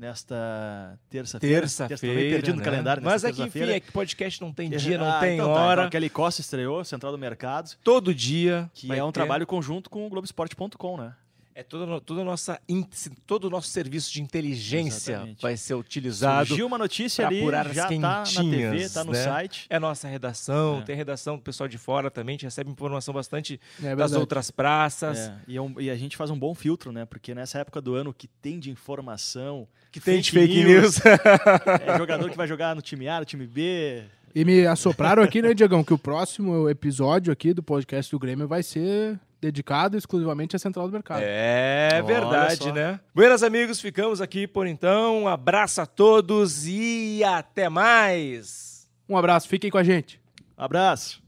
nesta 0.00 0.98
terça-feira. 1.10 1.60
Terça-feira. 1.60 1.88
Terça- 1.98 2.06
meio 2.06 2.30
perdido 2.30 2.54
no 2.54 2.58
né? 2.60 2.64
calendário 2.64 3.02
Mas 3.04 3.22
é 3.22 3.32
que, 3.32 3.42
enfim, 3.42 3.60
é 3.60 3.78
que 3.78 3.92
podcast 3.92 4.40
não 4.40 4.50
tem 4.52 4.70
dia, 4.70 4.96
não 4.96 5.10
Ah, 5.10 5.20
tem 5.20 5.34
então 5.34 5.52
tá, 5.52 5.60
hora. 5.60 5.80
então 5.82 5.90
Kelly 5.90 6.08
Costa 6.08 6.40
estreou, 6.40 6.82
Central 6.84 7.12
do 7.12 7.18
Mercado, 7.18 7.70
Todo 7.84 8.14
dia. 8.14 8.70
que 8.72 8.90
é 8.90 9.04
um 9.04 9.08
ter. 9.08 9.12
trabalho 9.20 9.46
conjunto 9.46 9.90
com 9.90 10.06
o 10.06 10.08
Globoesporte.com, 10.08 10.96
né? 10.96 11.14
É 11.52 11.62
toda, 11.64 11.84
no- 11.84 12.00
toda 12.00 12.22
a 12.22 12.24
nossa, 12.24 12.58
todo 13.26 13.44
o 13.48 13.50
nosso 13.50 13.68
serviço 13.68 14.10
de 14.12 14.22
inteligência 14.22 15.12
Exatamente. 15.14 15.42
vai 15.42 15.56
ser 15.58 15.74
utilizado. 15.74 16.46
Surgiu 16.46 16.66
uma 16.66 16.78
notícia 16.78 17.26
ali, 17.26 17.40
apurar 17.40 17.66
as 17.66 17.76
já 17.76 17.88
tá 17.88 17.98
na 17.98 18.22
TV, 18.22 18.40
quentinhas, 18.40 18.92
tá 18.94 19.04
no 19.04 19.12
né? 19.12 19.22
site. 19.24 19.66
É 19.68 19.76
a 19.76 19.80
nossa 19.80 20.08
redação, 20.08 20.78
É. 20.78 20.82
tem 20.82 20.96
redação 20.96 21.36
do 21.36 21.42
pessoal 21.42 21.68
de 21.68 21.76
fora 21.76 22.10
também, 22.10 22.34
a 22.34 22.36
gente 22.36 22.44
recebe 22.44 22.70
informação 22.70 23.12
bastante 23.12 23.60
É 23.82 23.94
das 23.94 24.12
outras 24.12 24.50
praças. 24.50 25.18
É, 25.18 25.34
e, 25.48 25.56
é 25.56 25.60
um- 25.60 25.78
e 25.78 25.90
a 25.90 25.96
gente 25.96 26.16
faz 26.16 26.30
um 26.30 26.38
bom 26.38 26.54
filtro, 26.54 26.92
né? 26.92 27.04
Porque 27.04 27.34
nessa 27.34 27.58
época 27.58 27.80
do 27.82 27.94
ano 27.94 28.14
que 28.14 28.28
tem 28.28 28.58
de 28.58 28.70
informação, 28.70 29.68
Que 29.90 30.00
tem 30.00 30.20
de 30.20 30.30
fake 30.30 30.64
news. 30.64 31.00
é 31.04 31.98
jogador 31.98 32.30
que 32.30 32.36
vai 32.36 32.46
jogar 32.46 32.74
no 32.74 32.82
time 32.82 33.08
A, 33.08 33.18
no 33.20 33.24
time 33.24 33.46
B. 33.46 34.04
E 34.34 34.44
me 34.44 34.66
assopraram 34.66 35.22
aqui, 35.22 35.42
né, 35.42 35.52
Diegão, 35.52 35.82
que 35.82 35.92
o 35.92 35.98
próximo 35.98 36.68
episódio 36.68 37.32
aqui 37.32 37.52
do 37.52 37.62
podcast 37.62 38.10
do 38.12 38.18
Grêmio 38.18 38.46
vai 38.46 38.62
ser 38.62 39.18
dedicado 39.40 39.96
exclusivamente 39.96 40.54
à 40.54 40.58
Central 40.58 40.86
do 40.86 40.92
Mercado. 40.92 41.22
É 41.24 42.02
verdade, 42.06 42.70
né? 42.70 43.00
Buenas, 43.14 43.42
amigos, 43.42 43.80
ficamos 43.80 44.20
aqui 44.20 44.46
por 44.46 44.66
então. 44.66 45.22
Um 45.22 45.28
abraço 45.28 45.80
a 45.80 45.86
todos 45.86 46.66
e 46.66 47.24
até 47.24 47.68
mais. 47.68 48.88
Um 49.08 49.16
abraço, 49.16 49.48
fiquem 49.48 49.70
com 49.70 49.78
a 49.78 49.82
gente. 49.82 50.20
Abraço! 50.56 51.20